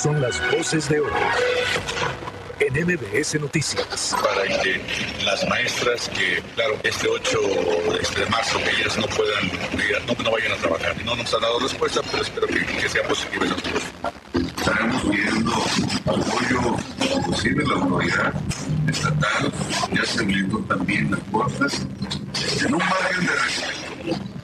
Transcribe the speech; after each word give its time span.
Son 0.00 0.18
las 0.20 0.40
voces 0.50 0.88
de 0.88 1.00
hoy 1.00 1.10
en 2.60 2.86
MBS 2.86 3.38
Noticias. 3.38 4.16
Para 4.22 4.62
que 4.62 4.80
las 5.24 5.46
maestras 5.46 6.08
que, 6.08 6.42
claro, 6.54 6.78
este 6.82 7.06
8 7.06 7.38
este, 8.00 8.20
de 8.20 8.26
marzo, 8.30 8.58
que 8.58 8.70
ellas 8.70 8.96
no 8.96 9.06
puedan, 9.08 10.06
no, 10.06 10.24
no 10.24 10.30
vayan 10.30 10.52
a 10.52 10.56
trabajar. 10.56 11.04
No 11.04 11.16
nos 11.16 11.34
han 11.34 11.42
dado 11.42 11.58
respuesta, 11.58 12.00
pero 12.10 12.22
espero 12.22 12.46
que, 12.46 12.64
que 12.64 12.88
sea 12.88 13.06
posible. 13.06 13.50
Estaremos 14.58 15.02
pidiendo 15.02 15.52
apoyo 16.06 16.76
posible 17.26 17.64
la 17.66 17.74
autoridad 17.74 18.34
estatal, 18.88 19.52
ya 19.92 20.04
se 20.04 20.20
habilitó 20.20 20.58
también 20.60 21.10
las 21.10 21.20
puertas, 21.20 21.86
en 22.64 22.74
un 22.74 22.80
margen 22.80 23.26
de 23.26 23.32
respeto 23.32 24.39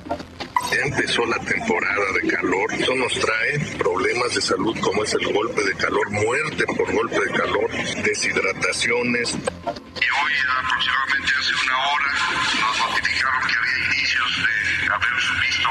ya 0.77 0.82
empezó 0.82 1.24
la 1.27 1.38
temporada 1.38 2.12
de 2.20 2.28
calor. 2.28 2.73
Eso 2.74 2.95
nos 2.95 3.12
trae 3.14 3.59
problemas 3.78 4.34
de 4.34 4.41
salud 4.41 4.77
como 4.80 5.05
es 5.05 5.14
el 5.14 5.33
golpe 5.33 5.62
de 5.62 5.74
calor, 5.74 6.10
muerte 6.10 6.64
por 6.77 6.92
golpe 6.92 7.19
de 7.20 7.30
calor, 7.33 7.70
deshidrataciones. 8.02 9.34
Y 9.34 10.06
hoy 10.06 10.33
aproximadamente 10.60 11.33
hace 11.38 11.55
una 11.64 11.78
hora 11.78 12.12
nos 12.60 12.78
notificaron 12.78 13.42
que 13.48 13.55
había 13.56 13.84
indicios 13.86 14.30
de 14.36 14.92
haber 14.92 15.14
visto 15.41 15.69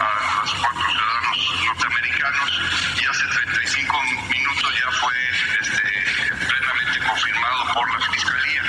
a 0.00 0.40
los 0.42 0.54
cuatro 0.54 0.82
ciudadanos 0.90 1.38
norteamericanos 1.66 2.50
y 2.96 3.06
hace 3.06 3.24
35 3.26 4.02
minutos 4.30 4.70
ya 4.80 4.90
fue 5.00 5.14
este, 5.60 6.46
plenamente 6.46 6.96
confirmado 7.06 7.74
por 7.74 8.00
la 8.00 8.10
Fiscalía. 8.10 8.62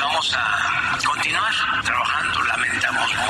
Vamos 0.00 0.36
a 0.36 0.98
continuar 1.04 1.52
trabajando. 1.84 2.37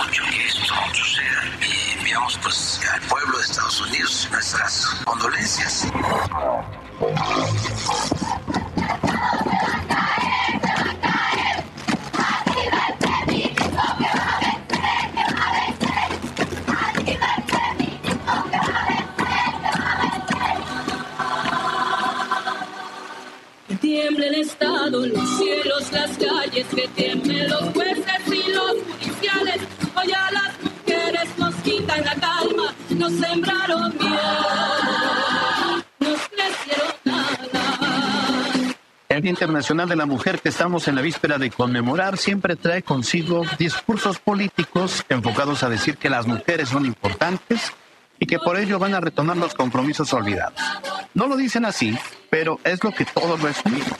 Mucho 0.06 0.22
que 0.30 0.46
esto 0.46 0.74
suceda 0.92 1.42
y 1.60 1.98
enviamos 1.98 2.38
pues 2.42 2.80
al 2.92 3.00
pueblo 3.02 3.36
de 3.38 3.44
Estados 3.44 3.80
Unidos 3.80 4.28
nuestras 4.30 4.86
condolencias. 5.04 5.86
Tiembla 23.80 24.26
el 24.26 24.34
Estado, 24.34 25.06
los 25.06 25.38
cielos, 25.38 25.92
las 25.92 26.10
calles, 26.18 26.66
que 26.74 26.88
tiemblen 26.88 27.48
los 27.48 27.62
jueces 27.74 28.04
y 28.26 28.50
los 28.50 28.72
judiciales. 29.00 29.57
Hoy 30.00 30.12
a 30.12 30.30
las 30.30 30.62
mujeres 30.62 31.28
nos 31.38 31.54
quitan 31.56 32.04
la 32.04 32.14
calma, 32.14 32.74
nos 32.90 33.12
sembraron 33.14 33.96
miedo, 33.98 35.82
nos 35.98 36.20
crecieron 36.28 36.92
nada. 37.04 38.76
El 39.08 39.22
Día 39.22 39.30
Internacional 39.30 39.88
de 39.88 39.96
la 39.96 40.06
Mujer 40.06 40.40
que 40.40 40.50
estamos 40.50 40.86
en 40.86 40.94
la 40.94 41.02
víspera 41.02 41.38
de 41.38 41.50
conmemorar 41.50 42.16
siempre 42.16 42.54
trae 42.54 42.82
consigo 42.82 43.44
discursos 43.58 44.20
políticos 44.20 45.04
enfocados 45.08 45.64
a 45.64 45.68
decir 45.68 45.96
que 45.96 46.10
las 46.10 46.28
mujeres 46.28 46.68
son 46.68 46.86
importantes 46.86 47.72
y 48.20 48.26
que 48.26 48.38
por 48.38 48.56
ello 48.56 48.78
van 48.78 48.94
a 48.94 49.00
retomar 49.00 49.36
los 49.36 49.54
compromisos 49.54 50.12
olvidados. 50.12 50.60
No 51.14 51.26
lo 51.26 51.36
dicen 51.36 51.64
así, 51.64 51.98
pero 52.30 52.60
es 52.62 52.84
lo 52.84 52.92
que 52.92 53.04
todos 53.04 53.40
resumimos. 53.40 53.98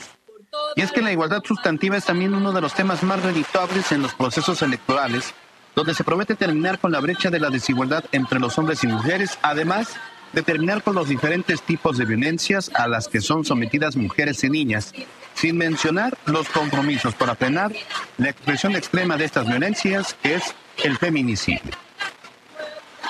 Y 0.75 0.81
es 0.81 0.91
que 0.93 1.01
la 1.01 1.11
igualdad 1.11 1.43
sustantiva 1.43 1.97
es 1.97 2.05
también 2.05 2.33
uno 2.33 2.53
de 2.53 2.61
los 2.61 2.73
temas 2.73 3.03
más 3.03 3.21
reditables 3.21 3.91
en 3.91 4.01
los 4.01 4.13
procesos 4.13 4.61
electorales, 4.61 5.33
donde 5.75 5.93
se 5.93 6.03
promete 6.03 6.35
terminar 6.35 6.79
con 6.79 6.91
la 6.91 6.99
brecha 6.99 7.29
de 7.29 7.39
la 7.39 7.49
desigualdad 7.49 8.03
entre 8.11 8.39
los 8.39 8.57
hombres 8.57 8.83
y 8.83 8.87
mujeres, 8.87 9.37
además 9.41 9.95
de 10.33 10.43
terminar 10.43 10.83
con 10.83 10.95
los 10.95 11.07
diferentes 11.07 11.61
tipos 11.61 11.97
de 11.97 12.05
violencias 12.05 12.71
a 12.75 12.87
las 12.87 13.07
que 13.07 13.21
son 13.21 13.45
sometidas 13.45 13.95
mujeres 13.95 14.43
y 14.43 14.49
niñas, 14.49 14.93
sin 15.33 15.57
mencionar 15.57 16.17
los 16.25 16.49
compromisos 16.49 17.15
para 17.15 17.35
frenar 17.35 17.71
la 18.17 18.29
expresión 18.29 18.75
extrema 18.75 19.17
de 19.17 19.25
estas 19.25 19.47
violencias, 19.47 20.15
que 20.21 20.35
es 20.35 20.43
el 20.83 20.97
feminicidio. 20.97 21.71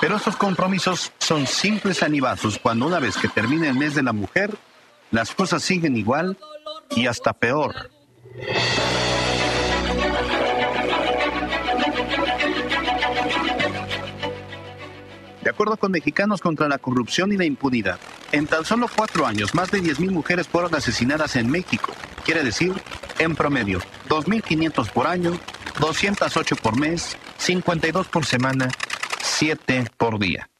Pero 0.00 0.16
estos 0.16 0.36
compromisos 0.36 1.12
son 1.18 1.46
simples 1.46 2.02
anivazos 2.02 2.58
cuando 2.58 2.86
una 2.86 3.00
vez 3.00 3.16
que 3.16 3.28
termina 3.28 3.68
el 3.68 3.74
mes 3.74 3.94
de 3.94 4.02
la 4.02 4.12
mujer, 4.12 4.50
las 5.10 5.34
cosas 5.34 5.62
siguen 5.62 5.96
igual 5.96 6.38
y 6.96 7.06
hasta 7.06 7.34
peor. 7.34 7.90
De 15.42 15.48
acuerdo 15.48 15.78
con 15.78 15.90
Mexicanos 15.90 16.42
contra 16.42 16.68
la 16.68 16.78
Corrupción 16.78 17.32
y 17.32 17.38
la 17.38 17.46
Impunidad, 17.46 17.98
en 18.30 18.46
tan 18.46 18.64
solo 18.64 18.88
cuatro 18.94 19.26
años, 19.26 19.54
más 19.54 19.70
de 19.70 19.82
10.000 19.82 20.10
mujeres 20.10 20.46
fueron 20.46 20.74
asesinadas 20.74 21.34
en 21.36 21.50
México. 21.50 21.92
Quiere 22.24 22.44
decir, 22.44 22.74
en 23.18 23.34
promedio, 23.34 23.80
2.500 24.08 24.90
por 24.90 25.06
año, 25.06 25.32
208 25.80 26.56
por 26.56 26.78
mes, 26.78 27.16
52 27.38 28.08
por 28.08 28.26
semana, 28.26 28.68
7 29.22 29.86
por 29.96 30.18
día. 30.18 30.50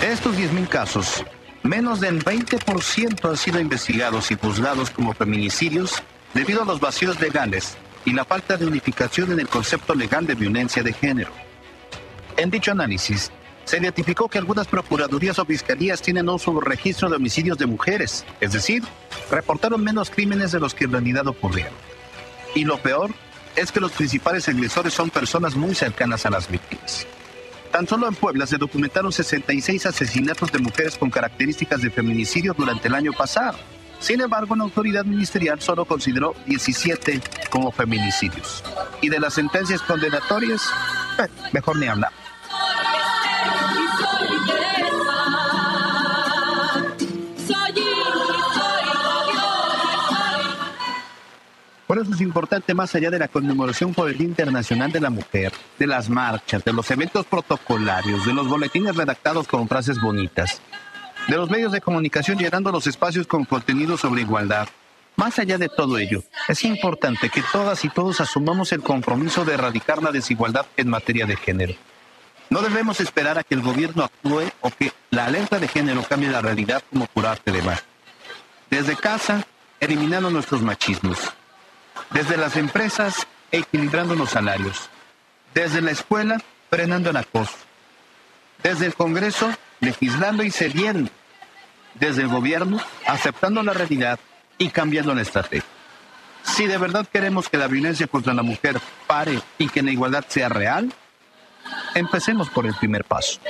De 0.00 0.12
estos 0.12 0.36
10.000 0.36 0.68
casos, 0.68 1.24
menos 1.62 2.00
del 2.00 2.22
20% 2.22 3.28
han 3.28 3.36
sido 3.38 3.58
investigados 3.58 4.30
y 4.30 4.36
juzgados 4.36 4.90
como 4.90 5.14
feminicidios 5.14 6.02
debido 6.34 6.62
a 6.62 6.66
los 6.66 6.78
vacíos 6.78 7.20
legales 7.20 7.78
y 8.04 8.12
la 8.12 8.26
falta 8.26 8.58
de 8.58 8.66
unificación 8.66 9.32
en 9.32 9.40
el 9.40 9.48
concepto 9.48 9.94
legal 9.94 10.26
de 10.26 10.34
violencia 10.34 10.82
de 10.82 10.92
género. 10.92 11.32
En 12.36 12.50
dicho 12.50 12.72
análisis, 12.72 13.30
se 13.64 13.78
identificó 13.78 14.28
que 14.28 14.38
algunas 14.38 14.66
procuradurías 14.66 15.38
o 15.38 15.44
fiscalías 15.44 16.02
tienen 16.02 16.28
un 16.28 16.38
subregistro 16.38 17.08
de 17.08 17.16
homicidios 17.16 17.58
de 17.58 17.66
mujeres, 17.66 18.24
es 18.40 18.52
decir, 18.52 18.82
reportaron 19.30 19.82
menos 19.82 20.10
crímenes 20.10 20.52
de 20.52 20.60
los 20.60 20.74
que 20.74 20.84
en 20.84 20.92
realidad 20.92 21.26
ocurrieron. 21.26 21.74
Y 22.54 22.64
lo 22.64 22.78
peor 22.78 23.12
es 23.56 23.72
que 23.72 23.80
los 23.80 23.92
principales 23.92 24.48
agresores 24.48 24.94
son 24.94 25.10
personas 25.10 25.54
muy 25.54 25.74
cercanas 25.74 26.26
a 26.26 26.30
las 26.30 26.50
víctimas. 26.50 27.06
Tan 27.70 27.88
solo 27.88 28.06
en 28.06 28.14
Puebla 28.14 28.46
se 28.46 28.58
documentaron 28.58 29.12
66 29.12 29.86
asesinatos 29.86 30.52
de 30.52 30.58
mujeres 30.58 30.98
con 30.98 31.10
características 31.10 31.80
de 31.80 31.90
feminicidio 31.90 32.54
durante 32.56 32.88
el 32.88 32.94
año 32.94 33.12
pasado. 33.12 33.58
Sin 33.98 34.20
embargo, 34.20 34.56
la 34.56 34.64
autoridad 34.64 35.04
ministerial 35.04 35.60
solo 35.60 35.84
consideró 35.84 36.34
17 36.46 37.20
como 37.50 37.70
feminicidios. 37.70 38.62
Y 39.00 39.08
de 39.08 39.20
las 39.20 39.34
sentencias 39.34 39.80
condenatorias, 39.82 40.60
eh, 41.18 41.28
mejor 41.52 41.78
ni 41.78 41.86
hablar. 41.86 42.10
Por 51.92 52.00
eso 52.00 52.14
es 52.14 52.22
importante, 52.22 52.72
más 52.72 52.94
allá 52.94 53.10
de 53.10 53.18
la 53.18 53.28
conmemoración 53.28 53.92
por 53.92 54.08
el 54.08 54.16
Día 54.16 54.26
Internacional 54.26 54.90
de 54.90 54.98
la 54.98 55.10
Mujer, 55.10 55.52
de 55.78 55.86
las 55.86 56.08
marchas, 56.08 56.64
de 56.64 56.72
los 56.72 56.90
eventos 56.90 57.26
protocolarios, 57.26 58.24
de 58.24 58.32
los 58.32 58.48
boletines 58.48 58.96
redactados 58.96 59.46
con 59.46 59.68
frases 59.68 60.00
bonitas, 60.00 60.62
de 61.28 61.36
los 61.36 61.50
medios 61.50 61.70
de 61.70 61.82
comunicación 61.82 62.38
llenando 62.38 62.72
los 62.72 62.86
espacios 62.86 63.26
con 63.26 63.44
contenido 63.44 63.98
sobre 63.98 64.22
igualdad, 64.22 64.68
más 65.16 65.38
allá 65.38 65.58
de 65.58 65.68
todo 65.68 65.98
ello, 65.98 66.24
es 66.48 66.64
importante 66.64 67.28
que 67.28 67.44
todas 67.52 67.84
y 67.84 67.90
todos 67.90 68.22
asumamos 68.22 68.72
el 68.72 68.80
compromiso 68.80 69.44
de 69.44 69.52
erradicar 69.52 70.02
la 70.02 70.12
desigualdad 70.12 70.64
en 70.78 70.88
materia 70.88 71.26
de 71.26 71.36
género. 71.36 71.74
No 72.48 72.62
debemos 72.62 73.00
esperar 73.00 73.36
a 73.36 73.44
que 73.44 73.54
el 73.54 73.60
gobierno 73.60 74.04
actúe 74.04 74.50
o 74.62 74.70
que 74.70 74.92
la 75.10 75.26
alerta 75.26 75.58
de 75.58 75.68
género 75.68 76.02
cambie 76.08 76.30
la 76.30 76.40
realidad 76.40 76.82
como 76.88 77.04
por 77.04 77.26
arte 77.26 77.52
de 77.52 77.60
mar. 77.60 77.82
Desde 78.70 78.96
casa, 78.96 79.46
eliminando 79.78 80.30
nuestros 80.30 80.62
machismos. 80.62 81.18
Desde 82.14 82.36
las 82.36 82.56
empresas, 82.56 83.26
equilibrando 83.50 84.14
los 84.14 84.30
salarios. 84.30 84.90
Desde 85.54 85.80
la 85.80 85.90
escuela, 85.90 86.42
frenando 86.70 87.10
el 87.10 87.16
acoso. 87.16 87.56
Desde 88.62 88.86
el 88.86 88.94
Congreso, 88.94 89.50
legislando 89.80 90.42
y 90.42 90.50
cediendo. 90.50 91.10
Desde 91.94 92.22
el 92.22 92.28
gobierno, 92.28 92.80
aceptando 93.06 93.62
la 93.62 93.72
realidad 93.72 94.18
y 94.58 94.68
cambiando 94.68 95.14
la 95.14 95.22
estrategia. 95.22 95.68
Si 96.42 96.66
de 96.66 96.78
verdad 96.78 97.06
queremos 97.10 97.48
que 97.48 97.56
la 97.56 97.68
violencia 97.68 98.06
contra 98.06 98.34
la 98.34 98.42
mujer 98.42 98.80
pare 99.06 99.40
y 99.58 99.68
que 99.68 99.82
la 99.82 99.90
igualdad 99.90 100.24
sea 100.28 100.48
real, 100.48 100.92
empecemos 101.94 102.50
por 102.50 102.66
el 102.66 102.74
primer 102.74 103.04
paso. 103.04 103.40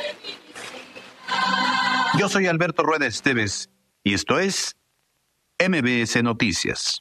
Yo 2.19 2.29
soy 2.29 2.47
Alberto 2.47 2.83
Rueda 2.83 3.07
Esteves 3.07 3.71
y 4.05 4.15
esto 4.15 4.39
es 4.39 4.77
MBS 5.59 6.23
Noticias. 6.23 7.01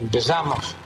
Empezamos. 0.00 0.76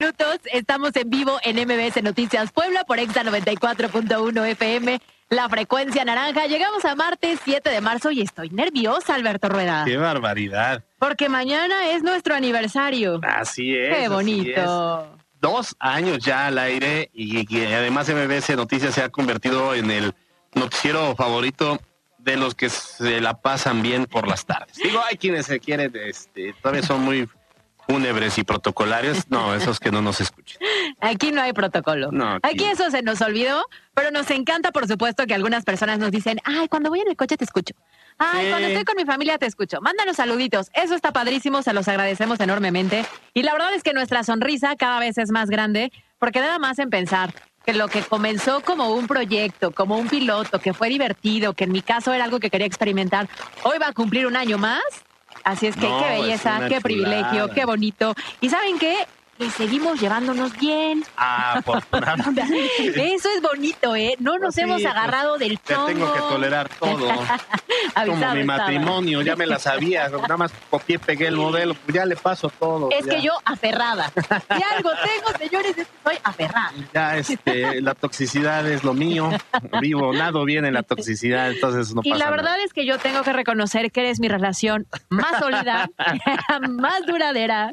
minutos. 0.00 0.40
Estamos 0.52 0.94
en 0.96 1.10
vivo 1.10 1.38
en 1.42 1.56
MBS 1.56 2.02
Noticias 2.02 2.52
Puebla 2.52 2.84
por 2.84 2.98
Exa 2.98 3.22
94.1 3.24 4.46
FM, 4.46 5.00
la 5.30 5.48
frecuencia 5.48 6.04
naranja. 6.04 6.46
Llegamos 6.46 6.84
a 6.84 6.94
martes 6.94 7.40
7 7.44 7.68
de 7.68 7.80
marzo 7.80 8.10
y 8.10 8.22
estoy 8.22 8.50
nerviosa, 8.50 9.14
Alberto 9.14 9.48
Rueda. 9.48 9.84
Qué 9.84 9.96
barbaridad. 9.96 10.84
Porque 10.98 11.28
mañana 11.28 11.90
es 11.90 12.02
nuestro 12.02 12.34
aniversario. 12.34 13.20
Así 13.22 13.76
es. 13.76 13.88
Qué 13.88 14.04
así 14.04 14.08
bonito. 14.08 15.18
Dos 15.40 15.76
años 15.78 16.18
ya 16.18 16.46
al 16.46 16.58
aire 16.58 17.10
y, 17.12 17.46
y 17.54 17.64
además 17.66 18.08
MBS 18.08 18.56
Noticias 18.56 18.94
se 18.94 19.02
ha 19.02 19.08
convertido 19.08 19.74
en 19.74 19.90
el 19.90 20.14
noticiero 20.54 21.14
favorito 21.14 21.78
de 22.18 22.36
los 22.36 22.54
que 22.54 22.68
se 22.68 23.20
la 23.20 23.40
pasan 23.40 23.82
bien 23.82 24.06
por 24.06 24.26
las 24.26 24.44
tardes. 24.44 24.76
Digo, 24.76 25.00
hay 25.08 25.16
quienes 25.16 25.46
se 25.46 25.60
quieren, 25.60 25.92
este, 25.94 26.52
todavía 26.60 26.82
son 26.82 27.02
muy 27.02 27.28
fúnebres 27.88 28.36
y 28.36 28.44
protocolarios. 28.44 29.30
No, 29.30 29.54
esos 29.54 29.80
que 29.80 29.90
no 29.90 30.02
nos 30.02 30.20
escuchen. 30.20 30.58
Aquí 31.00 31.32
no 31.32 31.40
hay 31.40 31.52
protocolo. 31.52 32.12
No, 32.12 32.34
aquí 32.34 32.50
aquí 32.50 32.64
eso 32.64 32.90
se 32.90 33.02
nos 33.02 33.20
olvidó, 33.22 33.64
pero 33.94 34.10
nos 34.10 34.30
encanta, 34.30 34.72
por 34.72 34.86
supuesto, 34.86 35.26
que 35.26 35.34
algunas 35.34 35.64
personas 35.64 35.98
nos 35.98 36.10
dicen, 36.10 36.38
ay, 36.44 36.68
cuando 36.68 36.90
voy 36.90 37.00
en 37.00 37.08
el 37.08 37.16
coche 37.16 37.36
te 37.36 37.44
escucho. 37.44 37.74
Ay, 38.18 38.44
Sí. 38.46 38.50
cuando 38.50 38.68
estoy 38.68 38.84
con 38.84 38.96
mi 38.96 39.04
familia 39.04 39.38
te 39.38 39.46
escucho. 39.46 39.80
Mándanos 39.80 40.16
saluditos. 40.16 40.70
Eso 40.74 40.94
está 40.94 41.12
padrísimo, 41.12 41.62
se 41.62 41.72
los 41.72 41.86
agradecemos 41.88 42.40
enormemente. 42.40 43.04
Y 43.34 43.42
la 43.42 43.52
verdad 43.52 43.74
es 43.74 43.82
que 43.82 43.92
nuestra 43.92 44.24
sonrisa 44.24 44.74
cada 44.76 44.98
vez 45.00 45.18
es 45.18 45.30
más 45.30 45.48
grande, 45.50 45.92
porque 46.18 46.40
nada 46.40 46.58
más 46.58 46.78
en 46.78 46.90
pensar 46.90 47.32
que 47.64 47.74
lo 47.74 47.88
que 47.88 48.02
comenzó 48.02 48.60
como 48.62 48.90
un 48.94 49.06
proyecto, 49.06 49.70
como 49.72 49.98
un 49.98 50.08
piloto, 50.08 50.58
que 50.58 50.72
fue 50.72 50.88
divertido, 50.88 51.52
que 51.52 51.64
en 51.64 51.72
mi 51.72 51.82
caso 51.82 52.12
era 52.12 52.24
algo 52.24 52.40
que 52.40 52.50
quería 52.50 52.66
experimentar, 52.66 53.28
hoy 53.62 53.78
va 53.78 53.88
a 53.88 53.92
cumplir 53.92 54.26
un 54.26 54.36
año 54.36 54.58
más. 54.58 54.82
Así 55.44 55.66
es 55.66 55.76
que 55.76 55.86
No, 55.88 56.02
qué 56.02 56.20
belleza, 56.20 56.60
qué 56.68 56.80
privilegio, 56.80 57.50
qué 57.50 57.64
bonito. 57.64 58.14
¿Y 58.40 58.48
saben 58.50 58.78
qué? 58.78 58.96
Que 59.38 59.48
seguimos 59.50 60.00
llevándonos 60.00 60.56
bien. 60.58 61.04
Ah, 61.16 61.60
Eso 62.96 63.28
es 63.36 63.40
bonito, 63.42 63.94
¿eh? 63.94 64.16
No 64.18 64.32
nos 64.32 64.40
Pues 64.40 64.54
sí, 64.56 64.60
hemos 64.62 64.82
pues, 64.82 64.86
agarrado 64.86 65.38
del 65.38 65.60
Te 65.60 65.74
chongo. 65.74 65.86
tengo 65.86 66.12
que 66.12 66.18
tolerar 66.20 66.68
todo. 66.68 67.08
Como 68.06 68.34
mi 68.34 68.42
matrimonio, 68.44 69.22
ya 69.22 69.36
me 69.36 69.46
la 69.46 69.58
sabía. 69.60 70.08
Nada 70.08 70.36
más 70.36 70.52
copié, 70.70 70.98
pegué 70.98 71.28
el 71.28 71.36
modelo, 71.36 71.74
pues 71.74 71.94
ya 71.94 72.04
le 72.04 72.16
paso 72.16 72.48
todo. 72.50 72.90
Es 72.90 73.06
ya. 73.06 73.14
que 73.14 73.22
yo 73.22 73.32
aferrada. 73.44 74.10
Si 74.16 74.62
algo 74.74 74.90
tengo, 74.90 75.38
señores, 75.38 75.86
soy 76.04 76.16
aferrada. 76.24 76.72
Ya, 76.92 77.16
este, 77.16 77.80
la 77.80 77.94
toxicidad 77.94 78.66
es 78.68 78.82
lo 78.82 78.92
mío. 78.94 79.30
Vivo, 79.80 80.12
nado 80.12 80.44
bien 80.44 80.64
en 80.64 80.74
la 80.74 80.82
toxicidad, 80.82 81.50
entonces 81.52 81.94
no 81.94 82.00
y 82.04 82.10
pasa 82.10 82.18
la 82.18 82.30
nada. 82.30 82.36
verdad 82.36 82.60
es 82.64 82.72
que 82.72 82.84
yo 82.86 82.98
tengo 82.98 83.22
que 83.22 83.32
reconocer 83.32 83.92
que 83.92 84.00
eres 84.00 84.18
mi 84.18 84.28
relación 84.28 84.86
más 85.10 85.38
sólida, 85.38 85.88
más 86.70 87.06
duradera 87.06 87.72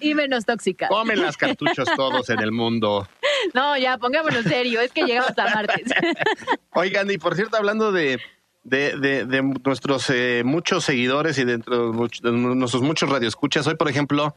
y 0.00 0.14
menos 0.14 0.46
tóxica. 0.46 0.88
Comen 1.02 1.22
las 1.22 1.36
cartuchos 1.36 1.88
todos 1.96 2.28
en 2.30 2.40
el 2.40 2.52
mundo. 2.52 3.08
No, 3.54 3.76
ya, 3.76 3.98
pongámonos 3.98 4.44
serio, 4.44 4.80
es 4.80 4.92
que 4.92 5.04
llegamos 5.04 5.36
a 5.38 5.54
martes. 5.54 5.82
Oigan, 6.74 7.10
y 7.10 7.18
por 7.18 7.34
cierto, 7.34 7.56
hablando 7.56 7.92
de, 7.92 8.20
de, 8.64 8.96
de, 8.98 9.24
de 9.26 9.42
nuestros 9.42 10.08
eh, 10.10 10.42
muchos 10.44 10.84
seguidores 10.84 11.36
y 11.38 11.44
dentro 11.44 11.92
de, 11.92 12.08
de 12.22 12.32
nuestros 12.32 12.82
muchos 12.82 13.08
radioescuchas, 13.10 13.66
hoy, 13.66 13.74
por 13.74 13.88
ejemplo, 13.88 14.34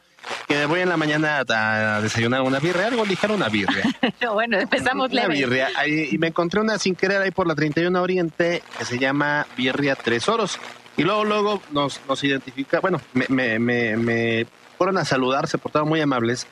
que 0.48 0.66
voy 0.66 0.82
en 0.82 0.90
la 0.90 0.98
mañana 0.98 1.44
a, 1.48 1.96
a 1.98 2.02
desayunar 2.02 2.42
una 2.42 2.60
birria, 2.60 2.88
algo 2.88 3.06
ligero, 3.06 3.36
una 3.36 3.50
birria. 3.50 3.84
bueno, 4.34 4.60
empezamos 4.60 5.12
Una 5.12 5.22
leve. 5.24 5.36
birria. 5.36 5.70
Ahí- 5.78 6.10
y 6.12 6.18
me 6.18 6.28
encontré 6.28 6.60
una 6.62 6.78
sin 6.80 6.96
querer 6.96 7.22
ahí 7.22 7.32
por 7.32 7.48
la 7.48 7.56
31 7.56 8.02
Oriente 8.02 8.64
que 8.78 8.86
se 8.86 8.98
llama 8.98 9.46
Birria 9.56 9.96
Tres 9.96 10.28
Oros. 10.28 10.60
Y 10.98 11.04
luego, 11.04 11.26
luego 11.26 11.62
nos, 11.72 12.00
nos 12.08 12.24
identifica, 12.24 12.80
bueno, 12.80 13.02
me, 13.14 13.26
me, 13.28 13.60
me, 13.60 13.98
me 13.98 14.48
fueron 14.78 14.98
a 14.98 15.06
saludar, 15.06 15.48
se 15.48 15.58
portaron 15.58 15.88
muy 15.90 16.02
amables 16.02 16.48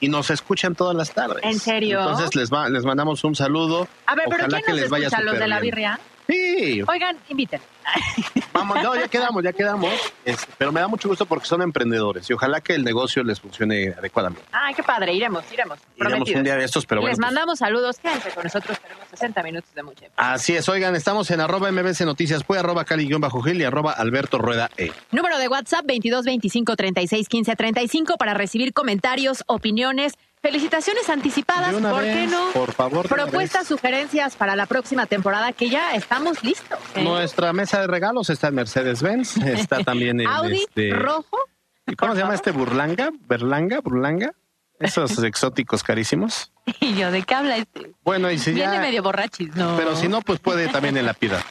y 0.00 0.08
nos 0.08 0.30
escuchan 0.30 0.74
todas 0.74 0.94
las 0.96 1.12
tardes. 1.12 1.42
¿En 1.42 1.58
serio? 1.58 2.00
Entonces 2.00 2.34
les, 2.34 2.52
va, 2.52 2.68
les 2.68 2.84
mandamos 2.84 3.24
un 3.24 3.34
saludo. 3.34 3.88
A 4.06 4.14
ver, 4.14 4.26
pero 4.28 4.44
Ojalá 4.44 4.58
¿quién 4.58 4.62
que 4.64 4.72
nos 4.72 4.80
les 4.80 4.90
vaya 4.90 5.06
escucha? 5.08 5.22
¿Los 5.24 5.38
de 5.38 5.48
la 5.48 5.60
birria? 5.60 6.00
Sí, 6.28 6.82
Oigan, 6.86 7.16
inviten. 7.30 7.60
vamos, 8.52 8.82
no, 8.82 8.94
ya 8.94 9.08
quedamos, 9.08 9.42
ya 9.42 9.52
quedamos. 9.52 9.90
Este, 10.26 10.46
pero 10.58 10.70
me 10.72 10.80
da 10.80 10.86
mucho 10.86 11.08
gusto 11.08 11.24
porque 11.24 11.46
son 11.46 11.62
emprendedores 11.62 12.28
y 12.28 12.34
ojalá 12.34 12.60
que 12.60 12.74
el 12.74 12.84
negocio 12.84 13.22
les 13.22 13.40
funcione 13.40 13.94
adecuadamente. 13.96 14.44
Ay, 14.52 14.74
qué 14.74 14.82
padre, 14.82 15.14
iremos, 15.14 15.42
iremos. 15.50 15.78
Iremos 15.96 16.28
un 16.28 16.44
día 16.44 16.56
de 16.56 16.64
estos, 16.64 16.84
pero 16.84 17.00
bueno. 17.00 17.12
Les 17.12 17.18
pues, 17.18 17.26
mandamos 17.26 17.58
saludos, 17.58 17.98
quédense 17.98 18.30
con 18.30 18.44
nosotros, 18.44 18.78
tenemos 18.78 19.08
60 19.08 19.42
minutos 19.42 19.74
de 19.74 19.82
mucha. 19.82 20.06
Así 20.16 20.54
es, 20.54 20.68
oigan, 20.68 20.94
estamos 20.96 21.30
en 21.30 21.40
arroba 21.40 21.72
mbc 21.72 22.04
noticias, 22.04 22.44
pues 22.44 22.60
arroba 22.60 22.84
cali-gil 22.84 23.60
y 23.60 23.64
arroba 23.64 23.92
alberto 23.92 24.36
rueda 24.36 24.70
e. 24.76 24.92
Número 25.10 25.38
de 25.38 25.48
WhatsApp 25.48 25.86
22 25.86 26.26
25 26.26 26.76
36 26.76 27.26
15 27.26 27.56
35 27.56 28.16
para 28.18 28.34
recibir 28.34 28.74
comentarios, 28.74 29.44
opiniones, 29.46 30.12
felicitaciones 30.40 31.08
anticipadas, 31.08 31.74
¿por 31.74 32.02
vez, 32.02 32.16
qué 32.16 32.26
no? 32.26 32.50
Por 32.52 32.72
favor, 32.72 33.08
Propuestas, 33.08 33.66
sugerencias 33.66 34.36
para 34.36 34.56
la 34.56 34.66
próxima 34.66 35.06
temporada 35.06 35.52
que 35.52 35.68
ya 35.68 35.94
estamos 35.94 36.42
listos. 36.42 36.78
¿eh? 36.94 37.02
Nuestra 37.02 37.52
mesa 37.52 37.80
de 37.80 37.86
regalos 37.86 38.30
está 38.30 38.48
en 38.48 38.54
Mercedes-Benz, 38.56 39.36
está 39.38 39.78
también 39.84 40.20
en 40.20 40.28
Audi 40.28 40.62
este... 40.62 40.90
rojo. 40.90 41.38
¿y 41.86 41.94
¿Cómo 41.96 42.14
se 42.14 42.20
llama 42.20 42.34
este? 42.34 42.50
¿Burlanga? 42.50 43.10
¿Berlanga? 43.26 43.80
¿Burlanga? 43.80 44.32
Esos 44.78 45.22
exóticos 45.24 45.82
carísimos. 45.82 46.52
Y 46.80 46.94
yo, 46.94 47.10
¿de 47.10 47.22
qué 47.22 47.34
habla 47.34 47.56
este? 47.56 47.92
Bueno, 48.04 48.30
y 48.30 48.38
si 48.38 48.52
Viene 48.52 48.74
ya... 48.74 48.80
medio 48.80 49.02
borrachis, 49.02 49.54
¿no? 49.56 49.76
Pero 49.76 49.96
si 49.96 50.08
no, 50.08 50.20
pues 50.20 50.38
puede 50.38 50.68
también 50.68 50.96
en 50.96 51.06
la 51.06 51.14
pida. 51.14 51.42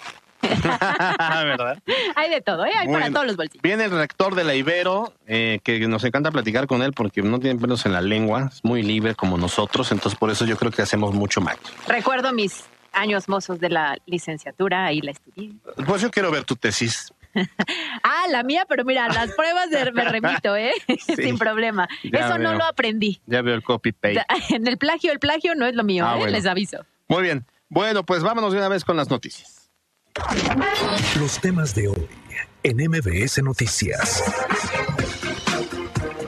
¿Verdad? 1.46 1.78
Hay 2.16 2.30
de 2.30 2.42
todo, 2.42 2.66
¿eh? 2.66 2.72
Hay 2.78 2.88
para 2.88 3.10
todos 3.12 3.26
los 3.28 3.36
bolsillos. 3.38 3.62
Viene 3.62 3.86
el 3.86 3.92
rector 3.92 4.36
de 4.36 4.44
la 4.44 4.56
Ibero, 4.56 5.14
eh, 5.28 5.60
que 5.64 5.80
nos 5.88 6.04
encanta 6.04 6.32
platicar 6.32 6.68
con 6.68 6.82
él 6.82 6.94
porque 6.94 7.22
no 7.22 7.40
tiene 7.40 7.60
pelos 7.60 7.86
en 7.86 7.94
la 7.94 8.02
lengua, 8.02 8.50
es 8.52 8.64
muy 8.64 8.84
libre 8.84 9.16
como 9.16 9.38
nosotros, 9.38 9.92
entonces 9.92 10.18
por 10.18 10.30
eso 10.30 10.46
yo 10.46 10.58
creo 10.58 10.72
que 10.72 10.82
hacemos 10.82 11.14
mucho 11.14 11.42
match. 11.42 11.60
Recuerdo 11.88 12.32
mis 12.34 12.64
años 12.94 13.30
mozos 13.30 13.60
de 13.60 13.70
la 13.70 13.98
licenciatura, 14.06 14.86
ahí 14.86 15.02
la 15.02 15.12
estudié. 15.12 15.52
Pues 15.86 16.02
yo 16.02 16.10
quiero 16.12 16.32
ver 16.32 16.44
tu 16.44 16.56
tesis. 16.56 17.14
Ah, 18.04 18.24
la 18.32 18.42
mía, 18.42 18.66
pero 18.68 18.84
mira, 18.84 19.08
las 19.10 19.32
pruebas 19.34 19.70
de, 19.70 19.92
me 19.92 20.04
remito, 20.06 20.56
¿eh? 20.56 20.72
Sin 21.16 21.38
problema. 21.38 21.88
Eso 22.04 22.40
no 22.40 22.54
lo 22.56 22.64
aprendí. 22.64 23.22
Ya 23.28 23.42
veo 23.44 23.54
el 23.54 23.62
copy-paste. 23.64 24.24
En 24.50 24.66
el 24.66 24.78
plagio, 24.80 25.12
el 25.12 25.20
plagio 25.20 25.54
no 25.54 25.68
es 25.68 25.76
lo 25.76 25.84
mío, 25.84 26.06
Ah, 26.08 26.14
¿eh? 26.14 26.18
bueno. 26.18 26.32
les 26.32 26.46
aviso. 26.48 26.84
Muy 27.08 27.22
bien. 27.22 27.46
Bueno, 27.70 28.04
pues 28.04 28.24
vámonos 28.24 28.54
de 28.54 28.60
una 28.60 28.70
vez 28.70 28.84
con 28.84 28.98
las 28.98 29.10
noticias. 29.10 29.57
Los 31.20 31.40
temas 31.40 31.76
de 31.76 31.88
hoy 31.88 32.08
en 32.64 32.78
MBS 32.78 33.42
Noticias. 33.44 34.24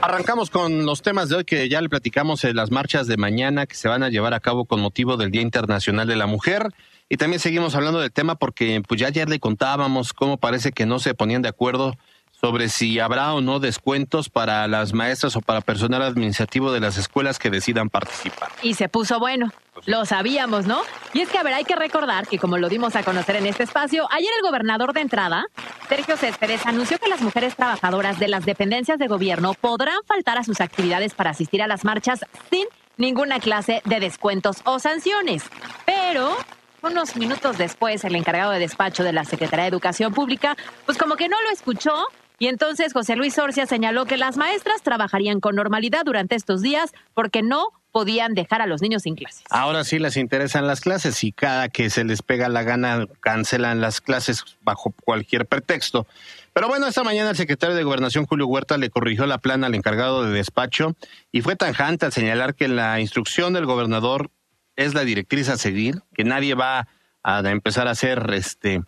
Arrancamos 0.02 0.50
con 0.50 0.86
los 0.86 1.02
temas 1.02 1.28
de 1.28 1.36
hoy 1.36 1.44
que 1.44 1.68
ya 1.68 1.80
le 1.80 1.88
platicamos 1.88 2.44
en 2.44 2.56
las 2.56 2.70
marchas 2.70 3.06
de 3.06 3.16
mañana 3.16 3.66
que 3.66 3.74
se 3.74 3.88
van 3.88 4.02
a 4.02 4.08
llevar 4.08 4.34
a 4.34 4.40
cabo 4.40 4.64
con 4.64 4.80
motivo 4.80 5.16
del 5.16 5.30
Día 5.30 5.42
Internacional 5.42 6.06
de 6.06 6.16
la 6.16 6.26
Mujer. 6.26 6.68
Y 7.08 7.16
también 7.16 7.40
seguimos 7.40 7.74
hablando 7.74 8.00
del 8.00 8.12
tema 8.12 8.36
porque 8.36 8.82
pues 8.86 9.00
ya 9.00 9.08
ayer 9.08 9.28
le 9.28 9.40
contábamos 9.40 10.12
cómo 10.12 10.38
parece 10.38 10.72
que 10.72 10.86
no 10.86 10.98
se 10.98 11.14
ponían 11.14 11.42
de 11.42 11.48
acuerdo 11.48 11.96
sobre 12.40 12.68
si 12.68 12.98
habrá 12.98 13.34
o 13.34 13.40
no 13.40 13.60
descuentos 13.60 14.30
para 14.30 14.66
las 14.66 14.94
maestras 14.94 15.36
o 15.36 15.40
para 15.40 15.60
personal 15.60 16.02
administrativo 16.02 16.72
de 16.72 16.80
las 16.80 16.96
escuelas 16.96 17.38
que 17.38 17.50
decidan 17.50 17.90
participar. 17.90 18.48
Y 18.62 18.74
se 18.74 18.88
puso 18.88 19.18
bueno. 19.18 19.52
Pues 19.74 19.86
Lo 19.86 20.04
sabíamos, 20.04 20.66
¿no? 20.66 20.80
Y 21.12 21.20
es 21.20 21.28
que, 21.28 21.38
a 21.38 21.42
ver, 21.42 21.54
hay 21.54 21.64
que 21.64 21.76
recordar 21.76 22.26
que, 22.26 22.38
como 22.38 22.58
lo 22.58 22.68
dimos 22.68 22.96
a 22.96 23.02
conocer 23.02 23.36
en 23.36 23.46
este 23.46 23.62
espacio, 23.62 24.08
ayer 24.10 24.30
el 24.36 24.42
gobernador 24.42 24.92
de 24.92 25.00
entrada, 25.00 25.44
Sergio 25.88 26.16
Céspedes, 26.16 26.66
anunció 26.66 26.98
que 26.98 27.08
las 27.08 27.20
mujeres 27.20 27.54
trabajadoras 27.56 28.18
de 28.18 28.28
las 28.28 28.44
dependencias 28.44 28.98
de 28.98 29.06
gobierno 29.06 29.54
podrán 29.54 29.98
faltar 30.06 30.38
a 30.38 30.44
sus 30.44 30.60
actividades 30.60 31.14
para 31.14 31.30
asistir 31.30 31.62
a 31.62 31.68
las 31.68 31.84
marchas 31.84 32.20
sin 32.50 32.66
ninguna 32.96 33.38
clase 33.38 33.82
de 33.84 34.00
descuentos 34.00 34.58
o 34.64 34.78
sanciones. 34.78 35.44
Pero 35.86 36.36
unos 36.82 37.16
minutos 37.16 37.58
después, 37.58 38.04
el 38.04 38.16
encargado 38.16 38.52
de 38.52 38.58
despacho 38.58 39.04
de 39.04 39.12
la 39.12 39.24
Secretaría 39.24 39.64
de 39.64 39.68
Educación 39.68 40.14
Pública, 40.14 40.56
pues 40.86 40.96
como 40.96 41.16
que 41.16 41.28
no 41.28 41.40
lo 41.42 41.50
escuchó. 41.50 42.06
Y 42.40 42.48
entonces 42.48 42.94
José 42.94 43.16
Luis 43.16 43.34
Sorcia 43.34 43.66
señaló 43.66 44.06
que 44.06 44.16
las 44.16 44.38
maestras 44.38 44.80
trabajarían 44.82 45.40
con 45.40 45.54
normalidad 45.54 46.06
durante 46.06 46.34
estos 46.34 46.62
días 46.62 46.90
porque 47.12 47.42
no 47.42 47.68
podían 47.92 48.32
dejar 48.32 48.62
a 48.62 48.66
los 48.66 48.80
niños 48.80 49.02
sin 49.02 49.14
clases. 49.14 49.44
Ahora 49.50 49.84
sí 49.84 49.98
les 49.98 50.16
interesan 50.16 50.66
las 50.66 50.80
clases 50.80 51.22
y 51.22 51.32
cada 51.32 51.68
que 51.68 51.90
se 51.90 52.02
les 52.02 52.22
pega 52.22 52.48
la 52.48 52.62
gana 52.62 53.06
cancelan 53.20 53.82
las 53.82 54.00
clases 54.00 54.42
bajo 54.62 54.94
cualquier 55.04 55.44
pretexto. 55.44 56.06
Pero 56.54 56.66
bueno, 56.66 56.86
esta 56.86 57.04
mañana 57.04 57.28
el 57.28 57.36
secretario 57.36 57.76
de 57.76 57.82
Gobernación 57.82 58.24
Julio 58.24 58.46
Huerta 58.46 58.78
le 58.78 58.88
corrigió 58.88 59.26
la 59.26 59.36
plana 59.36 59.66
al 59.66 59.74
encargado 59.74 60.24
de 60.24 60.32
despacho 60.32 60.96
y 61.30 61.42
fue 61.42 61.56
tanjante 61.56 62.06
al 62.06 62.12
señalar 62.12 62.54
que 62.54 62.68
la 62.68 63.00
instrucción 63.00 63.52
del 63.52 63.66
gobernador 63.66 64.30
es 64.76 64.94
la 64.94 65.04
directriz 65.04 65.50
a 65.50 65.58
seguir, 65.58 66.00
que 66.14 66.24
nadie 66.24 66.54
va 66.54 66.88
a 67.22 67.40
empezar 67.40 67.86
a 67.86 67.90
hacer 67.90 68.30
este 68.32 68.80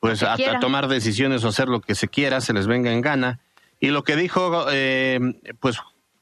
pues 0.00 0.22
a, 0.22 0.36
tomar 0.60 0.88
decisiones 0.88 1.44
o 1.44 1.48
hacer 1.48 1.68
lo 1.68 1.80
que 1.80 1.94
se 1.94 2.08
quiera, 2.08 2.40
se 2.40 2.52
les 2.52 2.66
venga 2.66 2.92
en 2.92 3.02
gana. 3.02 3.40
Y 3.78 3.88
lo 3.88 4.02
que 4.02 4.16
dijo 4.16 4.66
eh, 4.70 5.20
pues 5.60 5.78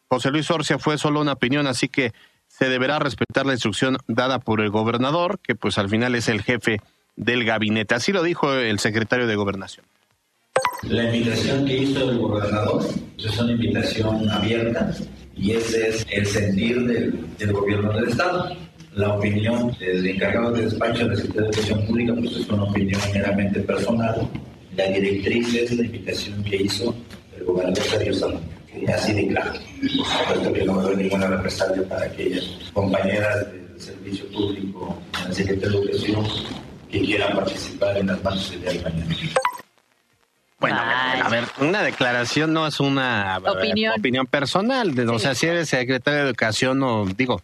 José 0.08 0.30
Luis 0.30 0.50
Orcia 0.50 0.78
fue 0.78 0.98
solo 0.98 1.20
una 1.20 1.32
opinión, 1.32 1.66
así 1.66 1.88
que 1.88 2.12
se 2.46 2.68
deberá 2.68 2.98
respetar 2.98 3.46
la 3.46 3.52
instrucción 3.52 3.98
dada 4.08 4.40
por 4.40 4.60
el 4.60 4.70
gobernador, 4.70 5.38
que 5.40 5.54
pues 5.54 5.78
al 5.78 5.88
final 5.88 6.14
es 6.14 6.28
el 6.28 6.42
jefe 6.42 6.80
del 7.14 7.44
gabinete. 7.44 7.94
Así 7.94 8.12
lo 8.12 8.22
dijo 8.22 8.52
el 8.54 8.78
secretario 8.78 9.26
de 9.26 9.36
Gobernación. 9.36 9.86
La 10.82 11.04
invitación 11.14 11.64
que 11.66 11.76
hizo 11.76 12.10
el 12.10 12.18
gobernador 12.18 12.84
pues, 13.16 13.32
es 13.32 13.38
una 13.38 13.52
invitación 13.52 14.28
abierta 14.30 14.90
y 15.36 15.52
ese 15.52 15.88
es 15.88 16.06
el 16.10 16.26
sentir 16.26 16.84
del, 16.84 17.36
del 17.36 17.52
gobierno 17.52 17.92
del 17.92 18.08
Estado. 18.08 18.56
La 18.94 19.14
opinión 19.14 19.76
del 19.78 20.06
encargado 20.06 20.52
de 20.52 20.64
despacho 20.64 21.04
de 21.04 21.08
la 21.10 21.16
Secretaría 21.16 21.42
de 21.42 21.48
Educación 21.48 21.86
Pública 21.86 22.14
pues 22.18 22.32
es 22.36 22.48
una 22.48 22.64
opinión 22.64 23.00
meramente 23.12 23.60
personal. 23.60 24.28
La 24.76 24.84
directriz 24.88 25.54
es 25.54 25.72
la 25.72 25.84
invitación 25.84 26.42
que 26.44 26.56
hizo 26.56 26.94
el 27.36 27.44
gobernador 27.44 27.82
Sergio 27.84 28.14
Salomón, 28.14 28.42
que 28.72 28.92
así 28.92 29.12
de 29.12 29.28
claro. 29.28 29.52
Por 29.80 29.90
supuesto 30.06 30.52
que 30.52 30.64
no 30.64 30.72
me 30.74 30.82
doy 30.82 30.96
ninguna 30.96 31.26
represalia 31.28 31.88
para 31.88 32.06
aquellas 32.06 32.44
compañeras 32.72 33.46
del 33.52 33.80
servicio 33.80 34.26
público 34.32 35.00
en 35.22 35.28
la 35.28 35.34
Secretaría 35.34 35.78
de 35.80 35.84
Educación 35.86 36.26
que 36.90 37.00
quieran 37.02 37.36
participar 37.36 37.96
en 37.98 38.06
las 38.08 38.22
marchas 38.24 38.50
del 38.50 38.60
día 38.62 38.72
de 38.72 38.80
mañana. 38.82 39.16
Bueno, 40.60 40.76
a 40.76 41.12
ver, 41.14 41.22
a 41.24 41.28
ver, 41.28 41.44
una 41.60 41.82
declaración 41.84 42.52
no 42.52 42.66
es 42.66 42.80
una 42.80 43.38
Opinión. 43.46 43.94
opinión 43.96 44.26
personal. 44.26 44.92
de- 44.94 45.06
O 45.06 45.18
sea, 45.20 45.34
si 45.36 45.46
eres 45.46 45.68
secretario 45.68 46.20
de 46.22 46.26
Educación, 46.30 46.80
no 46.80 47.06
digo, 47.16 47.42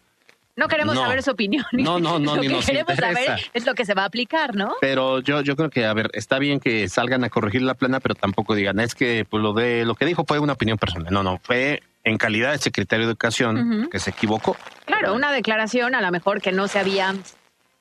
No 0.56 0.68
queremos 0.68 0.94
No. 0.94 1.02
saber 1.02 1.23
su 1.23 1.32
opinión. 1.32 1.64
No, 1.73 1.99
no, 1.99 2.18
no, 2.18 2.37
lo 2.37 2.42
ni 2.42 2.49
que 2.49 2.54
nos 2.54 2.66
queremos 2.66 2.90
interesa. 2.94 3.25
saber 3.25 3.40
es 3.52 3.66
lo 3.66 3.75
que 3.75 3.84
se 3.84 3.94
va 3.94 4.02
a 4.02 4.06
aplicar, 4.06 4.54
¿no? 4.54 4.75
pero 4.80 5.20
yo 5.20 5.40
yo 5.40 5.56
creo 5.56 5.68
que, 5.70 5.84
a 5.84 5.92
ver, 5.94 6.11
está 6.12 6.38
bien 6.38 6.61
que 6.61 6.88
salgan 6.88 7.25
a 7.25 7.30
corregir 7.30 7.62
la 7.62 7.75
plana, 7.75 7.99
pero 8.00 8.14
tampoco 8.14 8.54
digan, 8.54 8.78
es 8.80 8.94
que 8.94 9.25
pues, 9.28 9.42
lo 9.42 9.52
de 9.52 9.84
lo 9.84 9.94
que 9.94 10.04
dijo 10.06 10.25
fue 10.26 10.38
una 10.38 10.52
opinión 10.52 10.78
personal. 10.78 11.12
No, 11.12 11.23
no, 11.23 11.38
fue 11.42 11.82
en 12.04 12.18
calidad 12.18 12.52
de 12.52 12.58
secretario 12.58 13.06
de 13.06 13.12
Educación 13.12 13.88
que 13.90 13.99
se 13.99 14.11
equivocó. 14.11 14.56
Claro, 14.84 15.14
una 15.14 15.32
declaración 15.32 15.94
a 15.94 16.00
lo 16.02 16.11
mejor 16.12 16.40
que 16.40 16.52
no 16.52 16.68
se 16.68 16.78
había, 16.78 17.14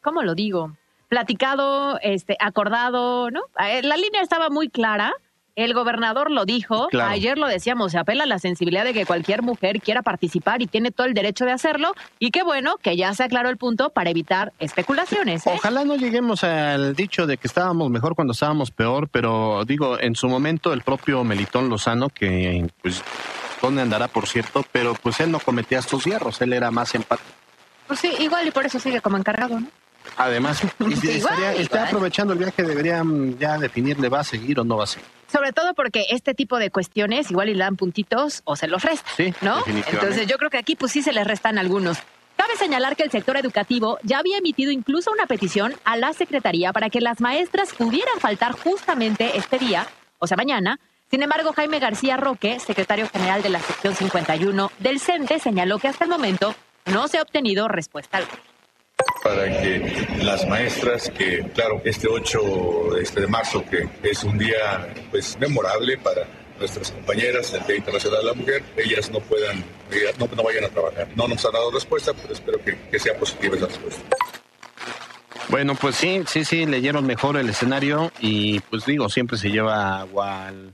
¿cómo 0.02 0.24
lo 0.24 0.34
digo? 0.34 0.76
Platicado, 1.10 2.00
este, 2.02 2.38
acordado, 2.40 3.30
¿no? 3.30 3.42
Eh, 3.64 3.84
La 3.84 3.98
línea 3.98 4.22
estaba 4.22 4.50
muy 4.50 4.70
clara. 4.70 5.14
El 5.56 5.76
gobernador 5.76 6.32
lo 6.32 6.46
dijo, 6.46 6.88
Claro. 6.88 7.12
ayer 7.12 7.38
lo 7.38 7.46
decíamos, 7.48 7.92
se 7.92 8.00
apela 8.00 8.24
a 8.24 8.28
la 8.28 8.40
sensibilidad 8.40 8.84
de 8.84 8.94
que 8.94 9.06
cualquier 9.06 9.44
mujer 9.44 9.82
quiera 9.82 10.02
participar 10.02 10.64
y 10.64 10.68
tiene 10.68 10.90
todo 10.90 11.06
el 11.06 11.14
derecho 11.14 11.46
de 11.46 11.52
hacerlo. 11.52 11.94
Y 12.18 12.32
qué 12.32 12.42
bueno 12.42 12.78
que 12.82 12.98
ya 12.98 13.14
se 13.14 13.24
aclaró 13.24 13.50
el 13.50 13.58
punto 13.58 13.92
para 13.92 14.10
evitar 14.10 14.52
especulaciones. 14.58 15.46
¿eh? 15.46 15.52
Ojalá 15.54 15.86
no 15.86 15.96
lleguemos 15.96 16.44
al 16.44 16.96
dicho 16.96 17.28
de 17.28 17.38
que 17.38 17.48
estábamos 17.48 17.92
mejor 17.92 18.16
cuando 18.16 18.34
estábamos 18.34 18.72
peor, 18.72 19.10
pero 19.10 19.64
digo, 19.66 20.00
en 20.00 20.16
su 20.16 20.28
momento 20.28 20.74
el 20.74 20.82
propio 20.82 21.24
Melitón 21.24 21.70
Lozano, 21.70 22.10
que 22.10 22.68
pues, 22.82 23.04
¿dónde 23.62 23.84
andará, 23.84 24.08
por 24.08 24.26
cierto? 24.28 24.66
Pero 24.72 24.96
pues 24.96 25.20
él 25.20 25.30
no 25.30 25.40
cometía 25.40 25.80
estos 25.80 26.04
hierros, 26.06 26.42
él 26.42 26.54
era 26.54 26.72
más 26.72 26.96
empático. 26.96 27.30
Pues 27.86 28.00
sí, 28.00 28.12
igual 28.20 28.48
y 28.48 28.52
por 28.52 28.66
eso 28.66 28.80
sigue 28.80 29.02
como 29.02 29.18
encargado, 29.18 29.60
¿no? 29.60 29.68
Además, 30.18 30.62
estaría- 30.80 31.18
igual, 31.18 31.44
está 31.58 31.62
igual. 31.78 31.88
aprovechando 31.88 32.34
el 32.34 32.40
viaje, 32.40 32.64
deberían 32.64 33.38
ya 33.40 33.58
definirle 33.58 34.10
va 34.10 34.20
a 34.22 34.24
seguir 34.24 34.60
o 34.60 34.64
no 34.64 34.78
va 34.78 34.84
a 34.84 34.88
seguir. 34.88 35.08
Sobre 35.32 35.52
todo 35.52 35.74
porque 35.74 36.06
este 36.12 36.34
tipo 36.36 36.60
de 36.60 36.70
cuestiones 36.70 37.32
igual 37.32 37.50
y 37.50 37.54
le 37.56 37.64
dan 37.64 37.76
puntitos 37.76 38.42
o 38.46 38.56
se 38.56 38.68
los 38.68 38.84
resta, 38.84 39.10
Sí, 39.18 39.34
¿no? 39.42 39.64
Entonces 39.66 40.28
yo 40.28 40.38
creo 40.38 40.50
que 40.52 40.58
aquí 40.60 40.76
pues 40.76 40.92
sí 40.92 41.02
se 41.02 41.12
les 41.12 41.26
restan 41.26 41.58
algunos. 41.58 41.98
Cabe 42.38 42.56
señalar 42.58 42.96
que 42.96 43.04
el 43.04 43.12
sector 43.12 43.38
educativo 43.38 43.98
ya 44.04 44.20
había 44.20 44.38
emitido 44.38 44.72
incluso 44.72 45.12
una 45.12 45.26
petición 45.28 45.74
a 45.86 45.98
la 45.98 46.14
Secretaría 46.14 46.72
para 46.74 46.90
que 46.90 47.00
las 47.02 47.20
maestras 47.22 47.74
pudieran 47.74 48.20
faltar 48.20 48.52
justamente 48.52 49.38
este 49.38 49.58
día, 49.60 49.88
o 50.20 50.28
sea, 50.28 50.38
mañana. 50.38 50.80
Sin 51.10 51.22
embargo, 51.22 51.54
Jaime 51.54 51.80
García 51.80 52.18
Roque, 52.18 52.60
secretario 52.60 53.08
general 53.08 53.44
de 53.44 53.50
la 53.50 53.60
sección 53.60 53.96
51 53.96 54.72
del 54.80 55.00
CENTE, 55.00 55.40
señaló 55.40 55.78
que 55.80 55.88
hasta 55.88 56.04
el 56.06 56.10
momento 56.10 56.56
no 56.88 57.08
se 57.08 57.20
ha 57.20 57.22
obtenido 57.22 57.68
respuesta 57.68 58.18
alguna. 58.18 58.40
Para 59.24 59.62
que 59.62 60.08
las 60.22 60.48
maestras 60.48 61.10
que, 61.10 61.44
claro, 61.54 61.82
este 61.86 62.08
8 62.08 62.98
este 62.98 63.22
de 63.22 63.28
marzo, 63.28 63.64
que 63.70 63.88
es 64.04 64.24
un 64.24 64.38
día 64.38 64.94
pues 65.12 65.38
memorable 65.40 65.98
para 65.98 66.28
nuestras 66.60 66.92
compañeras 66.92 67.52
del 67.52 67.66
Día 67.66 67.78
Internacional 67.78 68.20
de 68.20 68.26
la 68.26 68.34
Mujer, 68.34 68.64
ellas 68.78 69.12
no 69.12 69.20
puedan, 69.20 69.64
ellas 69.92 70.18
no, 70.20 70.28
no 70.36 70.44
vayan 70.44 70.66
a 70.66 70.70
trabajar. 70.70 71.08
No 71.16 71.28
nos 71.28 71.46
han 71.46 71.54
dado 71.54 71.72
respuesta, 71.72 72.14
pero 72.14 72.34
espero 72.34 72.64
que, 72.64 72.78
que 72.90 73.00
sea 73.00 73.18
positiva 73.18 73.56
esa 73.56 73.68
respuesta. 73.68 74.02
Bueno, 75.50 75.76
pues 75.76 75.96
sí, 75.96 76.24
sí, 76.28 76.46
sí, 76.46 76.66
leyeron 76.66 77.06
mejor 77.06 77.38
el 77.38 77.50
escenario 77.50 78.12
y 78.20 78.60
pues 78.62 78.86
digo, 78.86 79.10
siempre 79.10 79.38
se 79.38 79.50
lleva 79.50 80.00
agua 80.00 80.48
al... 80.48 80.74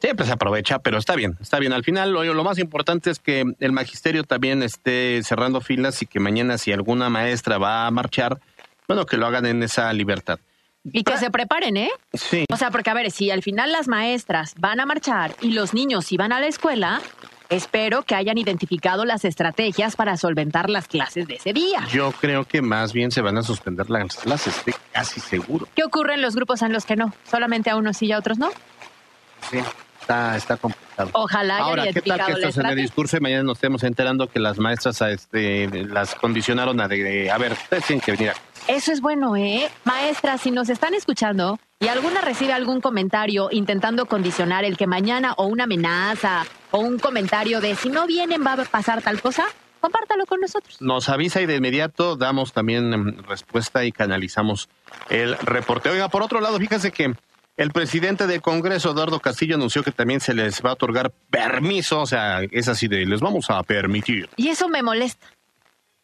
Siempre 0.00 0.26
se 0.26 0.32
aprovecha, 0.32 0.78
pero 0.78 0.98
está 0.98 1.14
bien, 1.14 1.36
está 1.40 1.58
bien. 1.58 1.72
Al 1.72 1.84
final, 1.84 2.12
lo, 2.12 2.24
lo 2.24 2.44
más 2.44 2.58
importante 2.58 3.10
es 3.10 3.18
que 3.18 3.44
el 3.60 3.72
magisterio 3.72 4.24
también 4.24 4.62
esté 4.62 5.20
cerrando 5.22 5.60
filas 5.60 6.02
y 6.02 6.06
que 6.06 6.20
mañana 6.20 6.58
si 6.58 6.72
alguna 6.72 7.10
maestra 7.10 7.58
va 7.58 7.86
a 7.86 7.90
marchar, 7.90 8.40
bueno, 8.88 9.06
que 9.06 9.16
lo 9.16 9.26
hagan 9.26 9.46
en 9.46 9.62
esa 9.62 9.92
libertad. 9.92 10.38
Y 10.92 11.02
que 11.02 11.18
se 11.18 11.30
preparen, 11.30 11.76
¿eh? 11.76 11.90
Sí. 12.14 12.44
O 12.50 12.56
sea, 12.56 12.70
porque 12.70 12.90
a 12.90 12.94
ver, 12.94 13.10
si 13.10 13.30
al 13.30 13.42
final 13.42 13.72
las 13.72 13.88
maestras 13.88 14.54
van 14.58 14.78
a 14.78 14.86
marchar 14.86 15.34
y 15.40 15.50
los 15.50 15.74
niños 15.74 16.06
si 16.06 16.16
van 16.16 16.32
a 16.32 16.38
la 16.38 16.46
escuela, 16.46 17.00
espero 17.48 18.04
que 18.04 18.14
hayan 18.14 18.38
identificado 18.38 19.04
las 19.04 19.24
estrategias 19.24 19.96
para 19.96 20.16
solventar 20.16 20.70
las 20.70 20.86
clases 20.86 21.26
de 21.26 21.34
ese 21.34 21.52
día. 21.52 21.84
Yo 21.92 22.12
creo 22.12 22.44
que 22.44 22.62
más 22.62 22.92
bien 22.92 23.10
se 23.10 23.20
van 23.20 23.36
a 23.36 23.42
suspender 23.42 23.90
las 23.90 24.16
clases, 24.16 24.56
estoy 24.58 24.74
casi 24.92 25.18
seguro. 25.18 25.66
¿Qué 25.74 25.82
ocurre 25.82 26.14
en 26.14 26.22
los 26.22 26.36
grupos 26.36 26.62
en 26.62 26.72
los 26.72 26.86
que 26.86 26.94
no? 26.94 27.12
Solamente 27.28 27.68
a 27.70 27.76
unos 27.76 27.96
sí 27.96 28.06
y 28.06 28.12
a 28.12 28.18
otros 28.18 28.38
no. 28.38 28.50
Sí, 29.50 29.58
está, 30.00 30.36
está 30.36 30.56
complicado. 30.56 31.10
Ojalá 31.12 31.58
Ahora, 31.58 31.84
¿qué 31.92 32.00
tal 32.00 32.24
que 32.24 32.32
estás 32.32 32.56
en 32.58 32.66
el 32.66 32.76
discurso 32.76 33.16
y 33.16 33.20
mañana 33.20 33.42
nos 33.42 33.58
estemos 33.58 33.82
enterando 33.82 34.28
que 34.28 34.38
las 34.38 34.58
maestras 34.58 35.02
a 35.02 35.10
este, 35.10 35.68
las 35.84 36.14
condicionaron 36.14 36.80
a 36.80 36.88
de, 36.88 37.30
a 37.30 37.38
ver, 37.38 37.52
ustedes 37.52 37.84
tienen 37.86 38.00
que 38.00 38.12
venir 38.12 38.30
a 38.30 38.34
Eso 38.68 38.92
es 38.92 39.00
bueno, 39.00 39.36
¿eh? 39.36 39.68
Maestras, 39.84 40.40
si 40.40 40.50
nos 40.50 40.68
están 40.68 40.94
escuchando 40.94 41.58
y 41.80 41.88
alguna 41.88 42.20
recibe 42.20 42.52
algún 42.52 42.80
comentario 42.80 43.48
intentando 43.50 44.06
condicionar 44.06 44.64
el 44.64 44.76
que 44.76 44.86
mañana 44.86 45.34
o 45.36 45.46
una 45.46 45.64
amenaza 45.64 46.46
o 46.70 46.78
un 46.78 46.98
comentario 46.98 47.60
de 47.60 47.74
si 47.74 47.90
no 47.90 48.06
vienen 48.06 48.44
va 48.44 48.54
a 48.54 48.64
pasar 48.64 49.02
tal 49.02 49.20
cosa, 49.20 49.44
compártalo 49.80 50.24
con 50.26 50.40
nosotros. 50.40 50.80
Nos 50.80 51.08
avisa 51.08 51.40
y 51.40 51.46
de 51.46 51.56
inmediato 51.56 52.16
damos 52.16 52.52
también 52.52 52.92
em, 52.92 53.18
respuesta 53.28 53.84
y 53.84 53.92
canalizamos 53.92 54.68
el 55.10 55.36
reporte. 55.38 55.90
Oiga, 55.90 56.08
por 56.08 56.22
otro 56.22 56.40
lado, 56.40 56.58
fíjese 56.58 56.90
que 56.90 57.14
el 57.56 57.70
presidente 57.70 58.26
del 58.26 58.42
Congreso, 58.42 58.90
Eduardo 58.90 59.20
Castillo, 59.20 59.54
anunció 59.56 59.82
que 59.82 59.92
también 59.92 60.20
se 60.20 60.34
les 60.34 60.62
va 60.62 60.70
a 60.70 60.72
otorgar 60.74 61.10
permiso, 61.30 62.00
o 62.00 62.06
sea, 62.06 62.42
es 62.42 62.68
así 62.68 62.88
de, 62.88 63.06
les 63.06 63.20
vamos 63.20 63.50
a 63.50 63.62
permitir. 63.62 64.28
Y 64.36 64.48
eso 64.48 64.68
me 64.68 64.82
molesta. 64.82 65.26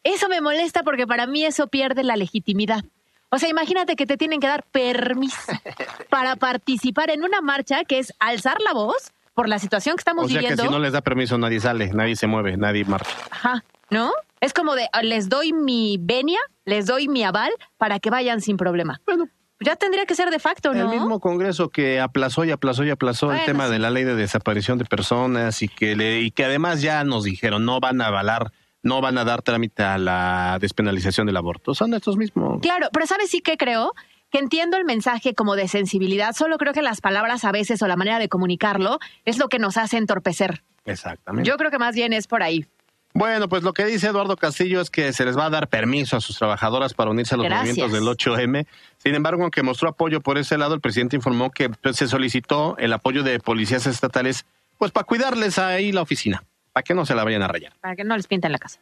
Eso 0.03 0.27
me 0.27 0.41
molesta 0.41 0.83
porque 0.83 1.07
para 1.07 1.27
mí 1.27 1.45
eso 1.45 1.67
pierde 1.67 2.03
la 2.03 2.15
legitimidad. 2.17 2.83
O 3.29 3.39
sea, 3.39 3.49
imagínate 3.49 3.95
que 3.95 4.05
te 4.05 4.17
tienen 4.17 4.39
que 4.39 4.47
dar 4.47 4.63
permiso 4.63 5.37
para 6.09 6.35
participar 6.35 7.09
en 7.09 7.23
una 7.23 7.41
marcha 7.41 7.83
que 7.83 7.99
es 7.99 8.13
alzar 8.19 8.57
la 8.61 8.73
voz 8.73 9.11
por 9.33 9.49
la 9.49 9.57
situación 9.59 9.95
que 9.95 10.01
estamos 10.01 10.25
O 10.25 10.27
sea 10.27 10.39
que 10.39 10.47
viviendo. 10.47 10.63
si 10.63 10.69
no 10.69 10.79
les 10.79 10.93
da 10.93 11.01
permiso 11.01 11.37
nadie 11.37 11.59
sale, 11.59 11.91
nadie 11.93 12.15
se 12.15 12.27
mueve, 12.27 12.57
nadie 12.57 12.85
marcha. 12.85 13.11
Ajá, 13.31 13.63
¿no? 13.89 14.11
Es 14.41 14.53
como 14.53 14.75
de, 14.75 14.87
ah, 14.91 15.01
les 15.01 15.29
doy 15.29 15.53
mi 15.53 15.97
venia, 15.99 16.39
les 16.65 16.85
doy 16.85 17.07
mi 17.07 17.23
aval 17.23 17.51
para 17.77 17.99
que 17.99 18.09
vayan 18.09 18.41
sin 18.41 18.57
problema. 18.57 18.99
Bueno. 19.05 19.29
Ya 19.63 19.75
tendría 19.75 20.05
que 20.05 20.15
ser 20.15 20.29
de 20.29 20.39
facto, 20.39 20.73
¿no? 20.73 20.81
El 20.81 20.87
mismo 20.87 21.19
Congreso 21.19 21.69
que 21.69 21.99
aplazó 21.99 22.45
y 22.45 22.51
aplazó 22.51 22.83
y 22.83 22.89
aplazó 22.89 23.31
el 23.31 23.43
tema 23.45 23.67
sí. 23.67 23.73
de 23.73 23.79
la 23.79 23.89
ley 23.89 24.03
de 24.03 24.15
desaparición 24.15 24.77
de 24.77 24.85
personas 24.85 25.61
y 25.61 25.67
que 25.67 25.95
le, 25.95 26.21
y 26.21 26.31
que 26.31 26.45
además 26.45 26.81
ya 26.81 27.03
nos 27.03 27.23
dijeron 27.23 27.65
no 27.65 27.79
van 27.79 28.01
a 28.01 28.07
avalar, 28.07 28.51
no 28.81 29.01
van 29.01 29.17
a 29.17 29.23
dar 29.23 29.41
trámite 29.41 29.83
a 29.83 29.97
la 29.97 30.57
despenalización 30.59 31.27
del 31.27 31.37
aborto. 31.37 31.73
Son 31.73 31.93
estos 31.93 32.17
mismos. 32.17 32.59
Claro, 32.61 32.89
pero 32.91 33.05
¿sabes 33.05 33.29
sí 33.29 33.41
que 33.41 33.57
creo? 33.57 33.93
Que 34.29 34.39
entiendo 34.39 34.77
el 34.77 34.85
mensaje 34.85 35.33
como 35.33 35.55
de 35.55 35.67
sensibilidad, 35.67 36.33
solo 36.33 36.57
creo 36.57 36.73
que 36.73 36.81
las 36.81 37.01
palabras 37.01 37.45
a 37.45 37.51
veces 37.51 37.81
o 37.81 37.87
la 37.87 37.95
manera 37.95 38.19
de 38.19 38.29
comunicarlo 38.29 38.99
es 39.25 39.37
lo 39.37 39.47
que 39.47 39.59
nos 39.59 39.77
hace 39.77 39.97
entorpecer. 39.97 40.63
Exactamente. 40.85 41.47
Yo 41.47 41.57
creo 41.57 41.71
que 41.71 41.79
más 41.79 41.95
bien 41.95 42.13
es 42.13 42.27
por 42.27 42.43
ahí. 42.43 42.65
Bueno, 43.13 43.47
pues 43.47 43.61
lo 43.61 43.73
que 43.73 43.85
dice 43.85 44.07
Eduardo 44.07 44.35
Castillo 44.35 44.81
es 44.81 44.89
que 44.89 45.13
se 45.13 45.23
les 45.23 45.37
va 45.37 45.45
a 45.45 45.49
dar 45.51 45.67
permiso 45.67 46.17
a 46.17 46.21
sus 46.21 46.37
trabajadoras 46.37 46.95
para 46.95 47.11
unirse 47.11 47.35
a 47.35 47.37
los 47.37 47.45
Gracias. 47.45 47.77
movimientos 47.77 48.25
del 48.25 48.35
8M. 48.35 48.65
Sin 48.97 49.13
embargo, 49.13 49.43
aunque 49.43 49.61
mostró 49.61 49.89
apoyo 49.89 50.19
por 50.21 50.39
ese 50.39 50.57
lado, 50.57 50.73
el 50.73 50.81
presidente 50.81 51.15
informó 51.15 51.51
que 51.51 51.69
pues, 51.69 51.95
se 51.95 52.07
solicitó 52.07 52.75
el 52.79 52.91
apoyo 52.91 53.21
de 53.21 53.39
policías 53.39 53.85
estatales, 53.85 54.45
pues 54.79 54.91
para 54.91 55.03
cuidarles 55.05 55.59
ahí 55.59 55.91
la 55.91 56.01
oficina, 56.01 56.43
para 56.71 56.83
que 56.83 56.95
no 56.95 57.05
se 57.05 57.13
la 57.13 57.23
vayan 57.23 57.43
a 57.43 57.47
rayar. 57.47 57.73
Para 57.81 57.95
que 57.95 58.03
no 58.03 58.17
les 58.17 58.25
pinten 58.25 58.51
la 58.51 58.57
casa. 58.57 58.79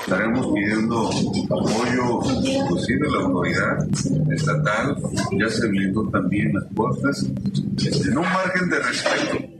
Estaremos 0.00 0.46
pidiendo 0.54 1.08
apoyo 1.08 2.20
inclusive 2.42 3.10
la 3.10 3.24
autoridad 3.24 4.32
estatal, 4.32 4.96
ya 5.32 5.48
se 5.48 5.68
blindó 5.68 6.08
también 6.10 6.52
las 6.54 6.64
puertas, 6.74 7.26
este, 7.76 8.08
en 8.08 8.18
un 8.18 8.24
margen 8.24 8.68
de 8.68 8.78
respeto. 8.80 9.55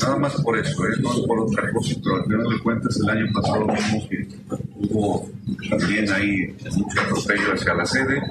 Nada 0.00 0.16
más 0.16 0.34
por 0.42 0.58
eso, 0.58 0.84
¿eh? 0.86 0.92
no 1.00 1.12
es 1.12 1.20
por 1.20 1.40
otra 1.40 1.72
cosa, 1.72 1.94
pero 2.02 2.16
al 2.16 2.24
final 2.24 2.48
de 2.48 2.58
cuentas 2.60 3.00
el 3.02 3.10
año 3.10 3.32
pasado 3.32 3.66
vimos 3.66 4.08
que 4.08 4.28
hubo 4.76 5.30
también 5.70 6.12
ahí 6.12 6.56
mucho 6.76 7.00
atropello 7.00 7.54
hacia 7.54 7.74
la 7.74 7.86
sede 7.86 8.22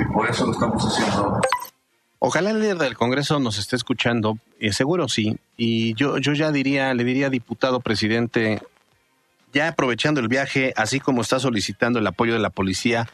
y 0.00 0.12
por 0.12 0.28
eso 0.28 0.46
lo 0.46 0.52
estamos 0.52 0.84
haciendo 0.84 1.16
ahora. 1.16 1.40
Ojalá 2.18 2.50
el 2.50 2.60
líder 2.60 2.78
del 2.78 2.96
Congreso 2.96 3.40
nos 3.40 3.58
esté 3.58 3.76
escuchando, 3.76 4.38
eh, 4.60 4.72
seguro 4.72 5.08
sí, 5.08 5.38
y 5.56 5.94
yo, 5.94 6.18
yo 6.18 6.32
ya 6.34 6.52
diría, 6.52 6.94
le 6.94 7.02
diría 7.02 7.30
diputado 7.30 7.80
presidente, 7.80 8.62
ya 9.52 9.68
aprovechando 9.68 10.20
el 10.20 10.28
viaje, 10.28 10.72
así 10.76 11.00
como 11.00 11.22
está 11.22 11.40
solicitando 11.40 11.98
el 11.98 12.06
apoyo 12.06 12.32
de 12.32 12.38
la 12.38 12.50
policía, 12.50 13.08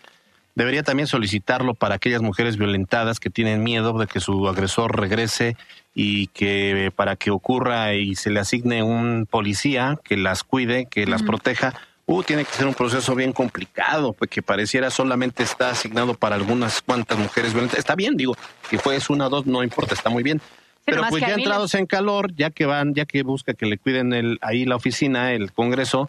debería 0.55 0.83
también 0.83 1.07
solicitarlo 1.07 1.75
para 1.75 1.95
aquellas 1.95 2.21
mujeres 2.21 2.59
violentadas 2.59 3.21
que 3.21 3.31
tienen 3.31 3.63
miedo 3.63 3.97
de 3.97 4.07
que 4.09 4.21
su 4.21 4.47
agresor 4.49 5.01
regrese 5.01 5.57
y 6.01 6.29
que 6.29 6.93
para 6.95 7.17
que 7.17 7.33
ocurra 7.33 7.93
y 7.95 8.15
se 8.15 8.31
le 8.31 8.39
asigne 8.39 8.85
un 8.85 9.27
policía 9.29 9.99
que 10.05 10.17
las 10.17 10.45
cuide, 10.45 10.87
que 10.87 11.07
las 11.07 11.25
proteja. 11.25 11.75
Uh, 12.07 12.23
tiene 12.23 12.45
que 12.45 12.53
ser 12.53 12.69
un 12.69 12.75
proceso 12.75 13.17
bien 13.17 13.33
complicado, 13.33 14.13
pues 14.13 14.31
que 14.31 14.41
pareciera 14.41 14.91
solamente 14.91 15.43
está 15.43 15.71
asignado 15.71 16.15
para 16.15 16.37
algunas 16.37 16.83
cuantas 16.83 17.19
mujeres 17.19 17.53
violentas. 17.53 17.81
Está 17.81 17.97
bien, 17.97 18.17
digo, 18.17 18.37
si 18.71 18.79
fue 18.79 18.97
una 19.09 19.27
o 19.27 19.29
dos, 19.29 19.47
no 19.47 19.65
importa, 19.65 19.95
está 19.95 20.09
muy 20.09 20.23
bien. 20.23 20.41
Pero 20.85 21.03
pues 21.09 21.21
que 21.21 21.31
ya 21.31 21.35
entrados 21.35 21.75
en 21.75 21.87
calor, 21.87 22.33
ya 22.33 22.51
que 22.51 22.65
van, 22.65 22.95
ya 22.95 23.05
que 23.05 23.25
busca 23.25 23.55
que 23.55 23.67
le 23.67 23.77
cuiden 23.77 24.13
el, 24.13 24.39
ahí 24.41 24.67
la 24.67 24.77
oficina, 24.77 25.33
el 25.33 25.51
Congreso, 25.51 26.09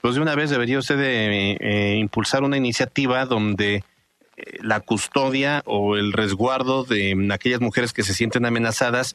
pues 0.00 0.16
de 0.16 0.20
una 0.20 0.34
vez 0.34 0.50
debería 0.50 0.80
usted 0.80 0.98
de, 0.98 1.56
eh, 1.60 1.96
impulsar 1.96 2.42
una 2.42 2.56
iniciativa 2.56 3.24
donde 3.24 3.84
eh, 4.36 4.58
la 4.62 4.80
custodia 4.80 5.62
o 5.64 5.96
el 5.96 6.12
resguardo 6.12 6.82
de 6.82 7.28
aquellas 7.32 7.60
mujeres 7.60 7.92
que 7.92 8.02
se 8.02 8.14
sienten 8.14 8.44
amenazadas, 8.44 9.14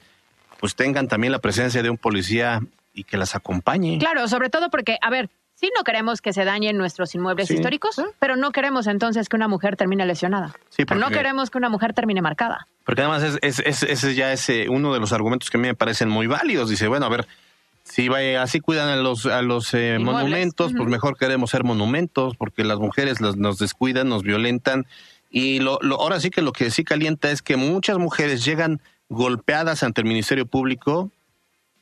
pues 0.63 0.75
tengan 0.75 1.10
también 1.10 1.34
la 1.34 1.39
presencia 1.39 1.84
de 1.84 1.89
un 1.89 1.98
policía 1.98 2.62
y 2.93 3.03
que 3.03 3.17
las 3.17 3.36
acompañe. 3.36 3.98
Claro, 4.00 4.29
sobre 4.29 4.50
todo 4.50 4.70
porque, 4.70 4.98
a 5.01 5.10
ver, 5.10 5.29
sí 5.55 5.70
no 5.77 5.84
queremos 5.84 6.22
que 6.22 6.32
se 6.32 6.46
dañen 6.46 6.77
nuestros 6.77 7.13
inmuebles 7.15 7.50
Sí. 7.50 7.55
históricos, 7.55 8.01
pero 8.17 8.38
no 8.38 8.53
queremos 8.53 8.88
entonces 8.88 9.27
que 9.27 9.36
una 9.36 9.50
mujer 9.50 9.75
termine 9.75 10.05
lesionada. 10.05 10.53
Sí, 10.70 10.86
Pero 10.86 11.01
no 11.01 11.10
queremos 11.10 11.50
que 11.50 11.58
una 11.58 11.67
mujer 11.67 11.91
termine 11.91 12.22
marcada. 12.22 12.65
Porque 12.86 13.01
además 13.01 13.24
es, 13.24 13.39
es, 13.41 13.60
es- 13.65 13.84
ese 13.84 14.15
ya 14.15 14.32
es 14.32 14.48
eh, 14.48 14.67
uno 14.70 14.93
de 14.93 15.01
los 15.01 15.12
argumentos 15.12 15.50
que 15.50 15.58
a 15.58 15.60
mí 15.60 15.67
me 15.67 15.75
parecen 15.75 16.08
muy 16.08 16.27
válidos. 16.27 16.70
Dice, 16.70 16.88
bueno, 16.88 17.08
a 17.08 17.10
ver, 17.10 17.27
si 17.84 18.08
va- 18.08 18.41
así 18.41 18.62
cuidan 18.62 18.88
a 18.88 18.96
los, 18.96 19.25
a 19.25 19.41
los 19.41 19.74
eh, 19.74 19.98
monumentos, 20.00 20.72
pues 20.72 20.79
Ujú. 20.82 20.89
mejor 20.89 21.17
queremos 21.17 21.50
ser 21.50 21.65
monumentos, 21.65 22.38
porque 22.38 22.63
las 22.63 22.79
mujeres 22.79 23.20
las- 23.20 23.36
nos 23.36 23.58
descuidan, 23.58 24.08
nos 24.08 24.24
violentan. 24.24 24.86
Y 25.29 25.60
lo, 25.60 25.77
lo- 25.82 26.00
ahora 26.00 26.22
sí 26.22 26.29
que 26.29 26.41
lo 26.41 26.53
que 26.53 26.72
sí 26.72 26.86
calienta 26.86 27.32
es 27.32 27.41
que 27.41 27.58
muchas 27.58 27.98
mujeres 27.98 28.46
llegan 28.46 28.79
golpeadas 29.10 29.83
ante 29.83 30.01
el 30.01 30.07
Ministerio 30.07 30.45
Público 30.45 31.12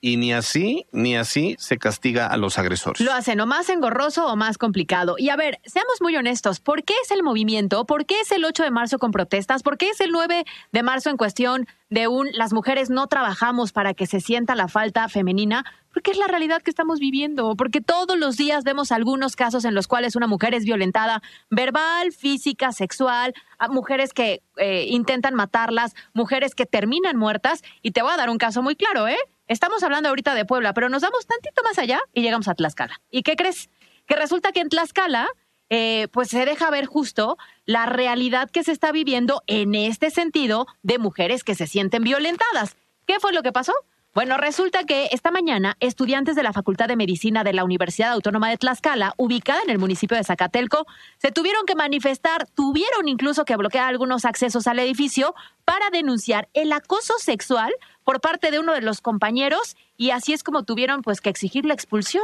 y 0.03 0.17
ni 0.17 0.33
así, 0.33 0.87
ni 0.91 1.15
así 1.15 1.55
se 1.59 1.77
castiga 1.77 2.25
a 2.25 2.35
los 2.35 2.57
agresores. 2.57 2.99
Lo 2.99 3.13
hacen 3.13 3.39
o 3.39 3.45
más 3.45 3.69
engorroso 3.69 4.25
o 4.25 4.35
más 4.35 4.57
complicado. 4.57 5.15
Y 5.19 5.29
a 5.29 5.35
ver, 5.35 5.59
seamos 5.63 6.01
muy 6.01 6.15
honestos, 6.15 6.59
¿por 6.59 6.83
qué 6.83 6.95
es 7.03 7.11
el 7.11 7.21
movimiento? 7.21 7.85
¿Por 7.85 8.07
qué 8.07 8.19
es 8.19 8.31
el 8.31 8.43
8 8.43 8.63
de 8.63 8.71
marzo 8.71 8.97
con 8.97 9.11
protestas? 9.11 9.61
¿Por 9.61 9.77
qué 9.77 9.89
es 9.89 10.01
el 10.01 10.11
9 10.11 10.43
de 10.71 10.83
marzo 10.83 11.11
en 11.11 11.17
cuestión 11.17 11.67
de 11.91 12.07
un 12.07 12.29
las 12.33 12.51
mujeres 12.51 12.89
no 12.89 13.05
trabajamos 13.07 13.73
para 13.73 13.93
que 13.93 14.07
se 14.07 14.19
sienta 14.19 14.55
la 14.55 14.67
falta 14.67 15.07
femenina? 15.07 15.65
Porque 15.93 16.11
es 16.11 16.17
la 16.17 16.27
realidad 16.27 16.63
que 16.63 16.71
estamos 16.71 16.99
viviendo, 16.99 17.55
porque 17.55 17.81
todos 17.81 18.17
los 18.17 18.37
días 18.37 18.63
vemos 18.63 18.91
algunos 18.91 19.35
casos 19.35 19.65
en 19.65 19.75
los 19.75 19.87
cuales 19.87 20.15
una 20.15 20.25
mujer 20.25 20.55
es 20.55 20.63
violentada 20.63 21.21
verbal, 21.49 22.11
física, 22.11 22.71
sexual, 22.71 23.35
mujeres 23.69 24.13
que 24.13 24.41
eh, 24.57 24.85
intentan 24.87 25.35
matarlas, 25.35 25.93
mujeres 26.13 26.55
que 26.55 26.65
terminan 26.65 27.17
muertas. 27.17 27.61
Y 27.83 27.91
te 27.91 28.01
voy 28.01 28.13
a 28.13 28.17
dar 28.17 28.29
un 28.31 28.37
caso 28.37 28.63
muy 28.63 28.75
claro, 28.75 29.07
¿eh? 29.07 29.19
Estamos 29.51 29.83
hablando 29.83 30.07
ahorita 30.07 30.33
de 30.33 30.45
Puebla, 30.45 30.73
pero 30.73 30.87
nos 30.87 31.01
vamos 31.01 31.27
tantito 31.27 31.61
más 31.61 31.77
allá 31.77 31.99
y 32.13 32.21
llegamos 32.21 32.47
a 32.47 32.55
Tlaxcala. 32.55 33.01
¿Y 33.09 33.21
qué 33.21 33.35
crees? 33.35 33.69
Que 34.07 34.15
resulta 34.15 34.53
que 34.53 34.61
en 34.61 34.69
Tlaxcala, 34.69 35.27
eh, 35.69 36.07
pues 36.13 36.29
se 36.29 36.45
deja 36.45 36.69
ver 36.69 36.85
justo 36.85 37.37
la 37.65 37.85
realidad 37.85 38.49
que 38.49 38.63
se 38.63 38.71
está 38.71 38.93
viviendo 38.93 39.43
en 39.47 39.75
este 39.75 40.09
sentido 40.09 40.67
de 40.83 40.99
mujeres 40.99 41.43
que 41.43 41.55
se 41.55 41.67
sienten 41.67 42.01
violentadas. 42.01 42.77
¿Qué 43.05 43.19
fue 43.19 43.33
lo 43.33 43.43
que 43.43 43.51
pasó? 43.51 43.73
Bueno, 44.13 44.37
resulta 44.37 44.85
que 44.85 45.09
esta 45.11 45.31
mañana 45.31 45.75
estudiantes 45.81 46.37
de 46.37 46.43
la 46.43 46.53
Facultad 46.53 46.87
de 46.87 46.95
Medicina 46.95 47.43
de 47.43 47.51
la 47.51 47.65
Universidad 47.65 48.11
Autónoma 48.11 48.49
de 48.49 48.57
Tlaxcala, 48.57 49.13
ubicada 49.17 49.61
en 49.63 49.69
el 49.69 49.79
municipio 49.79 50.15
de 50.15 50.23
Zacatelco, 50.23 50.85
se 51.17 51.31
tuvieron 51.31 51.65
que 51.65 51.75
manifestar, 51.75 52.47
tuvieron 52.55 53.09
incluso 53.09 53.43
que 53.43 53.57
bloquear 53.57 53.89
algunos 53.89 54.23
accesos 54.23 54.67
al 54.67 54.79
edificio 54.79 55.35
para 55.65 55.89
denunciar 55.91 56.47
el 56.53 56.71
acoso 56.71 57.15
sexual 57.19 57.73
por 58.03 58.21
parte 58.21 58.51
de 58.51 58.59
uno 58.59 58.73
de 58.73 58.81
los 58.81 59.01
compañeros 59.01 59.75
y 59.97 60.11
así 60.11 60.33
es 60.33 60.43
como 60.43 60.63
tuvieron 60.63 61.01
pues 61.01 61.21
que 61.21 61.29
exigir 61.29 61.65
la 61.65 61.73
expulsión. 61.73 62.23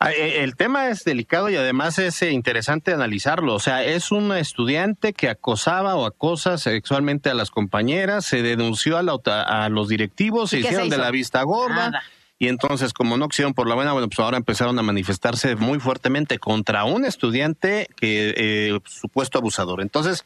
Ah, 0.00 0.12
eh, 0.12 0.42
El 0.42 0.56
tema 0.56 0.88
es 0.88 1.04
delicado 1.04 1.48
y 1.50 1.56
además 1.56 1.98
es 1.98 2.20
eh, 2.22 2.30
interesante 2.30 2.92
analizarlo. 2.92 3.54
O 3.54 3.60
sea, 3.60 3.84
es 3.84 4.10
un 4.10 4.32
estudiante 4.32 5.12
que 5.12 5.28
acosaba 5.28 5.94
o 5.94 6.04
acosa 6.04 6.58
sexualmente 6.58 7.30
a 7.30 7.34
las 7.34 7.50
compañeras, 7.50 8.24
se 8.24 8.42
denunció 8.42 8.98
a, 8.98 9.02
la 9.02 9.14
a 9.14 9.68
los 9.68 9.88
directivos, 9.88 10.50
se 10.50 10.58
¿Y 10.58 10.62
qué 10.62 10.68
se 10.68 10.72
hicieron 10.74 10.90
de 10.90 10.98
la 10.98 11.10
vista 11.10 11.42
gorda. 11.42 11.90
Nada. 11.90 12.02
Y 12.38 12.48
entonces, 12.48 12.92
como 12.92 13.16
no 13.16 13.28
quisieron 13.28 13.54
por 13.54 13.68
la 13.68 13.74
buena, 13.74 13.92
bueno, 13.92 14.08
pues 14.08 14.18
ahora 14.18 14.36
empezaron 14.36 14.78
a 14.78 14.82
manifestarse 14.82 15.54
muy 15.56 15.78
fuertemente 15.78 16.38
contra 16.38 16.84
un 16.84 17.04
estudiante 17.04 17.88
que 17.96 18.34
eh, 18.36 18.80
supuesto 18.84 19.38
abusador. 19.38 19.80
Entonces, 19.80 20.24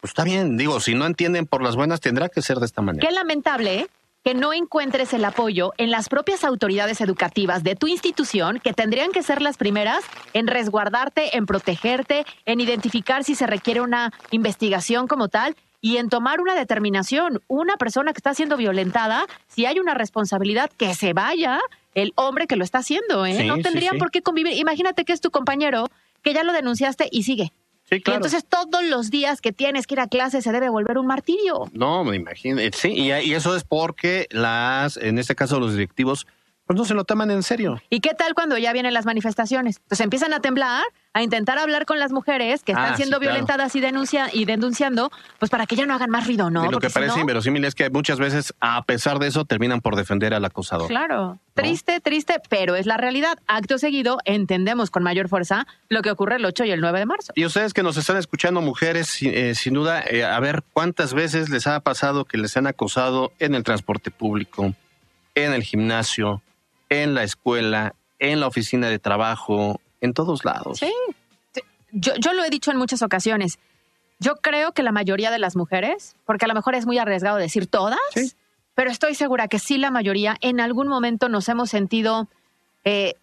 pues 0.00 0.10
está 0.10 0.24
bien, 0.24 0.56
digo, 0.56 0.80
si 0.80 0.94
no 0.94 1.04
entienden 1.04 1.46
por 1.46 1.62
las 1.62 1.76
buenas, 1.76 2.00
tendrá 2.00 2.30
que 2.30 2.40
ser 2.40 2.58
de 2.58 2.66
esta 2.66 2.80
manera. 2.80 3.06
Qué 3.06 3.14
lamentable 3.14 3.80
¿eh? 3.80 3.86
Que 4.24 4.34
no 4.34 4.52
encuentres 4.52 5.12
el 5.14 5.24
apoyo 5.24 5.72
en 5.78 5.90
las 5.90 6.08
propias 6.08 6.44
autoridades 6.44 7.00
educativas 7.00 7.62
de 7.62 7.76
tu 7.76 7.86
institución, 7.86 8.60
que 8.62 8.72
tendrían 8.72 9.12
que 9.12 9.22
ser 9.22 9.40
las 9.40 9.56
primeras 9.56 10.04
en 10.34 10.46
resguardarte, 10.46 11.36
en 11.36 11.46
protegerte, 11.46 12.26
en 12.44 12.60
identificar 12.60 13.24
si 13.24 13.34
se 13.34 13.46
requiere 13.46 13.80
una 13.80 14.12
investigación 14.30 15.06
como 15.06 15.28
tal 15.28 15.56
y 15.80 15.96
en 15.96 16.08
tomar 16.08 16.40
una 16.40 16.54
determinación. 16.54 17.40
Una 17.48 17.76
persona 17.76 18.12
que 18.12 18.18
está 18.18 18.34
siendo 18.34 18.56
violentada, 18.56 19.26
si 19.48 19.64
hay 19.66 19.78
una 19.78 19.94
responsabilidad, 19.94 20.70
que 20.76 20.94
se 20.94 21.12
vaya 21.12 21.60
el 21.94 22.12
hombre 22.16 22.46
que 22.46 22.56
lo 22.56 22.64
está 22.64 22.78
haciendo. 22.78 23.24
¿eh? 23.24 23.36
Sí, 23.38 23.46
no 23.46 23.56
sí, 23.56 23.62
tendrían 23.62 23.94
sí. 23.94 23.98
por 23.98 24.10
qué 24.10 24.22
convivir. 24.22 24.56
Imagínate 24.58 25.04
que 25.04 25.12
es 25.12 25.20
tu 25.20 25.30
compañero, 25.30 25.86
que 26.22 26.34
ya 26.34 26.44
lo 26.44 26.52
denunciaste 26.52 27.08
y 27.10 27.22
sigue. 27.22 27.52
Sí, 27.90 27.96
Y 28.06 28.10
entonces 28.10 28.44
todos 28.48 28.84
los 28.84 29.10
días 29.10 29.40
que 29.40 29.52
tienes 29.52 29.86
que 29.86 29.94
ir 29.94 30.00
a 30.00 30.06
clase 30.06 30.40
se 30.42 30.52
debe 30.52 30.68
volver 30.68 30.96
un 30.96 31.06
martirio. 31.06 31.64
No, 31.72 32.04
me 32.04 32.16
imagino. 32.16 32.60
eh, 32.60 32.70
Sí, 32.72 32.92
y, 32.92 33.10
y 33.12 33.34
eso 33.34 33.56
es 33.56 33.64
porque 33.64 34.26
las, 34.30 34.96
en 34.96 35.18
este 35.18 35.34
caso 35.34 35.58
los 35.58 35.72
directivos, 35.72 36.26
pues 36.70 36.78
no 36.78 36.84
se 36.84 36.94
lo 36.94 37.02
toman 37.02 37.32
en 37.32 37.42
serio. 37.42 37.82
¿Y 37.90 37.98
qué 37.98 38.14
tal 38.14 38.32
cuando 38.32 38.56
ya 38.56 38.72
vienen 38.72 38.94
las 38.94 39.04
manifestaciones? 39.04 39.80
Pues 39.88 40.00
empiezan 40.00 40.32
a 40.32 40.38
temblar, 40.38 40.84
a 41.14 41.20
intentar 41.24 41.58
hablar 41.58 41.84
con 41.84 41.98
las 41.98 42.12
mujeres 42.12 42.62
que 42.62 42.70
están 42.70 42.92
Ah, 42.92 42.96
siendo 42.96 43.16
sí, 43.16 43.22
claro. 43.22 43.32
violentadas 43.34 43.74
y, 43.74 43.80
denuncia, 43.80 44.28
y 44.32 44.44
denunciando, 44.44 45.10
pues 45.40 45.50
para 45.50 45.66
que 45.66 45.74
ya 45.74 45.84
no 45.84 45.94
hagan 45.94 46.10
más 46.10 46.28
ruido, 46.28 46.48
¿no? 46.48 46.60
y 46.62 46.66
lo 46.66 46.70
Porque 46.70 46.86
que 46.86 46.90
si 46.90 46.94
parece 46.94 47.14
no- 47.16 47.20
inverosímil 47.22 47.64
es 47.64 47.74
que 47.74 47.90
muchas 47.90 48.20
veces, 48.20 48.54
a 48.60 48.84
pesar 48.84 49.18
de 49.18 49.26
eso, 49.26 49.44
terminan 49.44 49.80
por 49.80 49.96
defender 49.96 50.32
al 50.32 50.44
acosador. 50.44 50.86
Claro, 50.86 51.40
triste, 51.54 51.98
triste, 51.98 52.40
pero 52.48 52.76
es 52.76 52.86
la 52.86 52.96
realidad. 52.96 53.36
Acto 53.48 53.76
seguido, 53.76 54.18
entendemos 54.24 54.90
con 54.92 55.02
mayor 55.02 55.28
fuerza 55.28 55.66
lo 55.88 56.02
que 56.02 56.12
ocurre 56.12 56.36
el 56.36 56.44
8 56.44 56.66
y 56.66 56.70
el 56.70 56.80
9 56.80 57.00
de 57.00 57.06
marzo. 57.06 57.32
Y 57.34 57.46
ustedes 57.46 57.74
que 57.74 57.82
nos 57.82 57.96
están 57.96 58.16
escuchando, 58.16 58.60
mujeres, 58.60 59.18
eh, 59.22 59.56
sin 59.56 59.74
duda, 59.74 60.04
eh, 60.08 60.22
a 60.24 60.38
ver 60.38 60.62
cuántas 60.72 61.14
veces 61.14 61.48
les 61.50 61.66
ha 61.66 61.80
pasado 61.80 62.26
que 62.26 62.38
les 62.38 62.56
han 62.56 62.68
acosado 62.68 63.32
en 63.40 63.56
el 63.56 63.64
transporte 63.64 64.12
público, 64.12 64.72
en 65.34 65.52
el 65.52 65.62
gimnasio, 65.64 66.42
en 66.90 67.14
la 67.14 67.22
escuela, 67.22 67.94
en 68.18 68.40
la 68.40 68.46
oficina 68.46 68.88
de 68.88 68.98
trabajo, 68.98 69.80
en 70.02 70.12
todos 70.12 70.44
lados. 70.44 70.78
Sí. 70.80 70.92
Yo, 71.92 72.12
yo 72.16 72.34
lo 72.34 72.44
he 72.44 72.50
dicho 72.50 72.70
en 72.70 72.76
muchas 72.76 73.00
ocasiones. 73.00 73.58
Yo 74.18 74.36
creo 74.36 74.72
que 74.72 74.82
la 74.82 74.92
mayoría 74.92 75.30
de 75.30 75.38
las 75.38 75.56
mujeres, 75.56 76.14
porque 76.26 76.44
a 76.44 76.48
lo 76.48 76.54
mejor 76.54 76.74
es 76.74 76.84
muy 76.84 76.98
arriesgado 76.98 77.38
decir 77.38 77.66
todas, 77.66 77.98
pero 78.74 78.90
estoy 78.90 79.14
segura 79.14 79.48
que 79.48 79.58
sí 79.58 79.78
la 79.78 79.90
mayoría 79.90 80.36
en 80.42 80.60
algún 80.60 80.88
momento 80.88 81.30
nos 81.30 81.48
hemos 81.48 81.70
sentido 81.70 82.28
eh, 82.84 83.14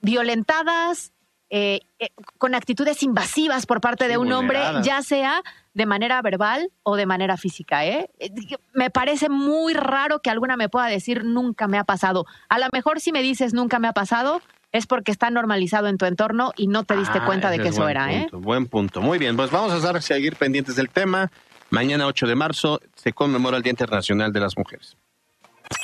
violentadas, 0.00 1.12
eh, 1.56 1.82
eh, 2.00 2.08
con 2.38 2.56
actitudes 2.56 3.04
invasivas 3.04 3.64
por 3.64 3.80
parte 3.80 4.08
de 4.08 4.16
un 4.18 4.32
hombre, 4.32 4.58
ya 4.82 5.02
sea 5.02 5.40
de 5.72 5.86
manera 5.86 6.20
verbal 6.20 6.70
o 6.82 6.96
de 6.96 7.06
manera 7.06 7.36
física. 7.36 7.84
¿eh? 7.86 8.10
Eh, 8.18 8.30
Me 8.72 8.90
parece 8.90 9.28
muy 9.28 9.72
raro 9.72 10.18
que 10.20 10.30
alguna 10.30 10.56
me 10.56 10.68
pueda 10.68 10.86
decir 10.86 11.22
nunca 11.24 11.68
me 11.68 11.78
ha 11.78 11.84
pasado. 11.84 12.26
A 12.48 12.58
lo 12.58 12.66
mejor 12.72 12.98
si 12.98 13.12
me 13.12 13.22
dices 13.22 13.54
nunca 13.54 13.78
me 13.78 13.86
ha 13.86 13.92
pasado 13.92 14.42
es 14.72 14.88
porque 14.88 15.12
está 15.12 15.30
normalizado 15.30 15.86
en 15.86 15.96
tu 15.96 16.06
entorno 16.06 16.50
y 16.56 16.66
no 16.66 16.82
te 16.82 16.96
diste 16.96 17.18
Ah, 17.20 17.24
cuenta 17.24 17.50
de 17.50 17.58
que 17.60 17.68
es 17.68 17.74
eso 17.76 17.88
era. 17.88 18.12
¿eh? 18.12 18.22
punto, 18.28 18.40
Buen 18.44 18.66
punto. 18.66 19.00
Muy 19.00 19.18
bien, 19.18 19.36
pues 19.36 19.52
vamos 19.52 19.72
a 19.72 19.76
estar- 19.76 20.02
seguir 20.02 20.34
pendientes 20.34 20.74
del 20.74 20.88
tema. 20.90 21.30
Mañana 21.70 22.06
8 22.08 22.26
de 22.26 22.34
marzo 22.34 22.80
se 22.96 23.12
conmemora 23.12 23.56
el 23.58 23.62
Día 23.62 23.70
Internacional 23.70 24.32
de 24.32 24.40
las 24.40 24.56
Mujeres. 24.58 24.96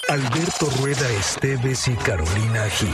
Alberto 0.08 0.66
Rueda 0.80 1.08
Esteves 1.10 1.86
y 1.86 1.94
Carolina 1.94 2.64
Gil. 2.70 2.90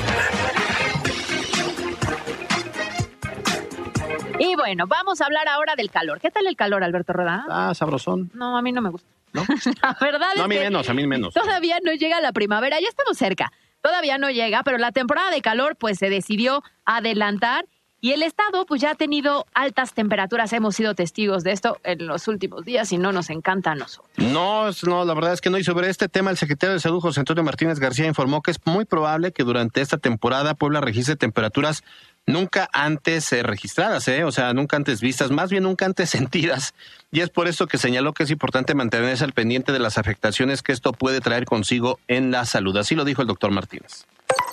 Y 4.39 4.55
bueno, 4.55 4.87
vamos 4.87 5.21
a 5.21 5.27
hablar 5.27 5.49
ahora 5.49 5.75
del 5.77 5.91
calor. 5.91 6.21
¿Qué 6.21 6.31
tal 6.31 6.47
el 6.47 6.57
calor, 6.57 6.85
Alberto 6.85 7.13
Roda? 7.13 7.45
Ah, 7.49 7.75
sabrosón. 7.75 8.31
No, 8.35 8.57
a 8.57 8.63
mí 8.63 8.73
no 8.73 8.83
me 8.83 8.91
gusta. 8.91 9.09
la 9.83 9.97
verdad 10.01 10.29
No, 10.37 10.41
es 10.41 10.41
a 10.45 10.49
mí 10.49 10.55
que 10.57 10.61
menos, 10.65 10.89
a 10.89 10.95
mí 10.95 11.07
menos. 11.07 11.35
Todavía 11.35 11.79
no 11.83 11.93
llega 11.93 12.21
la 12.21 12.33
primavera, 12.33 12.79
ya 12.81 12.89
estamos 12.89 13.17
cerca. 13.17 13.53
Todavía 13.83 14.19
no 14.19 14.31
llega, 14.31 14.63
pero 14.63 14.79
la 14.79 14.93
temporada 14.93 15.31
de 15.31 15.41
calor 15.41 15.77
pues 15.77 15.99
se 15.99 16.11
decidió 16.11 16.63
adelantar 16.85 17.67
y 18.01 18.13
el 18.13 18.23
estado 18.23 18.67
pues 18.67 18.81
ya 18.81 18.91
ha 18.91 18.95
tenido 18.95 19.47
altas 19.55 19.95
temperaturas. 19.95 20.53
Hemos 20.53 20.77
sido 20.77 20.95
testigos 20.95 21.43
de 21.43 21.53
esto 21.53 21.79
en 21.83 22.07
los 22.07 22.29
últimos 22.29 22.65
días 22.65 22.93
y 22.93 22.99
no 22.99 23.13
nos 23.13 23.31
encanta 23.31 23.73
a 23.73 23.75
nosotros. 23.75 24.13
No, 24.19 24.71
no, 24.87 25.05
la 25.05 25.15
verdad 25.15 25.33
es 25.33 25.41
que 25.41 25.51
no. 25.51 25.59
Y 25.59 25.65
sobre 25.65 25.89
este 25.89 26.09
tema, 26.09 26.31
el 26.31 26.37
secretario 26.37 26.75
de 26.75 26.81
Salud, 26.81 27.01
José 27.01 27.21
Antonio 27.21 27.43
Martínez 27.43 27.79
García, 27.79 28.07
informó 28.07 28.43
que 28.43 28.51
es 28.51 28.59
muy 28.65 28.85
probable 28.85 29.33
que 29.33 29.45
durante 29.45 29.81
esta 29.81 29.99
temporada 29.99 30.55
Puebla 30.55 30.81
registre 30.81 31.17
temperaturas 31.17 31.85
nunca 32.27 32.69
antes 32.73 33.33
eh, 33.33 33.43
registradas, 33.43 34.07
¿eh? 34.09 34.25
o 34.25 34.33
sea, 34.33 34.53
nunca 34.53 34.77
antes 34.77 35.01
vistas, 35.01 35.31
más 35.31 35.51
bien 35.51 35.63
nunca 35.63 35.87
antes 35.87 36.11
sentidas. 36.17 36.75
Y 37.11 37.21
es 37.21 37.31
por 37.31 37.49
eso 37.49 37.67
que 37.67 37.79
señaló 37.79 38.13
que 38.13 38.25
es 38.25 38.31
importante 38.31 38.75
mantenerse 38.75 39.25
al 39.25 39.33
pendiente 39.33 39.73
de 39.73 39.79
las 39.79 39.97
afectaciones 39.97 40.63
que 40.63 40.73
esto 40.73 40.93
puede 40.93 41.21
traer 41.21 41.45
consigo 41.47 41.99
en 42.09 42.31
la 42.31 42.45
salud. 42.45 42.77
Así 42.77 42.95
lo 42.95 43.05
dijo 43.05 43.23
el 43.23 43.29
doctor 43.29 43.51
Martínez. 43.53 44.07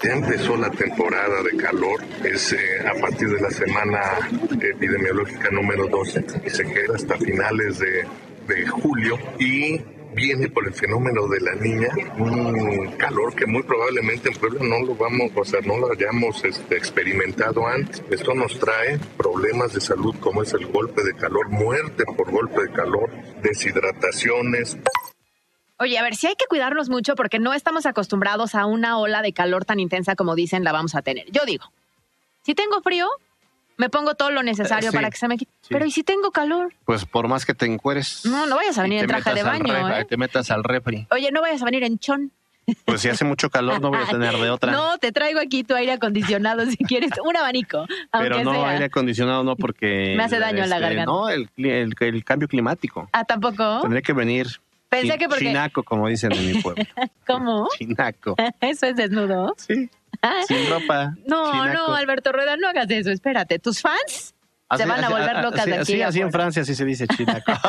Ya 0.03 0.11
empezó 0.11 0.55
la 0.55 0.69
temporada 0.69 1.41
de 1.41 1.57
calor, 1.57 2.03
es 2.23 2.53
eh, 2.53 2.57
a 2.87 2.99
partir 3.01 3.29
de 3.29 3.41
la 3.41 3.49
semana 3.49 4.01
epidemiológica 4.61 5.49
número 5.49 5.87
12 5.87 6.25
y 6.45 6.49
se 6.49 6.63
queda 6.63 6.95
hasta 6.95 7.17
finales 7.17 7.79
de, 7.79 8.05
de 8.47 8.67
julio 8.67 9.17
y 9.39 9.81
viene 10.13 10.49
por 10.49 10.67
el 10.67 10.73
fenómeno 10.73 11.27
de 11.27 11.41
la 11.41 11.55
niña, 11.55 11.89
un 12.17 12.91
calor 12.97 13.35
que 13.35 13.45
muy 13.45 13.63
probablemente 13.63 14.29
en 14.29 14.35
Puebla 14.35 14.61
no 14.63 14.85
lo 14.85 14.95
vamos, 14.95 15.31
o 15.35 15.43
sea, 15.43 15.61
no 15.61 15.77
lo 15.77 15.91
hayamos 15.91 16.43
este, 16.43 16.77
experimentado 16.77 17.67
antes. 17.67 18.03
Esto 18.09 18.33
nos 18.33 18.57
trae 18.59 18.99
problemas 19.17 19.73
de 19.73 19.81
salud 19.81 20.15
como 20.19 20.43
es 20.43 20.53
el 20.53 20.65
golpe 20.67 21.03
de 21.03 21.15
calor, 21.15 21.49
muerte 21.49 22.03
por 22.17 22.31
golpe 22.31 22.63
de 22.63 22.71
calor, 22.71 23.09
deshidrataciones. 23.41 24.77
Oye, 25.79 25.97
a 25.97 26.03
ver, 26.03 26.15
sí 26.15 26.27
hay 26.27 26.35
que 26.35 26.45
cuidarnos 26.47 26.89
mucho 26.89 27.15
porque 27.15 27.39
no 27.39 27.53
estamos 27.53 27.85
acostumbrados 27.85 28.55
a 28.55 28.65
una 28.65 28.99
ola 28.99 29.21
de 29.21 29.33
calor 29.33 29.65
tan 29.65 29.79
intensa 29.79 30.15
como 30.15 30.35
dicen 30.35 30.63
la 30.63 30.71
vamos 30.71 30.95
a 30.95 31.01
tener. 31.01 31.25
Yo 31.31 31.45
digo, 31.45 31.65
si 32.43 32.55
tengo 32.55 32.81
frío, 32.81 33.09
me 33.77 33.89
pongo 33.89 34.15
todo 34.15 34.31
lo 34.31 34.43
necesario 34.43 34.89
Eh, 34.89 34.91
sí, 34.91 34.95
para 34.97 35.09
que 35.09 35.17
se 35.17 35.27
me 35.27 35.37
quite. 35.37 35.51
sí. 35.61 35.67
Pero 35.69 35.85
¿y 35.85 35.91
si 35.91 36.03
tengo 36.03 36.31
calor? 36.31 36.73
Pues 36.85 37.05
por 37.05 37.27
más 37.27 37.45
que 37.45 37.53
te 37.53 37.65
encueres. 37.65 38.25
No, 38.25 38.45
no 38.45 38.55
vayas 38.55 38.77
a 38.77 38.83
venir 38.83 38.99
en 39.01 39.07
traje 39.07 39.33
de 39.33 39.43
baño, 39.43 39.63
refri- 39.65 40.01
¿eh? 40.01 40.05
Te 40.05 40.17
metas 40.17 40.51
al 40.51 40.63
refri. 40.63 41.07
Oye, 41.11 41.31
no 41.31 41.41
vayas 41.41 41.61
a 41.61 41.65
venir 41.65 41.83
en 41.83 41.97
chon. 41.99 42.31
Pues 42.85 43.01
si 43.01 43.09
hace 43.09 43.25
mucho 43.25 43.49
calor 43.49 43.81
no 43.81 43.89
voy 43.89 43.99
a 44.01 44.05
tener 44.09 44.33
de 44.37 44.49
otra. 44.49 44.71
No, 44.71 44.97
te 44.97 45.11
traigo 45.11 45.39
aquí 45.41 45.63
tu 45.63 45.75
aire 45.75 45.91
acondicionado 45.91 46.65
si 46.69 46.77
quieres, 46.77 47.11
un 47.23 47.35
abanico, 47.35 47.85
Pero 48.11 48.41
no 48.43 48.51
sea. 48.53 48.69
aire 48.69 48.85
acondicionado 48.85 49.43
no 49.43 49.55
porque... 49.57 50.13
Me 50.17 50.23
hace 50.23 50.39
daño 50.39 50.65
la 50.65 50.79
garganta. 50.79 51.05
No, 51.11 51.27
el, 51.29 51.49
el- 51.57 51.93
el 51.99 52.23
cambio 52.23 52.47
climático. 52.47 53.09
Ah, 53.11 53.25
tampoco. 53.25 53.81
Tendría 53.81 54.01
que 54.01 54.13
venir 54.13 54.47
Pensé 54.87 55.17
que 55.17 55.27
porque- 55.27 55.45
chinaco, 55.45 55.81
como 55.83 56.07
dicen 56.07 56.31
en 56.31 56.53
mi 56.53 56.61
pueblo. 56.61 56.83
¿Cómo? 57.27 57.67
chinaco. 57.77 58.35
¿Eso 58.61 58.85
es 58.85 58.95
desnudo? 58.95 59.55
Sí. 59.57 59.89
Sin 60.47 60.69
ropa. 60.69 61.13
No, 61.25 61.51
chinaco. 61.51 61.87
no, 61.89 61.95
Alberto 61.95 62.31
Rueda, 62.31 62.57
no 62.57 62.67
hagas 62.67 62.89
eso, 62.89 63.11
espérate. 63.11 63.59
¿Tus 63.59 63.81
fans? 63.81 64.33
Se 64.75 64.85
van 64.87 65.03
a 65.03 65.09
volver 65.09 65.37
locas 65.43 65.61
así- 65.61 65.69
de 65.69 65.75
aquí. 65.75 65.81
así- 65.93 66.01
así 66.01 66.21
en. 66.21 66.31
Francia 66.31 66.63
sí 66.65 66.73
se 66.73 66.83
dice 66.83 67.05
chinaco. 67.07 67.51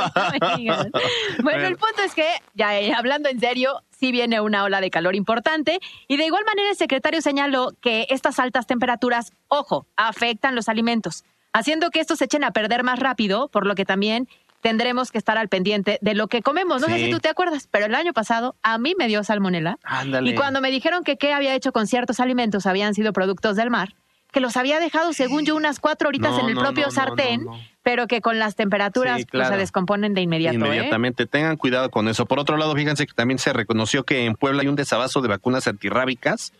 No. 0.62 0.84
Bueno, 1.42 1.66
el 1.66 1.76
punto 1.76 2.02
es 2.02 2.14
que, 2.14 2.26
ya 2.54 2.78
eh, 2.78 2.94
hablando 2.94 3.28
en 3.28 3.40
serio, 3.40 3.82
sí 3.90 4.10
viene 4.12 4.40
una 4.40 4.64
ola 4.64 4.80
de 4.80 4.90
calor 4.90 5.14
importante 5.14 5.80
y 6.08 6.16
de 6.16 6.24
igual 6.26 6.44
manera 6.46 6.70
el 6.70 6.76
secretario 6.76 7.20
señaló 7.20 7.72
que 7.82 8.06
estas 8.08 8.38
altas 8.38 8.66
temperaturas, 8.66 9.32
ojo, 9.48 9.86
afectan 9.96 10.54
los 10.54 10.68
alimentos, 10.70 11.24
haciendo 11.52 11.90
que 11.90 12.00
estos 12.00 12.18
se 12.18 12.24
echen 12.24 12.42
a 12.44 12.52
perder 12.52 12.84
más 12.84 12.98
rápido, 12.98 13.48
por 13.48 13.66
lo 13.66 13.74
que 13.74 13.84
también 13.84 14.26
tendremos 14.64 15.12
que 15.12 15.18
estar 15.18 15.36
al 15.36 15.48
pendiente 15.50 15.98
de 16.00 16.14
lo 16.14 16.26
que 16.26 16.40
comemos. 16.40 16.80
No 16.80 16.88
sé 16.88 16.96
si 16.96 17.10
tú 17.10 17.20
te 17.20 17.28
acuerdas, 17.28 17.68
pero 17.70 17.84
el 17.84 17.94
año 17.94 18.14
pasado 18.14 18.56
a 18.62 18.78
mí 18.78 18.94
me 18.98 19.08
dio 19.08 19.22
salmonela 19.22 19.78
Ándale. 19.84 20.30
y 20.30 20.34
cuando 20.34 20.62
me 20.62 20.70
dijeron 20.70 21.04
que 21.04 21.18
qué 21.18 21.34
había 21.34 21.54
hecho 21.54 21.70
con 21.70 21.86
ciertos 21.86 22.18
alimentos 22.18 22.64
habían 22.64 22.94
sido 22.94 23.12
productos 23.12 23.56
del 23.56 23.68
mar, 23.68 23.94
que 24.32 24.40
los 24.40 24.56
había 24.56 24.80
dejado, 24.80 25.12
según 25.12 25.44
yo, 25.44 25.54
unas 25.54 25.80
cuatro 25.80 26.08
horitas 26.08 26.30
No, 26.30 26.40
en 26.40 26.46
el 26.48 26.54
no, 26.54 26.62
propio 26.62 26.86
no, 26.86 26.90
sartén, 26.92 27.46
pero 27.82 28.06
que 28.06 28.22
con 28.22 28.38
las 28.38 28.56
temperaturas 28.56 29.18
Sí, 29.18 29.26
pues, 29.30 29.48
se 29.48 29.56
descomponen 29.58 30.14
de 30.14 30.22
inmediato. 30.22 30.56
¿eh? 30.56 30.60
Inmediatamente, 30.60 31.26
tengan 31.26 31.58
cuidado 31.58 31.90
con 31.90 32.08
eso. 32.08 32.24
Por 32.24 32.38
otro 32.38 32.56
lado, 32.56 32.74
fíjense 32.74 33.06
que 33.06 33.12
también 33.12 33.38
se 33.38 33.52
reconoció 33.52 34.04
que 34.04 34.24
en 34.24 34.34
Puebla 34.34 34.62
hay 34.62 34.68
un 34.68 34.76
desabasto 34.76 35.20
de 35.20 35.28
vacunas 35.28 35.68
antirrábicas, 35.68 36.54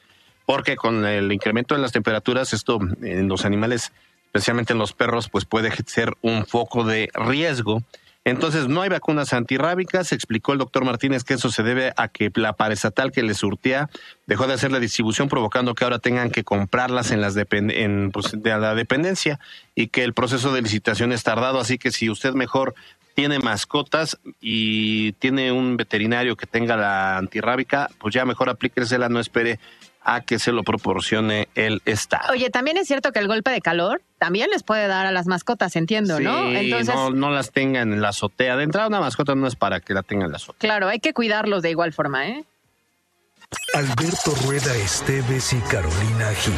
porque 0.44 0.76
con 0.76 1.06
el 1.06 1.32
incremento 1.32 1.74
de 1.74 1.80
las 1.80 1.92
temperaturas, 1.92 2.52
esto 2.52 2.78
en 3.00 3.28
los 3.28 3.46
animales, 3.46 3.92
especialmente 4.34 4.72
en 4.72 4.80
los 4.80 4.92
perros, 4.92 5.28
pues 5.28 5.44
puede 5.44 5.70
ser 5.86 6.12
un 6.20 6.44
foco 6.44 6.82
de 6.82 7.08
riesgo. 7.14 7.84
Entonces, 8.24 8.66
no 8.66 8.82
hay 8.82 8.88
vacunas 8.88 9.32
antirrábicas. 9.32 10.10
Explicó 10.10 10.52
el 10.52 10.58
doctor 10.58 10.84
Martínez 10.84 11.22
que 11.22 11.34
eso 11.34 11.50
se 11.50 11.62
debe 11.62 11.92
a 11.96 12.08
que 12.08 12.32
la 12.34 12.54
paraestatal 12.54 13.12
que 13.12 13.22
le 13.22 13.34
surtía 13.34 13.90
dejó 14.26 14.48
de 14.48 14.54
hacer 14.54 14.72
la 14.72 14.80
distribución, 14.80 15.28
provocando 15.28 15.74
que 15.74 15.84
ahora 15.84 16.00
tengan 16.00 16.32
que 16.32 16.42
comprarlas 16.42 17.12
en 17.12 17.20
las 17.20 17.36
en, 17.36 18.10
pues, 18.10 18.34
la 18.42 18.74
dependencia 18.74 19.38
y 19.76 19.86
que 19.88 20.02
el 20.02 20.14
proceso 20.14 20.52
de 20.52 20.62
licitación 20.62 21.12
es 21.12 21.22
tardado. 21.22 21.60
Así 21.60 21.78
que 21.78 21.92
si 21.92 22.10
usted 22.10 22.32
mejor 22.32 22.74
tiene 23.14 23.38
mascotas 23.38 24.18
y 24.40 25.12
tiene 25.12 25.52
un 25.52 25.76
veterinario 25.76 26.34
que 26.34 26.46
tenga 26.46 26.76
la 26.76 27.18
antirrábica, 27.18 27.88
pues 27.98 28.12
ya 28.12 28.24
mejor 28.24 28.48
aplíquesela, 28.48 29.08
no 29.08 29.20
espere 29.20 29.60
a 30.04 30.20
que 30.20 30.38
se 30.38 30.52
lo 30.52 30.62
proporcione 30.62 31.48
el 31.54 31.82
Estado. 31.86 32.32
Oye, 32.32 32.50
también 32.50 32.76
es 32.76 32.86
cierto 32.86 33.10
que 33.12 33.18
el 33.18 33.26
golpe 33.26 33.50
de 33.50 33.60
calor 33.60 34.02
también 34.18 34.50
les 34.50 34.62
puede 34.62 34.86
dar 34.86 35.06
a 35.06 35.12
las 35.12 35.26
mascotas, 35.26 35.74
entiendo, 35.76 36.20
¿no? 36.20 36.50
Sí, 36.50 36.56
Entonces, 36.56 36.94
no, 36.94 37.10
no 37.10 37.30
las 37.30 37.50
tengan 37.50 37.92
en 37.92 38.00
la 38.02 38.10
azotea. 38.10 38.56
De 38.56 38.64
entrada, 38.64 38.88
una 38.88 39.00
mascota 39.00 39.34
no 39.34 39.46
es 39.46 39.56
para 39.56 39.80
que 39.80 39.94
la 39.94 40.02
tengan 40.02 40.26
en 40.26 40.32
la 40.32 40.36
azotea. 40.36 40.58
claro, 40.58 40.88
hay 40.88 41.00
que 41.00 41.12
cuidarlos 41.12 41.62
de 41.62 41.70
igual 41.70 41.92
forma, 41.92 42.28
¿eh? 42.28 42.44
Alberto 43.74 44.34
Rueda 44.46 44.74
Esteves 44.76 45.52
y 45.52 45.58
Carolina 45.60 46.32
Gil. 46.34 46.54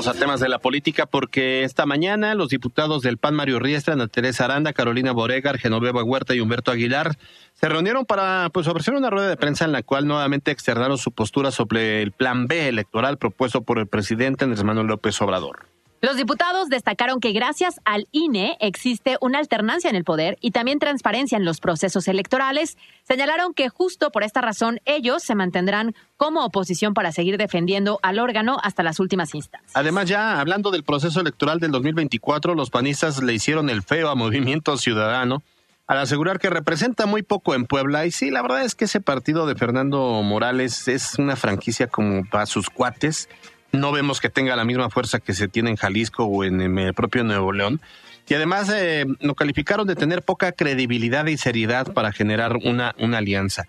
Vamos 0.00 0.16
a 0.16 0.18
temas 0.18 0.40
de 0.40 0.48
la 0.48 0.60
política 0.60 1.04
porque 1.04 1.62
esta 1.62 1.84
mañana 1.84 2.34
los 2.34 2.48
diputados 2.48 3.02
del 3.02 3.18
PAN 3.18 3.34
Mario 3.34 3.58
Riestra, 3.58 3.92
Ana 3.92 4.08
Teresa 4.08 4.46
Aranda, 4.46 4.72
Carolina 4.72 5.12
Boregar, 5.12 5.58
Genoveva 5.58 6.02
Huerta 6.02 6.34
y 6.34 6.40
Humberto 6.40 6.70
Aguilar 6.70 7.18
se 7.52 7.68
reunieron 7.68 8.06
para 8.06 8.48
pues 8.48 8.66
ofrecer 8.66 8.94
una 8.94 9.10
rueda 9.10 9.28
de 9.28 9.36
prensa 9.36 9.66
en 9.66 9.72
la 9.72 9.82
cual 9.82 10.06
nuevamente 10.06 10.52
externaron 10.52 10.96
su 10.96 11.12
postura 11.12 11.50
sobre 11.50 12.00
el 12.00 12.12
plan 12.12 12.46
B 12.46 12.68
electoral 12.68 13.18
propuesto 13.18 13.60
por 13.60 13.78
el 13.78 13.88
presidente 13.88 14.44
Andrés 14.44 14.64
Manuel 14.64 14.86
López 14.86 15.20
Obrador. 15.20 15.66
Los 16.02 16.16
diputados 16.16 16.70
destacaron 16.70 17.20
que 17.20 17.32
gracias 17.32 17.78
al 17.84 18.08
INE 18.10 18.56
existe 18.60 19.18
una 19.20 19.38
alternancia 19.38 19.90
en 19.90 19.96
el 19.96 20.04
poder 20.04 20.38
y 20.40 20.50
también 20.50 20.78
transparencia 20.78 21.36
en 21.36 21.44
los 21.44 21.60
procesos 21.60 22.08
electorales. 22.08 22.78
Señalaron 23.02 23.52
que 23.52 23.68
justo 23.68 24.10
por 24.10 24.22
esta 24.22 24.40
razón 24.40 24.80
ellos 24.86 25.22
se 25.22 25.34
mantendrán 25.34 25.94
como 26.16 26.42
oposición 26.42 26.94
para 26.94 27.12
seguir 27.12 27.36
defendiendo 27.36 27.98
al 28.02 28.18
órgano 28.18 28.56
hasta 28.62 28.82
las 28.82 28.98
últimas 28.98 29.34
instancias. 29.34 29.72
Además, 29.74 30.08
ya 30.08 30.40
hablando 30.40 30.70
del 30.70 30.84
proceso 30.84 31.20
electoral 31.20 31.60
del 31.60 31.70
2024, 31.70 32.54
los 32.54 32.70
panistas 32.70 33.22
le 33.22 33.34
hicieron 33.34 33.68
el 33.68 33.82
feo 33.82 34.08
a 34.08 34.14
Movimiento 34.14 34.78
Ciudadano 34.78 35.42
al 35.86 35.98
asegurar 35.98 36.38
que 36.38 36.48
representa 36.48 37.04
muy 37.04 37.22
poco 37.22 37.54
en 37.54 37.66
Puebla. 37.66 38.06
Y 38.06 38.10
sí, 38.10 38.30
la 38.30 38.40
verdad 38.40 38.64
es 38.64 38.74
que 38.74 38.86
ese 38.86 39.02
partido 39.02 39.44
de 39.44 39.54
Fernando 39.54 40.22
Morales 40.22 40.88
es 40.88 41.18
una 41.18 41.36
franquicia 41.36 41.88
como 41.88 42.24
para 42.24 42.46
sus 42.46 42.70
cuates. 42.70 43.28
No 43.72 43.92
vemos 43.92 44.20
que 44.20 44.28
tenga 44.28 44.56
la 44.56 44.64
misma 44.64 44.90
fuerza 44.90 45.20
que 45.20 45.32
se 45.32 45.48
tiene 45.48 45.70
en 45.70 45.76
Jalisco 45.76 46.24
o 46.24 46.44
en 46.44 46.78
el 46.78 46.94
propio 46.94 47.24
Nuevo 47.24 47.52
León. 47.52 47.80
Y 48.28 48.34
además 48.34 48.70
eh, 48.72 49.06
lo 49.20 49.34
calificaron 49.34 49.86
de 49.86 49.96
tener 49.96 50.22
poca 50.22 50.52
credibilidad 50.52 51.26
y 51.26 51.36
seriedad 51.36 51.92
para 51.92 52.12
generar 52.12 52.56
una, 52.62 52.94
una 52.98 53.18
alianza. 53.18 53.64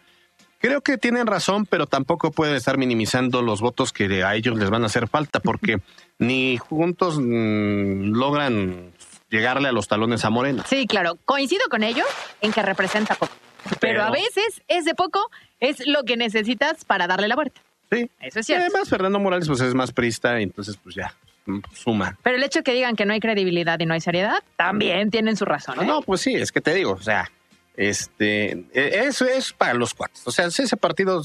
Creo 0.60 0.82
que 0.82 1.00
tienen 1.00 1.26
razón, 1.26 1.66
pero 1.66 1.88
tampoco 1.88 2.32
puede 2.32 2.56
estar 2.56 2.78
minimizando 2.78 3.42
los 3.42 3.62
votos 3.62 3.92
que 3.92 4.24
a 4.24 4.36
ellos 4.36 4.58
les 4.60 4.70
van 4.70 4.84
a 4.84 4.86
hacer 4.86 5.08
falta, 5.08 5.40
porque 5.40 5.82
ni 6.20 6.58
juntos 6.58 7.18
mm, 7.20 8.12
logran 8.12 8.92
llegarle 9.30 9.70
a 9.70 9.72
los 9.72 9.88
talones 9.88 10.24
a 10.26 10.30
Morena. 10.30 10.64
Sí, 10.68 10.86
claro, 10.86 11.18
coincido 11.26 11.64
con 11.70 11.84
ellos 11.84 12.06
en 12.42 12.52
que 12.52 12.62
representa 12.62 13.16
poco. 13.16 13.34
Pero, 13.64 13.78
Pero- 13.80 14.04
a 14.04 14.12
veces 14.12 14.62
ese 14.68 14.94
poco 14.94 15.32
es 15.60 15.86
lo 15.88 16.04
que 16.04 16.18
necesitas 16.18 16.86
para 16.86 17.08
darle 17.08 17.28
la 17.28 17.36
vuelta. 17.36 17.62
Sí. 17.92 18.10
Eso 18.22 18.40
es 18.40 18.46
Y 18.46 18.54
cierto. 18.54 18.66
además 18.66 18.90
Fernando 18.90 19.20
Morales 19.20 19.48
pues 19.48 19.60
es 19.62 19.74
más 19.74 19.92
prista 19.92 20.40
y 20.40 20.44
entonces 20.44 20.78
pues 20.82 20.96
ya 20.96 21.14
mm, 21.46 21.60
suma. 21.74 22.18
Pero 22.24 22.38
el 22.38 22.44
hecho 22.44 22.60
de 22.60 22.64
que 22.64 22.74
digan 22.74 22.96
que 22.96 23.06
no 23.06 23.14
hay 23.14 23.20
credibilidad 23.20 23.80
y 23.80 23.86
no 23.86 23.94
hay 23.94 24.02
seriedad, 24.02 24.42
también 24.56 25.12
tienen 25.12 25.36
su 25.36 25.46
razón. 25.46 25.76
No, 25.76 25.84
¿eh? 25.84 25.86
no, 25.86 26.02
pues 26.02 26.22
sí, 26.22 26.34
es 26.36 26.52
que 26.52 26.62
te 26.62 26.74
digo, 26.74 26.94
o 26.94 27.02
sea, 27.02 27.30
este, 27.76 28.52
eh, 28.74 29.04
eso 29.06 29.26
es 29.26 29.54
para 29.54 29.74
los 29.74 29.94
cuates. 29.94 30.22
O 30.26 30.32
sea, 30.32 30.46
ese 30.46 30.78
partido 30.78 31.22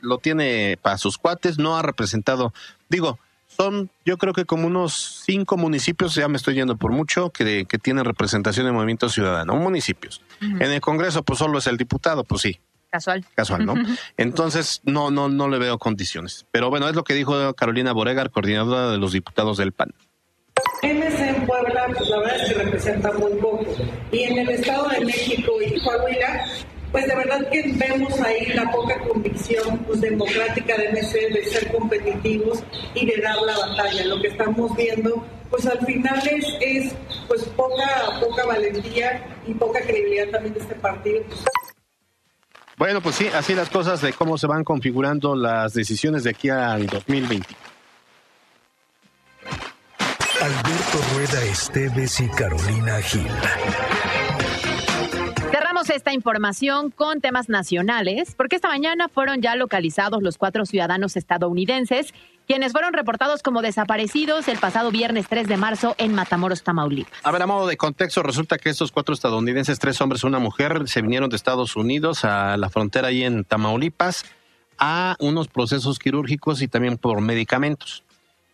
lo 0.00 0.18
tiene 0.18 0.78
para 0.80 0.98
sus 0.98 1.18
cuates, 1.18 1.58
no 1.58 1.76
ha 1.76 1.82
representado, 1.82 2.52
digo, 2.88 3.18
son 3.48 3.90
yo 4.04 4.18
creo 4.18 4.32
que 4.32 4.44
como 4.44 4.66
unos 4.68 5.22
cinco 5.24 5.56
municipios, 5.56 6.14
ya 6.14 6.28
me 6.28 6.36
estoy 6.36 6.54
yendo 6.54 6.76
por 6.76 6.92
mucho, 6.92 7.30
que, 7.30 7.64
que 7.66 7.78
tienen 7.78 8.04
representación 8.04 8.66
de 8.66 8.72
Movimiento 8.72 9.08
Ciudadano, 9.08 9.56
municipios. 9.56 10.22
En 10.40 10.62
el 10.62 10.80
Congreso, 10.80 11.24
pues 11.24 11.40
solo 11.40 11.58
es 11.58 11.66
el 11.66 11.76
diputado, 11.76 12.22
pues 12.22 12.42
sí, 12.42 12.60
Casual. 12.90 13.24
casual, 13.34 13.66
¿no? 13.66 13.74
Entonces, 14.16 14.80
no, 14.84 15.10
no, 15.10 15.28
no 15.28 15.48
le 15.48 15.58
veo 15.58 15.78
condiciones. 15.78 16.46
Pero 16.50 16.70
bueno, 16.70 16.88
es 16.88 16.96
lo 16.96 17.04
que 17.04 17.14
dijo 17.14 17.54
Carolina 17.54 17.92
Boregar, 17.92 18.30
coordinadora 18.30 18.90
de 18.90 18.98
los 18.98 19.12
diputados 19.12 19.58
del 19.58 19.72
PAN. 19.72 19.94
MC 20.82 21.28
en 21.28 21.46
Puebla, 21.46 21.86
pues 21.94 22.08
la 22.08 22.18
verdad 22.18 22.36
es 22.36 22.48
que 22.48 22.62
representa 22.62 23.12
muy 23.12 23.32
poco. 23.34 23.66
Y 24.10 24.22
en 24.24 24.38
el 24.38 24.48
Estado 24.50 24.88
de 24.88 25.04
México 25.04 25.52
y 25.60 25.80
Coahuila, 25.80 26.46
pues 26.92 27.06
de 27.06 27.14
verdad 27.14 27.48
que 27.50 27.72
vemos 27.76 28.20
ahí 28.20 28.46
la 28.54 28.70
poca 28.70 28.98
convicción 29.00 29.78
pues, 29.86 30.00
democrática 30.00 30.76
de 30.76 30.90
MC 30.90 31.32
de 31.32 31.44
ser 31.44 31.72
competitivos 31.72 32.62
y 32.94 33.06
de 33.06 33.20
dar 33.20 33.36
la 33.42 33.58
batalla. 33.58 34.04
Lo 34.06 34.20
que 34.20 34.28
estamos 34.28 34.74
viendo, 34.76 35.24
pues 35.50 35.66
al 35.66 35.84
final 35.84 36.18
es, 36.26 36.46
es 36.60 36.92
pues 37.26 37.44
poca, 37.44 38.20
poca 38.20 38.46
valentía 38.46 39.22
y 39.46 39.54
poca 39.54 39.80
credibilidad 39.82 40.30
también 40.30 40.54
de 40.54 40.60
este 40.60 40.74
partido. 40.76 41.22
Bueno, 42.78 43.00
pues 43.00 43.16
sí, 43.16 43.26
así 43.34 43.54
las 43.54 43.70
cosas 43.70 44.00
de 44.00 44.12
cómo 44.12 44.38
se 44.38 44.46
van 44.46 44.62
configurando 44.62 45.34
las 45.34 45.74
decisiones 45.74 46.22
de 46.22 46.30
aquí 46.30 46.48
al 46.48 46.86
2020. 46.86 47.46
Alberto 50.40 50.98
Rueda 51.12 51.42
Esteves 51.42 52.20
y 52.20 52.28
Carolina 52.28 53.02
Gil. 53.02 53.26
Cerramos 55.50 55.90
esta 55.90 56.12
información 56.12 56.92
con 56.92 57.20
temas 57.20 57.48
nacionales, 57.48 58.36
porque 58.36 58.54
esta 58.54 58.68
mañana 58.68 59.08
fueron 59.08 59.42
ya 59.42 59.56
localizados 59.56 60.22
los 60.22 60.38
cuatro 60.38 60.64
ciudadanos 60.64 61.16
estadounidenses, 61.16 62.14
quienes 62.48 62.72
fueron 62.72 62.94
reportados 62.94 63.42
como 63.42 63.60
desaparecidos 63.60 64.48
el 64.48 64.58
pasado 64.58 64.90
viernes 64.90 65.26
3 65.28 65.46
de 65.46 65.58
marzo 65.58 65.94
en 65.98 66.14
Matamoros, 66.14 66.62
Tamaulipas. 66.62 67.12
A 67.22 67.30
ver, 67.30 67.42
a 67.42 67.46
modo 67.46 67.66
de 67.66 67.76
contexto, 67.76 68.22
resulta 68.22 68.56
que 68.56 68.70
estos 68.70 68.90
cuatro 68.90 69.14
estadounidenses, 69.14 69.78
tres 69.78 70.00
hombres 70.00 70.24
y 70.24 70.26
una 70.26 70.38
mujer, 70.38 70.88
se 70.88 71.02
vinieron 71.02 71.28
de 71.28 71.36
Estados 71.36 71.76
Unidos 71.76 72.24
a 72.24 72.56
la 72.56 72.70
frontera 72.70 73.08
ahí 73.08 73.22
en 73.22 73.44
Tamaulipas 73.44 74.24
a 74.78 75.16
unos 75.20 75.48
procesos 75.48 75.98
quirúrgicos 75.98 76.62
y 76.62 76.68
también 76.68 76.96
por 76.96 77.20
medicamentos. 77.20 78.02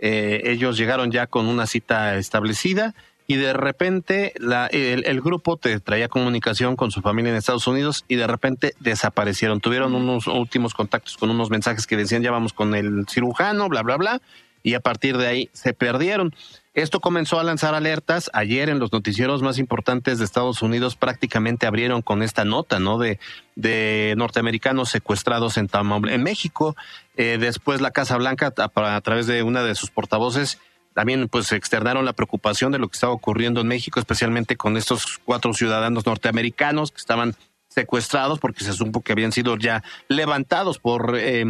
Eh, 0.00 0.42
ellos 0.46 0.76
llegaron 0.76 1.12
ya 1.12 1.28
con 1.28 1.46
una 1.46 1.66
cita 1.66 2.16
establecida 2.16 2.94
y 3.26 3.36
de 3.36 3.52
repente 3.54 4.32
la, 4.36 4.66
el, 4.66 5.04
el, 5.06 5.20
grupo 5.20 5.56
te 5.56 5.80
traía 5.80 6.08
comunicación 6.08 6.76
con 6.76 6.90
su 6.90 7.00
familia 7.00 7.30
en 7.30 7.36
Estados 7.36 7.66
Unidos 7.66 8.04
y 8.06 8.16
de 8.16 8.26
repente 8.26 8.74
desaparecieron. 8.80 9.60
Tuvieron 9.60 9.94
unos 9.94 10.26
últimos 10.26 10.74
contactos 10.74 11.16
con 11.16 11.30
unos 11.30 11.50
mensajes 11.50 11.86
que 11.86 11.96
decían 11.96 12.22
ya 12.22 12.30
vamos 12.30 12.52
con 12.52 12.74
el 12.74 13.06
cirujano, 13.08 13.68
bla, 13.68 13.82
bla, 13.82 13.96
bla, 13.96 14.20
y 14.62 14.74
a 14.74 14.80
partir 14.80 15.16
de 15.16 15.26
ahí 15.26 15.50
se 15.52 15.72
perdieron. 15.72 16.34
Esto 16.74 17.00
comenzó 17.00 17.38
a 17.38 17.44
lanzar 17.44 17.74
alertas. 17.74 18.30
Ayer 18.34 18.68
en 18.68 18.80
los 18.80 18.92
noticieros 18.92 19.42
más 19.42 19.58
importantes 19.58 20.18
de 20.18 20.24
Estados 20.24 20.60
Unidos 20.60 20.96
prácticamente 20.96 21.66
abrieron 21.66 22.02
con 22.02 22.22
esta 22.22 22.44
nota, 22.44 22.80
¿no? 22.80 22.98
De, 22.98 23.20
de 23.54 24.14
norteamericanos 24.16 24.90
secuestrados 24.90 25.56
en, 25.56 25.68
en 26.08 26.22
México. 26.22 26.76
Eh, 27.16 27.38
después 27.38 27.80
la 27.80 27.92
Casa 27.92 28.16
Blanca, 28.16 28.52
a, 28.56 28.96
a 28.96 29.00
través 29.02 29.26
de 29.28 29.44
una 29.44 29.62
de 29.62 29.76
sus 29.76 29.90
portavoces, 29.90 30.58
también 30.94 31.28
pues 31.28 31.52
externaron 31.52 32.04
la 32.04 32.12
preocupación 32.12 32.72
de 32.72 32.78
lo 32.78 32.88
que 32.88 32.94
estaba 32.94 33.12
ocurriendo 33.12 33.60
en 33.60 33.66
México, 33.66 34.00
especialmente 34.00 34.56
con 34.56 34.76
estos 34.76 35.18
cuatro 35.24 35.52
ciudadanos 35.52 36.06
norteamericanos 36.06 36.92
que 36.92 36.98
estaban 36.98 37.34
secuestrados 37.68 38.38
porque 38.38 38.64
se 38.64 38.72
supo 38.72 39.00
que 39.00 39.12
habían 39.12 39.32
sido 39.32 39.56
ya 39.56 39.82
levantados 40.08 40.78
por 40.78 41.16
eh, 41.18 41.44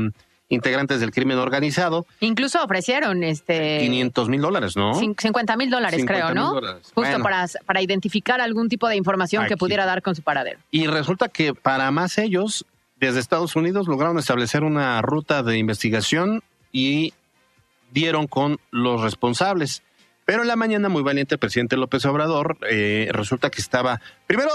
integrantes 0.49 1.01
del 1.01 1.11
crimen 1.11 1.39
organizado. 1.39 2.07
Incluso 2.21 2.63
ofrecieron 2.63 3.23
este 3.23 3.79
500 3.81 4.29
mil 4.29 4.41
dólares, 4.41 4.77
¿no? 4.77 4.95
50 4.95 5.57
mil 5.57 5.71
dólares, 5.71 6.03
creo, 6.07 6.35
¿no? 6.35 6.55
Dólares. 6.55 6.83
Justo 6.95 7.01
bueno. 7.01 7.23
para, 7.23 7.47
para 7.67 7.83
identificar 7.83 8.41
algún 8.41 8.69
tipo 8.69 8.89
de 8.89 8.97
información 8.97 9.43
Aquí. 9.43 9.51
que 9.51 9.57
pudiera 9.57 9.85
dar 9.85 10.03
con 10.03 10.15
su 10.15 10.23
paradero. 10.23 10.59
Y 10.71 10.87
resulta 10.87 11.29
que 11.29 11.55
para 11.55 11.91
más 11.91 12.17
ellos, 12.19 12.65
desde 12.97 13.21
Estados 13.21 13.57
Unidos 13.57 13.89
lograron 13.89 14.19
establecer 14.19 14.65
una 14.65 15.03
ruta 15.03 15.43
de 15.43 15.59
investigación 15.59 16.43
y 16.73 17.13
dieron 17.95 18.27
con 18.27 18.59
los 18.71 19.01
responsables. 19.01 19.83
Pero 20.27 20.43
en 20.43 20.49
la 20.49 20.57
mañana, 20.57 20.89
muy 20.89 21.03
valiente, 21.03 21.37
el 21.37 21.39
presidente 21.39 21.77
López 21.77 22.05
Obrador 22.05 22.59
eh, 22.69 23.09
resulta 23.13 23.51
que 23.51 23.61
estaba, 23.61 24.01
primero, 24.27 24.51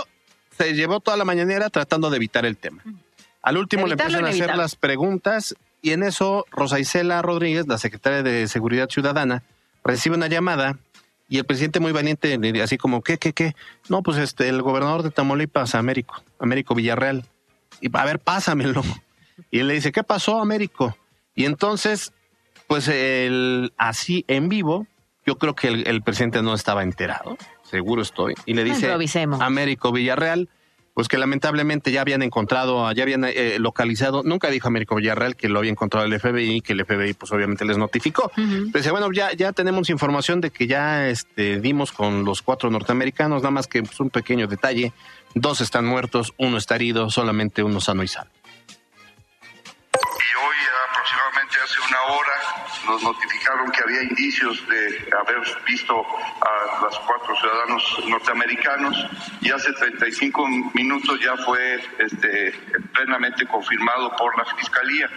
se 0.56 0.73
llevó 0.73 0.99
toda 0.99 1.17
la 1.17 1.25
mañanera 1.25 1.69
tratando 1.69 2.10
de 2.10 2.17
evitar 2.17 2.45
el 2.45 2.58
tema. 2.58 2.84
Al 3.41 3.58
último 3.58 3.88
Evitarlo 3.88 4.19
le 4.19 4.28
empiezan 4.28 4.49
a 4.49 4.52
hacer 4.52 4.58
las 4.58 4.75
preguntas 4.75 5.56
y 5.82 5.91
en 5.91 6.04
eso 6.04 6.45
Rosa 6.52 6.80
Isela 6.80 7.21
Rodríguez, 7.21 7.67
la 7.67 7.78
secretaria 7.78 8.21
de 8.21 8.47
Seguridad 8.47 8.89
Ciudadana, 8.89 9.43
recibe 9.84 10.17
una 10.17 10.28
llamada 10.28 10.78
y 11.30 11.38
el 11.38 11.45
presidente 11.45 11.80
muy 11.80 11.93
valiente, 11.93 12.38
así 12.62 12.78
como, 12.78 13.02
¿qué, 13.02 13.17
qué, 13.17 13.32
qué? 13.32 13.56
No, 13.88 14.04
pues 14.04 14.17
este, 14.17 14.49
el 14.49 14.62
gobernador 14.62 15.04
de 15.04 15.12
Tamaulipas, 15.12 15.75
Américo, 15.75 16.21
Américo 16.39 16.75
Villarreal. 16.75 17.23
Y 17.80 17.95
a 17.95 18.06
ver, 18.06 18.19
pásamelo. 18.19 18.84
Y 19.52 19.60
él 19.60 19.69
le 19.69 19.75
dice, 19.75 19.93
¿qué 19.93 20.04
pasó, 20.04 20.41
Américo? 20.41 20.97
Y 21.34 21.45
entonces 21.45 22.12
pues 22.69 22.88
el, 22.88 23.73
así 23.77 24.23
en 24.27 24.47
vivo, 24.47 24.86
yo 25.25 25.39
creo 25.39 25.55
que 25.55 25.69
el, 25.69 25.88
el, 25.88 26.03
presidente 26.03 26.43
no 26.43 26.53
estaba 26.53 26.84
enterado, 26.84 27.36
seguro 27.63 28.03
estoy, 28.03 28.36
y 28.45 28.53
le 28.53 28.63
dice 28.63 28.91
a 28.91 29.45
Américo 29.45 29.91
Villarreal, 29.91 30.49
pues 30.93 31.08
que 31.08 31.17
lamentablemente 31.17 31.91
ya 31.91 32.01
habían 32.01 32.21
encontrado, 32.21 32.91
ya 32.91 33.01
habían 33.01 33.25
eh, 33.25 33.58
localizado, 33.58 34.21
nunca 34.21 34.51
dijo 34.51 34.67
Américo 34.67 34.95
Villarreal 34.95 35.36
que 35.36 35.49
lo 35.49 35.58
había 35.58 35.71
encontrado 35.71 36.05
el 36.05 36.19
FBI, 36.19 36.62
que 36.62 36.73
el 36.73 36.86
FBI 36.86 37.13
pues 37.13 37.32
obviamente 37.32 37.65
les 37.65 37.79
notificó. 37.79 38.32
Uh 38.38 38.41
-huh. 38.41 38.71
Dice, 38.71 38.91
bueno, 38.91 39.12
ya, 39.12 39.34
ya 39.34 39.51
tenemos 39.51 39.89
información 39.89 40.39
de 40.39 40.51
que 40.51 40.67
ya 40.67 41.10
este, 41.10 41.60
dimos 41.60 41.91
con 41.91 42.23
los 42.23 42.43
cuatro 42.43 42.69
norteamericanos, 42.69 43.41
nada 43.41 43.51
más 43.51 43.65
que 43.65 43.82
pues, 43.82 43.99
un 43.99 44.12
pequeño 44.12 44.45
detalle, 44.45 44.93
dos 45.34 45.60
están 45.62 45.88
muertos, 45.88 46.34
uno 46.38 46.58
está 46.58 46.75
herido, 46.75 47.10
solamente 47.10 47.63
uno 47.63 47.82
sano 47.82 48.03
y 48.03 48.08
salvo. 48.08 48.32
Y 49.93 50.36
hoy 50.38 50.55
hace 51.57 51.79
una 51.81 52.01
hora 52.03 52.33
nos 52.85 53.03
notificaron 53.03 53.71
que 53.71 53.81
había 53.81 54.03
indicios 54.03 54.67
de 54.67 55.09
haber 55.17 55.41
visto 55.65 56.05
a 56.41 56.81
los 56.83 56.99
cuatro 56.99 57.35
ciudadanos 57.35 58.03
norteamericanos 58.07 58.95
y 59.41 59.49
hace 59.51 59.73
35 59.73 60.47
minutos 60.73 61.19
ya 61.19 61.35
fue 61.38 61.81
este, 61.97 62.51
plenamente 62.93 63.45
confirmado 63.47 64.15
por 64.15 64.38
la 64.38 64.45
Fiscalía. 64.55 65.09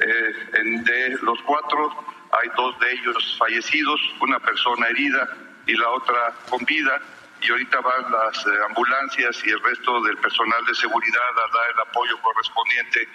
Eh, 0.00 0.48
en, 0.54 0.84
de 0.84 1.18
los 1.22 1.40
cuatro 1.42 2.04
hay 2.32 2.48
dos 2.56 2.78
de 2.80 2.92
ellos 2.92 3.36
fallecidos, 3.38 4.00
una 4.20 4.38
persona 4.40 4.86
herida 4.88 5.28
y 5.66 5.74
la 5.74 5.90
otra 5.90 6.34
con 6.48 6.64
vida 6.64 7.00
y 7.40 7.50
ahorita 7.50 7.80
van 7.80 8.10
las 8.10 8.46
eh, 8.46 8.50
ambulancias 8.68 9.44
y 9.44 9.50
el 9.50 9.60
resto 9.62 10.00
del 10.02 10.16
personal 10.16 10.64
de 10.64 10.74
seguridad 10.74 11.30
a 11.30 11.56
dar 11.56 11.70
el 11.74 11.80
apoyo 11.88 12.20
correspondiente. 12.22 13.08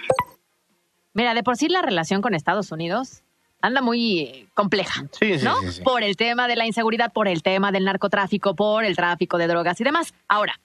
Mira, 1.13 1.33
de 1.33 1.43
por 1.43 1.57
sí 1.57 1.69
la 1.69 1.81
relación 1.81 2.21
con 2.21 2.33
Estados 2.33 2.71
Unidos 2.71 3.21
anda 3.61 3.81
muy 3.81 4.49
compleja, 4.53 5.05
sí, 5.11 5.39
sí, 5.39 5.45
¿no? 5.45 5.57
Sí, 5.61 5.71
sí, 5.71 5.81
por 5.83 6.03
el 6.03 6.17
tema 6.17 6.47
de 6.47 6.55
la 6.55 6.65
inseguridad, 6.65 7.13
por 7.13 7.27
el 7.27 7.43
tema 7.43 7.71
del 7.71 7.85
narcotráfico, 7.85 8.55
por 8.55 8.83
el 8.83 8.95
tráfico 8.95 9.37
de 9.37 9.47
drogas 9.47 9.79
y 9.79 9.83
demás. 9.85 10.13
Ahora, 10.27 10.59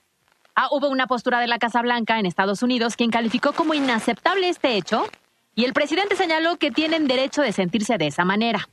ah, 0.57 0.69
hubo 0.73 0.89
una 0.89 1.07
postura 1.07 1.39
de 1.39 1.47
la 1.47 1.59
Casa 1.59 1.81
Blanca 1.81 2.19
en 2.19 2.27
Estados 2.27 2.63
Unidos 2.63 2.97
quien 2.97 3.11
calificó 3.11 3.53
como 3.53 3.75
inaceptable 3.75 4.49
este 4.49 4.77
hecho 4.77 5.07
y 5.55 5.65
el 5.65 5.75
presidente 5.75 6.17
señaló 6.17 6.57
que 6.57 6.71
tienen 6.71 7.07
derecho 7.07 7.43
de 7.43 7.53
sentirse 7.53 7.99
de 7.99 8.09
esa 8.09 8.25
manera. 8.25 8.69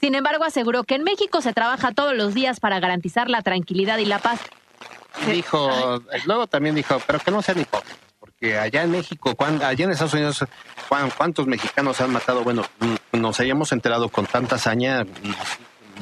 Sin 0.00 0.14
embargo, 0.14 0.44
aseguró 0.44 0.84
que 0.84 0.96
en 0.96 1.04
México 1.04 1.40
se 1.40 1.54
trabaja 1.54 1.92
todos 1.92 2.14
los 2.14 2.34
días 2.34 2.60
para 2.60 2.80
garantizar 2.80 3.30
la 3.30 3.40
tranquilidad 3.40 3.96
y 3.98 4.04
la 4.04 4.18
paz. 4.18 4.40
Dijo, 5.30 6.02
luego 6.26 6.46
también 6.46 6.74
dijo, 6.74 7.00
pero 7.06 7.18
que 7.20 7.30
no 7.30 7.40
sean 7.40 7.60
hipócritas 7.60 8.05
que 8.40 8.58
allá 8.58 8.82
en 8.82 8.90
México, 8.90 9.34
allá 9.38 9.84
en 9.84 9.90
Estados 9.90 10.14
Unidos, 10.14 10.44
¿cuántos 11.16 11.46
mexicanos 11.46 12.00
han 12.00 12.12
matado? 12.12 12.44
Bueno, 12.44 12.62
nos 13.12 13.40
hayamos 13.40 13.72
enterado 13.72 14.08
con 14.08 14.26
tanta 14.26 14.56
hazaña, 14.56 15.04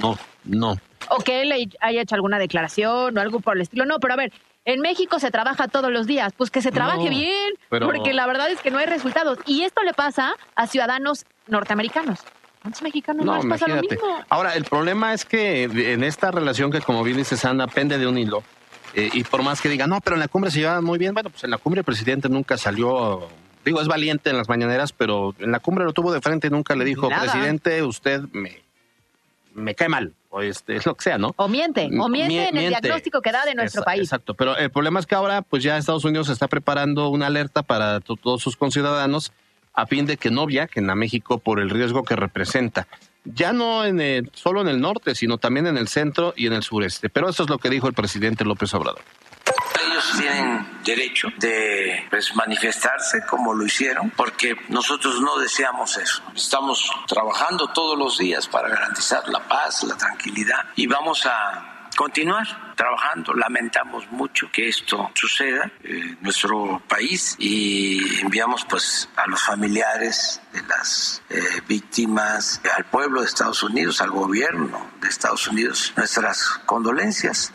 no, 0.01 0.19
no. 0.45 0.77
O 1.09 1.19
que 1.19 1.43
él 1.43 1.53
haya 1.81 2.03
hecho 2.03 2.15
alguna 2.15 2.39
declaración 2.39 3.17
o 3.17 3.21
algo 3.21 3.41
por 3.41 3.57
el 3.57 3.63
estilo. 3.63 3.85
No, 3.85 3.99
pero 3.99 4.15
a 4.15 4.17
ver, 4.17 4.33
en 4.65 4.81
México 4.81 5.19
se 5.19 5.31
trabaja 5.31 5.69
todos 5.69 5.91
los 5.93 6.07
días, 6.07 6.33
pues 6.37 6.51
que 6.51 6.63
se 6.63 6.73
trabaje 6.73 7.05
no, 7.05 7.11
bien, 7.11 7.55
pero... 7.69 7.87
porque 7.87 8.13
la 8.15 8.27
verdad 8.27 8.51
es 8.51 8.61
que 8.61 8.71
no 8.71 8.79
hay 8.79 8.87
resultados. 8.87 9.39
Y 9.47 9.63
esto 9.63 9.83
le 9.83 9.93
pasa 9.93 10.35
a 10.57 10.67
ciudadanos 10.67 11.27
norteamericanos. 11.47 12.21
¿Cuántos 12.63 12.83
mexicanos 12.83 13.27
no, 13.27 13.37
les 13.37 13.45
pasa 13.45 13.69
lo 13.69 13.83
mismo? 13.83 14.25
Ahora, 14.31 14.55
el 14.55 14.65
problema 14.65 15.13
es 15.13 15.27
que 15.27 15.65
en 15.65 16.03
esta 16.03 16.31
relación 16.31 16.73
que, 16.73 16.81
como 16.81 17.05
bien 17.05 17.19
dices, 17.19 17.45
Ana, 17.45 17.67
pende 17.67 17.99
de 17.99 18.07
un 18.07 18.17
hilo. 18.17 18.43
Eh, 18.95 19.11
y 19.13 19.25
por 19.25 19.43
más 19.43 19.61
que 19.61 19.69
diga, 19.69 19.87
no, 19.87 20.01
pero 20.01 20.15
en 20.17 20.21
la 20.21 20.29
cumbre 20.29 20.51
se 20.51 20.61
lleva 20.61 20.81
muy 20.81 20.99
bien, 20.99 21.15
bueno, 21.15 21.31
pues 21.31 21.43
en 21.45 21.51
la 21.51 21.59
cumbre 21.59 21.81
el 21.81 21.85
presidente 21.85 22.29
nunca 22.29 22.57
salió, 22.57 23.29
digo, 23.65 23.81
es 23.81 23.89
valiente 23.89 24.31
en 24.31 24.37
las 24.37 24.49
mañaneras, 24.49 24.93
pero 24.93 25.35
en 25.41 25.51
la 25.51 25.59
cumbre 25.59 25.85
lo 25.85 25.93
tuvo 25.93 26.13
de 26.13 26.21
frente 26.21 26.47
y 26.47 26.51
nunca 26.51 26.77
le 26.77 26.85
dijo, 26.85 27.09
Nada. 27.11 27.23
presidente, 27.23 27.83
usted 27.83 28.23
me, 28.33 28.63
me 29.53 29.75
cae 29.75 29.89
mal, 29.89 30.13
o 30.31 30.43
este, 30.43 30.77
es 30.77 30.87
lo 30.87 30.95
que 30.95 31.03
sea, 31.03 31.19
¿no? 31.19 31.35
O 31.37 31.49
miente, 31.49 31.87
o 31.87 32.09
miente, 32.09 32.29
miente 32.29 32.49
en 32.51 32.57
el 32.57 32.69
diagnóstico 32.69 33.21
que 33.21 33.33
da 33.33 33.45
de 33.45 33.57
nuestro 33.57 33.81
Esa, 33.81 33.85
país. 33.85 34.03
Exacto, 34.03 34.35
pero 34.35 34.57
el 34.57 34.71
problema 34.71 35.01
es 35.01 35.07
que 35.07 35.17
ahora, 35.17 35.43
pues 35.43 35.65
ya 35.65 35.77
Estados 35.77 36.05
Unidos 36.05 36.29
está 36.29 36.47
preparando 36.47 37.09
una 37.09 37.27
alerta 37.27 37.65
para 37.65 37.99
todos 37.99 38.43
sus 38.43 38.57
conciudadanos 38.57 39.33
a 39.73 39.87
fin 39.87 40.07
de 40.07 40.17
que 40.17 40.31
no 40.31 40.47
viajen 40.47 40.89
a 40.89 40.95
México 40.95 41.39
por 41.39 41.59
el 41.59 41.69
riesgo 41.69 42.05
que 42.05 42.15
representa 42.15 42.87
ya 43.25 43.53
no 43.53 43.85
en 43.85 44.01
el, 44.01 44.31
solo 44.35 44.61
en 44.61 44.69
el 44.69 44.81
norte, 44.81 45.15
sino 45.15 45.39
también 45.39 45.67
en 45.67 45.77
el 45.77 45.89
centro 45.89 46.35
y 46.37 46.47
en 46.47 46.53
el 46.53 46.63
sureste. 46.63 47.09
Pero 47.09 47.29
eso 47.29 47.45
es 47.45 47.51
lo 47.51 47.59
que 47.59 47.71
dijo 47.71 47.89
el 47.89 47.95
presidente 47.95 48.45
López 48.45 48.73
Obrador. 48.75 49.03
Ellos 49.87 50.13
tienen 50.19 50.67
derecho 50.85 51.29
de 51.39 52.05
pues, 52.11 52.35
manifestarse 52.35 53.25
como 53.29 53.55
lo 53.55 53.65
hicieron, 53.65 54.11
porque 54.11 54.57
nosotros 54.69 55.21
no 55.21 55.39
deseamos 55.39 55.97
eso. 55.97 56.23
Estamos 56.35 56.91
trabajando 57.07 57.69
todos 57.69 57.99
los 57.99 58.19
días 58.19 58.49
para 58.49 58.69
garantizar 58.69 59.29
la 59.29 59.41
paz, 59.47 59.85
la 59.85 59.97
tranquilidad 59.97 60.67
y 60.77 60.87
vamos 60.87 61.27
a 61.27 61.74
continuar 61.95 62.75
trabajando. 62.77 63.35
Lamentamos 63.35 64.11
mucho 64.11 64.51
que 64.53 64.69
esto 64.69 65.11
suceda 65.15 65.71
en 65.83 66.19
nuestro 66.21 66.83
país 66.89 67.37
y 67.39 68.21
enviamos 68.21 68.65
pues 68.65 69.09
a 69.17 69.27
los 69.27 69.43
familiares 69.43 70.41
de 70.53 70.63
las 70.63 71.23
eh, 71.31 71.41
víctimas, 71.69 72.61
al 72.77 72.85
pueblo 72.85 73.21
de 73.21 73.27
Estados 73.27 73.63
Unidos, 73.63 74.01
al 74.01 74.11
gobierno 74.11 74.91
de 75.01 75.09
Estados 75.09 75.47
Unidos, 75.49 75.93
nuestras 75.97 76.61
condolencias. 76.67 77.53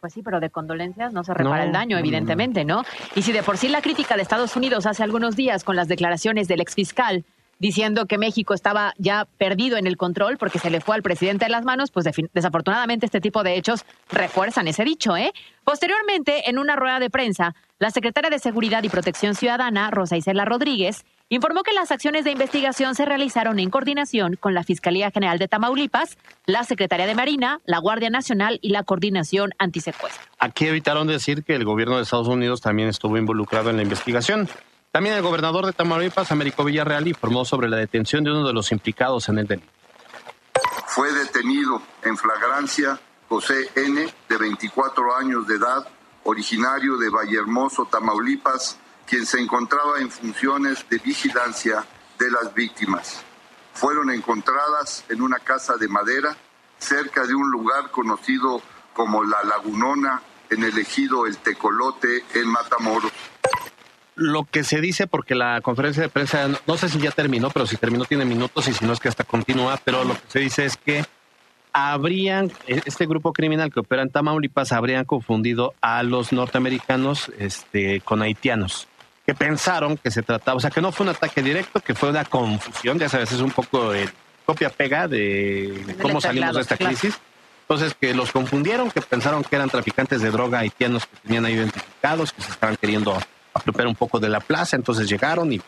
Pues 0.00 0.12
sí, 0.12 0.22
pero 0.22 0.38
de 0.38 0.50
condolencias 0.50 1.14
no 1.14 1.24
se 1.24 1.32
repara 1.32 1.60
no, 1.60 1.64
el 1.64 1.72
daño, 1.72 1.96
evidentemente, 1.96 2.64
¿no? 2.66 2.84
Y 3.14 3.22
si 3.22 3.32
de 3.32 3.42
por 3.42 3.56
sí 3.56 3.68
la 3.68 3.80
crítica 3.80 4.16
de 4.16 4.22
Estados 4.22 4.54
Unidos 4.54 4.84
hace 4.84 5.02
algunos 5.02 5.34
días 5.34 5.64
con 5.64 5.76
las 5.76 5.88
declaraciones 5.88 6.46
del 6.46 6.60
exfiscal 6.60 7.24
diciendo 7.58 8.06
que 8.06 8.18
México 8.18 8.54
estaba 8.54 8.94
ya 8.98 9.26
perdido 9.38 9.76
en 9.76 9.86
el 9.86 9.96
control 9.96 10.36
porque 10.38 10.58
se 10.58 10.70
le 10.70 10.80
fue 10.80 10.94
al 10.96 11.02
presidente 11.02 11.44
de 11.44 11.50
las 11.50 11.64
manos, 11.64 11.90
pues 11.90 12.06
desafortunadamente 12.32 13.06
este 13.06 13.20
tipo 13.20 13.42
de 13.42 13.56
hechos 13.56 13.84
refuerzan 14.10 14.68
ese 14.68 14.84
dicho, 14.84 15.16
¿eh? 15.16 15.32
Posteriormente, 15.64 16.50
en 16.50 16.58
una 16.58 16.76
rueda 16.76 17.00
de 17.00 17.10
prensa, 17.10 17.54
la 17.78 17.90
secretaria 17.90 18.30
de 18.30 18.38
Seguridad 18.38 18.82
y 18.82 18.88
Protección 18.88 19.34
Ciudadana, 19.34 19.90
Rosa 19.90 20.16
Isela 20.16 20.44
Rodríguez, 20.44 21.04
informó 21.28 21.62
que 21.62 21.72
las 21.72 21.90
acciones 21.90 22.24
de 22.24 22.30
investigación 22.30 22.94
se 22.94 23.04
realizaron 23.04 23.58
en 23.58 23.70
coordinación 23.70 24.36
con 24.36 24.54
la 24.54 24.62
Fiscalía 24.62 25.10
General 25.10 25.38
de 25.38 25.48
Tamaulipas, 25.48 26.18
la 26.46 26.64
Secretaría 26.64 27.06
de 27.06 27.14
Marina, 27.14 27.60
la 27.64 27.78
Guardia 27.78 28.10
Nacional 28.10 28.58
y 28.62 28.70
la 28.70 28.84
Coordinación 28.84 29.52
Antisecuestro. 29.58 30.22
Aquí 30.38 30.66
evitaron 30.66 31.06
decir 31.06 31.44
que 31.44 31.54
el 31.54 31.64
gobierno 31.64 31.96
de 31.96 32.02
Estados 32.02 32.28
Unidos 32.28 32.60
también 32.60 32.88
estuvo 32.88 33.16
involucrado 33.16 33.70
en 33.70 33.76
la 33.76 33.82
investigación. 33.82 34.48
También 34.94 35.16
el 35.16 35.22
gobernador 35.22 35.66
de 35.66 35.72
Tamaulipas, 35.72 36.30
Américo 36.30 36.62
Villarreal, 36.62 37.08
informó 37.08 37.44
sobre 37.44 37.68
la 37.68 37.78
detención 37.78 38.22
de 38.22 38.30
uno 38.30 38.46
de 38.46 38.52
los 38.52 38.70
implicados 38.70 39.28
en 39.28 39.40
el 39.40 39.46
delito. 39.48 39.68
Fue 40.86 41.12
detenido 41.12 41.82
en 42.04 42.16
flagrancia 42.16 43.00
José 43.28 43.72
N., 43.74 44.14
de 44.28 44.36
24 44.38 45.16
años 45.16 45.48
de 45.48 45.56
edad, 45.56 45.88
originario 46.22 46.96
de 46.96 47.10
Vallehermoso, 47.10 47.86
Tamaulipas, 47.86 48.78
quien 49.04 49.26
se 49.26 49.40
encontraba 49.40 49.98
en 49.98 50.12
funciones 50.12 50.88
de 50.88 50.98
vigilancia 50.98 51.84
de 52.16 52.30
las 52.30 52.54
víctimas. 52.54 53.20
Fueron 53.72 54.12
encontradas 54.12 55.04
en 55.08 55.22
una 55.22 55.40
casa 55.40 55.74
de 55.74 55.88
madera 55.88 56.36
cerca 56.78 57.26
de 57.26 57.34
un 57.34 57.50
lugar 57.50 57.90
conocido 57.90 58.62
como 58.92 59.24
La 59.24 59.42
Lagunona, 59.42 60.22
en 60.50 60.62
el 60.62 60.78
ejido 60.78 61.26
El 61.26 61.36
Tecolote, 61.38 62.24
en 62.34 62.46
Matamoros. 62.46 63.10
Lo 64.16 64.44
que 64.44 64.62
se 64.62 64.80
dice, 64.80 65.06
porque 65.06 65.34
la 65.34 65.60
conferencia 65.60 66.02
de 66.02 66.08
prensa, 66.08 66.48
no 66.66 66.76
sé 66.76 66.88
si 66.88 67.00
ya 67.00 67.10
terminó, 67.10 67.50
pero 67.50 67.66
si 67.66 67.76
terminó 67.76 68.04
tiene 68.04 68.24
minutos 68.24 68.68
y 68.68 68.72
si 68.72 68.84
no 68.84 68.92
es 68.92 69.00
que 69.00 69.08
hasta 69.08 69.24
continúa, 69.24 69.78
pero 69.84 70.04
lo 70.04 70.14
que 70.14 70.20
se 70.28 70.38
dice 70.38 70.64
es 70.64 70.76
que 70.76 71.04
habrían, 71.72 72.52
este 72.66 73.06
grupo 73.06 73.32
criminal 73.32 73.72
que 73.72 73.80
opera 73.80 74.02
en 74.02 74.10
Tamaulipas 74.10 74.70
habrían 74.70 75.04
confundido 75.04 75.74
a 75.80 76.04
los 76.04 76.32
norteamericanos 76.32 77.32
este, 77.38 78.00
con 78.02 78.22
haitianos 78.22 78.86
que 79.26 79.34
pensaron 79.34 79.96
que 79.96 80.10
se 80.10 80.22
trataba, 80.22 80.56
o 80.56 80.60
sea, 80.60 80.70
que 80.70 80.82
no 80.82 80.92
fue 80.92 81.04
un 81.04 81.10
ataque 81.10 81.42
directo, 81.42 81.80
que 81.80 81.94
fue 81.94 82.10
una 82.10 82.24
confusión, 82.24 82.98
ya 82.98 83.08
sabes, 83.08 83.32
es 83.32 83.40
un 83.40 83.50
poco 83.50 83.90
de 83.90 84.08
copia-pega 84.44 85.08
de 85.08 85.96
cómo 86.00 86.20
salimos 86.20 86.54
de 86.54 86.60
esta 86.60 86.76
crisis. 86.76 87.18
Entonces, 87.62 87.96
que 87.98 88.12
los 88.12 88.30
confundieron, 88.30 88.90
que 88.90 89.00
pensaron 89.00 89.42
que 89.42 89.56
eran 89.56 89.70
traficantes 89.70 90.20
de 90.20 90.30
droga 90.30 90.58
haitianos 90.58 91.06
que 91.06 91.16
tenían 91.26 91.46
identificados, 91.48 92.32
que 92.32 92.42
se 92.42 92.50
estaban 92.50 92.76
queriendo 92.76 93.18
apropiar 93.54 93.86
un 93.86 93.94
poco 93.94 94.18
de 94.20 94.28
la 94.28 94.40
plaza, 94.40 94.76
entonces 94.76 95.08
llegaron 95.08 95.52
y 95.52 95.60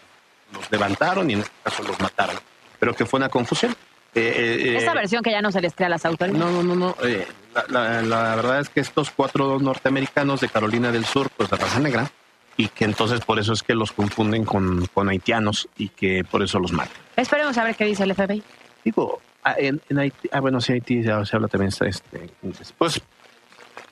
los 0.53 0.71
levantaron 0.71 1.31
y 1.31 1.35
en 1.35 1.41
este 1.41 1.53
caso 1.63 1.83
los 1.83 1.99
mataron. 2.01 2.37
Pero 2.79 2.95
que 2.95 3.07
fue 3.07 3.19
una 3.19 3.29
confusión. 3.29 3.75
Eh, 4.15 4.75
eh, 4.75 4.77
Esta 4.79 4.95
versión 4.95 5.23
que 5.23 5.31
ya 5.31 5.43
no 5.43 5.53
se 5.53 5.61
les 5.61 5.75
trae 5.75 5.87
a 5.87 5.91
las 5.91 6.05
autoridades. 6.05 6.39
No, 6.39 6.51
no, 6.51 6.63
no, 6.63 6.75
no. 6.75 6.97
Eh, 7.07 7.27
la, 7.69 8.03
la, 8.03 8.37
verdad 8.37 8.61
es 8.61 8.69
que 8.69 8.81
estos 8.81 9.11
cuatro 9.11 9.59
norteamericanos 9.59 10.41
de 10.41 10.49
Carolina 10.49 10.91
del 10.91 11.05
Sur, 11.05 11.31
pues 11.37 11.51
de 11.51 11.57
raza 11.57 11.81
negra, 11.81 12.11
y 12.57 12.69
que 12.69 12.85
entonces 12.85 13.21
por 13.21 13.39
eso 13.39 13.53
es 13.53 13.63
que 13.63 13.75
los 13.75 13.93
confunden 13.93 14.45
con, 14.45 14.87
con 14.87 15.09
haitianos 15.09 15.69
y 15.77 15.91
que 15.91 16.25
por 16.25 16.43
eso 16.43 16.59
los 16.59 16.73
matan. 16.73 16.97
Esperemos 17.17 17.57
a 17.59 17.65
ver 17.65 17.77
qué 17.77 17.85
dice 17.85 18.05
el 18.05 18.15
FBI. 18.15 18.43
Digo, 18.85 19.21
ah, 19.45 19.55
en, 19.59 19.81
Haití, 19.99 20.29
ah, 20.33 20.41
bueno, 20.41 20.61
sí, 20.61 20.73
Haití 20.73 21.03
se 21.03 21.11
habla 21.11 21.49
también, 21.49 21.73
este, 21.81 22.31
pues 22.79 23.03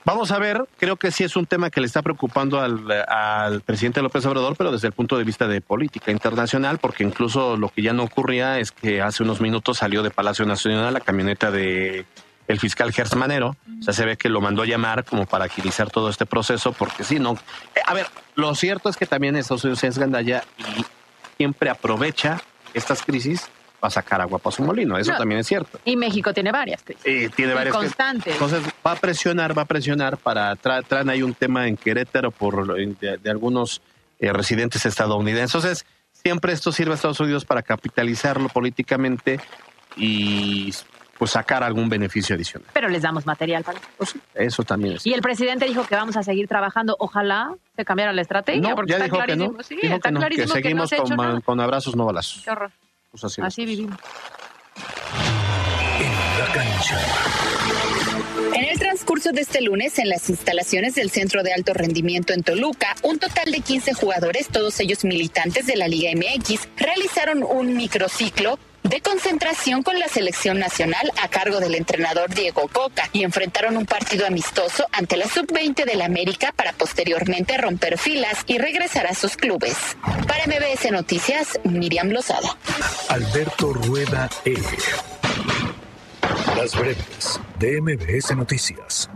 vamos 0.04 0.30
a 0.30 0.38
ver, 0.38 0.66
creo 0.78 0.96
que 0.96 1.10
sí 1.10 1.24
es 1.24 1.36
un 1.36 1.46
tema 1.46 1.70
que 1.70 1.80
le 1.80 1.86
está 1.86 2.02
preocupando 2.02 2.60
al, 2.60 2.90
al 3.08 3.60
presidente 3.62 4.02
López 4.02 4.24
Obrador, 4.26 4.56
pero 4.56 4.72
desde 4.72 4.88
el 4.88 4.92
punto 4.92 5.18
de 5.18 5.24
vista 5.24 5.48
de 5.48 5.60
política 5.60 6.10
internacional, 6.10 6.78
porque 6.78 7.04
incluso 7.04 7.56
lo 7.56 7.68
que 7.68 7.82
ya 7.82 7.92
no 7.92 8.04
ocurría 8.04 8.58
es 8.58 8.72
que 8.72 9.02
hace 9.02 9.22
unos 9.22 9.40
minutos 9.40 9.78
salió 9.78 10.02
de 10.02 10.10
Palacio 10.10 10.44
Nacional 10.44 10.94
la 10.94 11.00
camioneta 11.00 11.50
de 11.50 12.06
el 12.46 12.60
fiscal 12.60 12.92
Gertz 12.92 13.16
Manero. 13.16 13.56
O 13.80 13.82
sea, 13.82 13.94
se 13.94 14.04
ve 14.04 14.16
que 14.16 14.28
lo 14.28 14.40
mandó 14.40 14.62
a 14.62 14.66
llamar 14.66 15.04
como 15.04 15.26
para 15.26 15.46
agilizar 15.46 15.90
todo 15.90 16.10
este 16.10 16.26
proceso, 16.26 16.72
porque 16.72 17.04
si 17.04 17.18
no. 17.18 17.32
Eh, 17.74 17.80
a 17.86 17.94
ver, 17.94 18.06
lo 18.34 18.54
cierto 18.54 18.88
es 18.88 18.96
que 18.96 19.06
también 19.06 19.36
Estados 19.36 19.64
Unidos 19.64 19.84
es 19.84 19.98
gandalla 19.98 20.44
y 20.58 20.84
siempre 21.36 21.70
aprovecha 21.70 22.40
estas 22.74 23.02
crisis 23.02 23.48
para 23.84 23.90
sacar 23.90 24.18
agua 24.22 24.38
para 24.38 24.56
su 24.56 24.62
molino. 24.62 24.96
Eso 24.96 25.12
también 25.12 25.40
es 25.40 25.46
cierto. 25.46 25.78
Y 25.84 25.94
México 25.94 26.32
tiene 26.32 26.50
varias 26.50 26.82
crisis. 26.82 27.04
Eh, 27.04 27.28
tiene 27.36 27.52
varias 27.52 27.76
constantes. 27.76 28.32
Entonces 28.32 28.62
va 28.84 28.92
a 28.92 28.96
presionar, 28.96 29.56
va 29.56 29.60
a 29.60 29.66
presionar 29.66 30.16
para. 30.16 30.56
traer 30.56 31.10
ahí 31.10 31.22
un 31.22 31.34
tema 31.34 31.68
en 31.68 31.76
Querétaro 31.76 32.30
por 32.30 32.74
de, 32.74 33.30
algunos 33.30 33.82
eh, 34.20 34.32
residentes 34.32 34.86
estadounidenses. 34.86 35.54
Entonces, 35.54 35.86
siempre 36.14 36.54
esto 36.54 36.72
sirve 36.72 36.92
a 36.92 36.94
Estados 36.94 37.20
Unidos 37.20 37.44
para 37.44 37.60
capitalizarlo 37.60 38.48
políticamente 38.48 39.38
y 39.98 40.72
pues 41.18 41.32
sacar 41.32 41.62
algún 41.62 41.90
beneficio 41.90 42.36
adicional. 42.36 42.66
Pero 42.72 42.88
les 42.88 43.02
damos 43.02 43.26
material 43.26 43.64
para 43.64 43.80
pues 43.98 44.14
eso 44.32 44.62
también 44.62 44.94
es. 44.94 45.06
Y 45.06 45.12
el 45.12 45.20
presidente 45.20 45.66
dijo 45.66 45.84
que 45.84 45.94
vamos 45.94 46.16
a 46.16 46.22
seguir 46.22 46.48
trabajando. 46.48 46.96
Ojalá 46.98 47.54
se 47.76 47.84
cambiara 47.84 48.14
la 48.14 48.22
estrategia. 48.22 48.74
No, 48.74 48.86
ya 48.86 48.98
dijo 48.98 49.18
que 49.26 49.36
no. 49.36 49.56
Sí, 49.62 49.78
está 49.82 50.10
que, 50.30 50.48
seguimos 50.48 50.90
con, 51.44 51.60
abrazos, 51.60 51.94
no 51.94 52.06
balazos. 52.06 52.42
Qué 52.42 52.50
horror. 52.50 52.70
Pues 53.14 53.22
así, 53.22 53.40
así 53.42 53.64
vivimos. 53.64 53.96
En 56.00 56.38
la 56.40 56.52
cancha. 56.52 56.98
En 58.56 58.64
el 58.64 58.76
transcurso 58.80 59.30
de 59.30 59.40
este 59.40 59.60
lunes, 59.60 60.00
en 60.00 60.08
las 60.08 60.28
instalaciones 60.28 60.96
del 60.96 61.10
Centro 61.10 61.44
de 61.44 61.52
Alto 61.52 61.74
Rendimiento 61.74 62.32
en 62.32 62.42
Toluca, 62.42 62.96
un 63.02 63.20
total 63.20 63.52
de 63.52 63.60
15 63.60 63.94
jugadores, 63.94 64.48
todos 64.48 64.80
ellos 64.80 65.04
militantes 65.04 65.64
de 65.66 65.76
la 65.76 65.86
Liga 65.86 66.10
MX, 66.12 66.68
realizaron 66.76 67.44
un 67.44 67.76
microciclo 67.76 68.58
de 68.84 69.00
concentración 69.00 69.82
con 69.82 69.98
la 69.98 70.08
selección 70.08 70.58
nacional 70.58 71.10
a 71.22 71.28
cargo 71.28 71.58
del 71.58 71.74
entrenador 71.74 72.32
Diego 72.34 72.68
Coca 72.68 73.08
y 73.12 73.24
enfrentaron 73.24 73.76
un 73.76 73.86
partido 73.86 74.26
amistoso 74.26 74.86
ante 74.92 75.16
la 75.16 75.26
sub-20 75.26 75.84
del 75.84 76.02
América 76.02 76.52
para 76.54 76.72
posteriormente 76.72 77.56
romper 77.56 77.98
filas 77.98 78.38
y 78.46 78.58
regresar 78.58 79.06
a 79.06 79.14
sus 79.14 79.36
clubes. 79.36 79.76
Para 80.28 80.46
MBS 80.46 80.92
Noticias, 80.92 81.58
Miriam 81.64 82.10
Lozada. 82.10 82.56
Alberto 83.08 83.72
Rueda 83.72 84.28
E. 84.44 84.54
Las 86.56 86.74
breves 86.78 87.40
de 87.58 87.80
MBS 87.80 88.36
Noticias. 88.36 89.08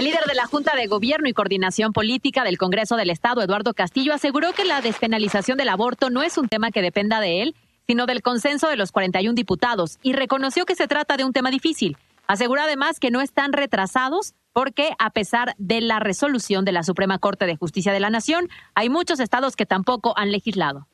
El 0.00 0.06
líder 0.06 0.24
de 0.26 0.34
la 0.34 0.46
Junta 0.46 0.74
de 0.76 0.86
Gobierno 0.86 1.28
y 1.28 1.34
Coordinación 1.34 1.92
Política 1.92 2.42
del 2.42 2.56
Congreso 2.56 2.96
del 2.96 3.10
Estado, 3.10 3.42
Eduardo 3.42 3.74
Castillo, 3.74 4.14
aseguró 4.14 4.54
que 4.54 4.64
la 4.64 4.80
despenalización 4.80 5.58
del 5.58 5.68
aborto 5.68 6.08
no 6.08 6.22
es 6.22 6.38
un 6.38 6.48
tema 6.48 6.70
que 6.70 6.80
dependa 6.80 7.20
de 7.20 7.42
él, 7.42 7.54
sino 7.86 8.06
del 8.06 8.22
consenso 8.22 8.68
de 8.68 8.76
los 8.76 8.92
41 8.92 9.34
diputados, 9.34 9.98
y 10.02 10.14
reconoció 10.14 10.64
que 10.64 10.74
se 10.74 10.88
trata 10.88 11.18
de 11.18 11.24
un 11.26 11.34
tema 11.34 11.50
difícil. 11.50 11.98
Aseguró 12.26 12.62
además 12.62 12.98
que 12.98 13.10
no 13.10 13.20
están 13.20 13.52
retrasados 13.52 14.32
porque, 14.54 14.94
a 14.98 15.10
pesar 15.10 15.54
de 15.58 15.82
la 15.82 16.00
resolución 16.00 16.64
de 16.64 16.72
la 16.72 16.82
Suprema 16.82 17.18
Corte 17.18 17.44
de 17.44 17.56
Justicia 17.56 17.92
de 17.92 18.00
la 18.00 18.08
Nación, 18.08 18.48
hay 18.74 18.88
muchos 18.88 19.20
estados 19.20 19.54
que 19.54 19.66
tampoco 19.66 20.14
han 20.16 20.32
legislado. 20.32 20.86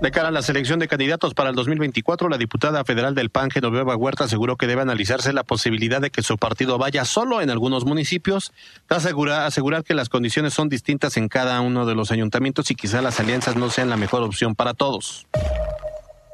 De 0.00 0.10
cara 0.10 0.28
a 0.28 0.30
la 0.32 0.42
selección 0.42 0.78
de 0.78 0.88
candidatos 0.88 1.34
para 1.34 1.50
el 1.50 1.56
2024, 1.56 2.28
la 2.28 2.36
diputada 2.36 2.84
federal 2.84 3.14
del 3.14 3.30
PAN, 3.30 3.50
Genoveva 3.50 3.96
Huerta, 3.96 4.24
aseguró 4.24 4.56
que 4.56 4.66
debe 4.66 4.82
analizarse 4.82 5.32
la 5.32 5.44
posibilidad 5.44 6.00
de 6.00 6.10
que 6.10 6.22
su 6.22 6.36
partido 6.36 6.76
vaya 6.78 7.04
solo 7.04 7.40
en 7.40 7.48
algunos 7.48 7.84
municipios, 7.84 8.52
asegurar, 8.88 9.46
asegurar 9.46 9.84
que 9.84 9.94
las 9.94 10.08
condiciones 10.08 10.52
son 10.52 10.68
distintas 10.68 11.16
en 11.16 11.28
cada 11.28 11.60
uno 11.60 11.86
de 11.86 11.94
los 11.94 12.10
ayuntamientos 12.10 12.70
y 12.70 12.74
quizá 12.74 13.00
las 13.00 13.18
alianzas 13.20 13.56
no 13.56 13.70
sean 13.70 13.88
la 13.88 13.96
mejor 13.96 14.22
opción 14.22 14.54
para 14.54 14.74
todos. 14.74 15.26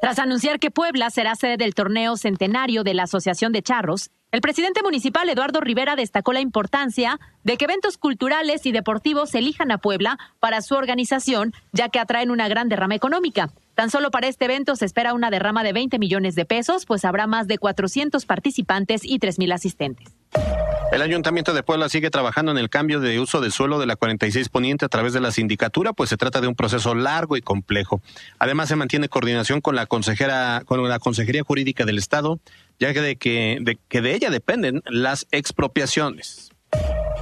Tras 0.01 0.17
anunciar 0.17 0.59
que 0.59 0.71
Puebla 0.71 1.11
será 1.11 1.35
sede 1.35 1.57
del 1.57 1.75
torneo 1.75 2.17
centenario 2.17 2.83
de 2.83 2.95
la 2.95 3.03
Asociación 3.03 3.51
de 3.51 3.61
Charros, 3.61 4.09
el 4.31 4.39
presidente 4.39 4.81
municipal 4.81 5.27
Eduardo 5.27 5.59
Rivera 5.59 5.97
destacó 5.97 6.31
la 6.31 6.39
importancia 6.39 7.19
de 7.43 7.57
que 7.57 7.65
eventos 7.65 7.97
culturales 7.97 8.65
y 8.65 8.71
deportivos 8.71 9.35
elijan 9.35 9.71
a 9.71 9.77
Puebla 9.77 10.17
para 10.39 10.61
su 10.61 10.75
organización, 10.75 11.53
ya 11.73 11.89
que 11.89 11.99
atraen 11.99 12.31
una 12.31 12.47
gran 12.47 12.69
derrama 12.69 12.95
económica. 12.95 13.49
Tan 13.75 13.89
solo 13.89 14.09
para 14.09 14.27
este 14.27 14.45
evento 14.45 14.75
se 14.75 14.85
espera 14.85 15.13
una 15.13 15.31
derrama 15.31 15.63
de 15.63 15.73
20 15.73 15.99
millones 15.99 16.35
de 16.35 16.45
pesos, 16.45 16.85
pues 16.85 17.03
habrá 17.03 17.27
más 17.27 17.47
de 17.47 17.57
400 17.57 18.25
participantes 18.25 19.01
y 19.03 19.19
3.000 19.19 19.53
asistentes. 19.53 20.15
El 20.91 21.01
Ayuntamiento 21.01 21.53
de 21.53 21.63
Puebla 21.63 21.87
sigue 21.87 22.09
trabajando 22.09 22.51
en 22.51 22.57
el 22.57 22.69
cambio 22.69 22.99
de 22.99 23.17
uso 23.21 23.39
de 23.39 23.49
suelo 23.49 23.79
de 23.79 23.85
la 23.85 23.95
46 23.95 24.49
Poniente 24.49 24.83
a 24.83 24.89
través 24.89 25.13
de 25.13 25.21
la 25.21 25.31
sindicatura, 25.31 25.93
pues 25.93 26.09
se 26.09 26.17
trata 26.17 26.41
de 26.41 26.47
un 26.47 26.55
proceso 26.55 26.95
largo 26.95 27.37
y 27.37 27.41
complejo. 27.41 28.01
Además, 28.39 28.67
se 28.67 28.75
mantiene 28.75 29.07
coordinación 29.07 29.61
con 29.61 29.75
la 29.75 29.85
consejera, 29.85 30.63
con 30.65 30.87
la 30.87 30.99
Consejería 30.99 31.43
Jurídica 31.43 31.85
del 31.85 31.97
Estado, 31.97 32.39
ya 32.81 32.93
que 32.93 33.01
de, 33.01 33.15
que 33.15 33.59
de, 33.61 33.77
que 33.87 34.01
de 34.01 34.15
ella 34.15 34.31
dependen 34.31 34.81
las 34.85 35.27
expropiaciones. 35.31 36.49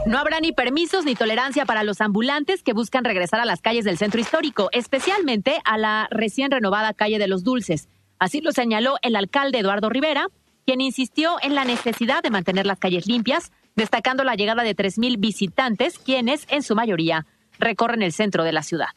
No 0.05 0.17
habrá 0.17 0.39
ni 0.39 0.53
permisos 0.53 1.03
ni 1.03 1.15
tolerancia 1.15 1.65
para 1.65 1.83
los 1.83 1.99
ambulantes 1.99 2.63
que 2.63 2.71
buscan 2.71 3.03
regresar 3.03 3.41
a 3.41 3.45
las 3.45 3.61
calles 3.61 3.83
del 3.83 3.97
centro 3.97 4.21
histórico, 4.21 4.69
especialmente 4.71 5.59
a 5.65 5.77
la 5.77 6.07
recién 6.11 6.49
renovada 6.49 6.93
calle 6.93 7.19
de 7.19 7.27
los 7.27 7.43
Dulces. 7.43 7.89
Así 8.19 8.39
lo 8.39 8.53
señaló 8.53 8.95
el 9.01 9.17
alcalde 9.17 9.59
Eduardo 9.59 9.89
Rivera, 9.89 10.27
quien 10.65 10.79
insistió 10.79 11.35
en 11.41 11.55
la 11.55 11.65
necesidad 11.65 12.23
de 12.23 12.29
mantener 12.29 12.65
las 12.65 12.79
calles 12.79 13.05
limpias, 13.05 13.51
destacando 13.75 14.23
la 14.23 14.35
llegada 14.35 14.63
de 14.63 14.75
3.000 14.75 15.19
visitantes, 15.19 15.99
quienes, 15.99 16.45
en 16.49 16.63
su 16.63 16.73
mayoría, 16.73 17.25
recorren 17.59 18.01
el 18.01 18.13
centro 18.13 18.45
de 18.45 18.53
la 18.53 18.63
ciudad. 18.63 18.87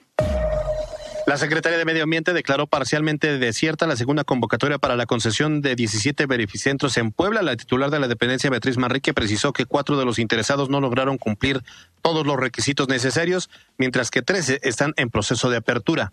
La 1.25 1.37
Secretaría 1.37 1.79
de 1.79 1.85
Medio 1.85 2.03
Ambiente 2.03 2.33
declaró 2.33 2.67
parcialmente 2.67 3.39
desierta 3.39 3.87
la 3.87 3.95
segunda 3.95 4.25
convocatoria 4.25 4.79
para 4.79 4.97
la 4.97 5.07
concesión 5.07 5.61
de 5.61 5.77
17 5.77 6.27
verificentros 6.27 6.97
en 6.97 7.13
Puebla. 7.13 7.43
La 7.43 7.57
titular 7.57 7.91
de 7.91 8.01
la 8.01 8.09
dependencia, 8.09 8.51
Beatriz 8.51 8.77
Manrique, 8.77 9.15
precisó 9.15 9.53
que 9.53 9.65
cuatro 9.65 9.97
de 9.97 10.05
los 10.05 10.19
interesados 10.19 10.69
no 10.69 10.81
lograron 10.81 11.19
cumplir 11.19 11.63
todos 12.03 12.27
los 12.27 12.37
requisitos 12.37 12.89
necesarios, 12.89 13.51
mientras 13.79 14.11
que 14.11 14.23
13 14.23 14.61
están 14.63 14.95
en 14.97 15.11
proceso 15.11 15.49
de 15.49 15.59
apertura. 15.59 16.13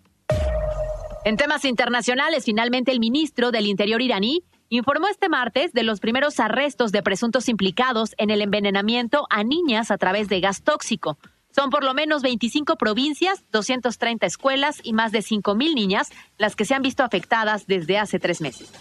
En 1.26 1.38
temas 1.38 1.66
internacionales, 1.66 2.46
finalmente 2.46 2.92
el 2.92 3.00
ministro 3.00 3.52
del 3.52 3.66
Interior 3.66 4.02
iraní 4.02 4.44
informó 4.70 5.08
este 5.08 5.28
martes 5.28 5.74
de 5.74 5.84
los 5.84 6.00
primeros 6.00 6.40
arrestos 6.40 6.92
de 6.92 7.02
presuntos 7.02 7.50
implicados 7.50 8.14
en 8.18 8.30
el 8.30 8.42
envenenamiento 8.42 9.26
a 9.32 9.44
niñas 9.44 9.90
a 9.90 9.98
través 9.98 10.30
de 10.30 10.40
gas 10.40 10.62
tóxico. 10.62 11.18
Son 11.56 11.70
por 11.70 11.84
lo 11.84 11.94
menos 11.94 12.22
25 12.22 12.76
provincias, 12.76 13.44
230 13.52 14.26
escuelas 14.26 14.80
y 14.84 14.94
más 14.94 15.12
de 15.12 15.20
5.000 15.20 15.74
niñas 15.74 16.10
las 16.38 16.56
que 16.56 16.66
se 16.66 16.76
han 16.76 16.82
visto 16.82 17.04
afectadas 17.04 17.68
desde 17.68 17.98
hace 17.98 18.20
tres 18.20 18.42
meses. 18.42 18.72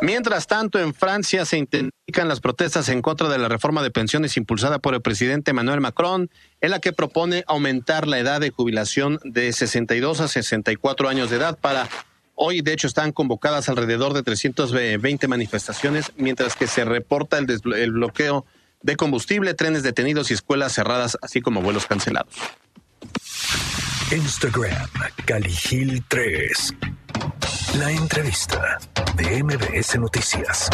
Mientras 0.00 0.48
tanto, 0.48 0.80
en 0.80 0.94
Francia 0.94 1.44
se 1.44 1.58
intensifican 1.58 2.26
las 2.26 2.40
protestas 2.40 2.88
en 2.88 3.02
contra 3.02 3.28
de 3.28 3.38
la 3.38 3.48
reforma 3.48 3.84
de 3.84 3.92
pensiones 3.92 4.36
impulsada 4.36 4.80
por 4.80 4.94
el 4.94 5.00
presidente 5.00 5.52
Emmanuel 5.52 5.80
Macron, 5.80 6.28
en 6.60 6.70
la 6.70 6.80
que 6.80 6.92
propone 6.92 7.44
aumentar 7.46 8.08
la 8.08 8.18
edad 8.18 8.40
de 8.40 8.50
jubilación 8.50 9.20
de 9.22 9.52
62 9.52 10.20
a 10.20 10.26
64 10.26 11.08
años 11.08 11.30
de 11.30 11.36
edad 11.36 11.56
para 11.58 11.88
Hoy, 12.34 12.62
de 12.62 12.72
hecho, 12.72 12.86
están 12.86 13.12
convocadas 13.12 13.68
alrededor 13.68 14.14
de 14.14 14.22
320 14.22 15.28
manifestaciones, 15.28 16.12
mientras 16.16 16.56
que 16.56 16.66
se 16.66 16.84
reporta 16.84 17.38
el, 17.38 17.46
el 17.76 17.92
bloqueo 17.92 18.46
de 18.82 18.96
combustible, 18.96 19.54
trenes 19.54 19.82
detenidos 19.82 20.30
y 20.30 20.34
escuelas 20.34 20.72
cerradas, 20.72 21.16
así 21.22 21.40
como 21.40 21.62
vuelos 21.62 21.86
cancelados. 21.86 22.34
Instagram, 24.10 24.88
Caligil 25.24 26.04
3. 26.08 26.74
La 27.78 27.90
entrevista 27.90 28.78
de 29.16 29.42
MBS 29.42 29.98
Noticias. 29.98 30.68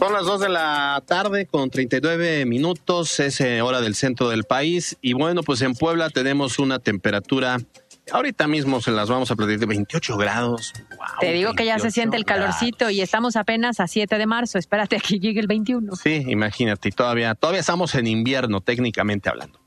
Son 0.00 0.12
las 0.14 0.24
2 0.24 0.40
de 0.40 0.48
la 0.48 1.02
tarde 1.06 1.46
con 1.46 1.68
39 1.68 2.46
minutos, 2.46 3.20
es 3.20 3.40
eh, 3.40 3.60
hora 3.60 3.82
del 3.82 3.94
centro 3.94 4.30
del 4.30 4.44
país. 4.44 4.96
Y 5.02 5.12
bueno, 5.12 5.42
pues 5.42 5.60
en 5.60 5.74
Puebla 5.74 6.08
tenemos 6.08 6.58
una 6.58 6.78
temperatura 6.78 7.58
Ahorita 8.12 8.46
mismo 8.46 8.80
se 8.80 8.90
las 8.90 9.08
vamos 9.08 9.30
a 9.30 9.36
pedir 9.36 9.58
de 9.58 9.66
28 9.66 10.16
grados. 10.16 10.72
Te 11.20 11.32
digo 11.32 11.54
que 11.54 11.64
ya 11.64 11.78
se 11.78 11.90
siente 11.90 12.16
el 12.16 12.24
calorcito 12.24 12.90
y 12.90 13.00
estamos 13.00 13.36
apenas 13.36 13.80
a 13.80 13.86
7 13.86 14.18
de 14.18 14.26
marzo. 14.26 14.58
Espérate 14.58 14.96
a 14.96 15.00
que 15.00 15.18
llegue 15.18 15.40
el 15.40 15.46
21. 15.46 15.96
Sí, 15.96 16.24
imagínate, 16.28 16.90
todavía, 16.90 17.34
todavía 17.34 17.60
estamos 17.60 17.94
en 17.94 18.06
invierno, 18.06 18.60
técnicamente 18.60 19.28
hablando. 19.28 19.60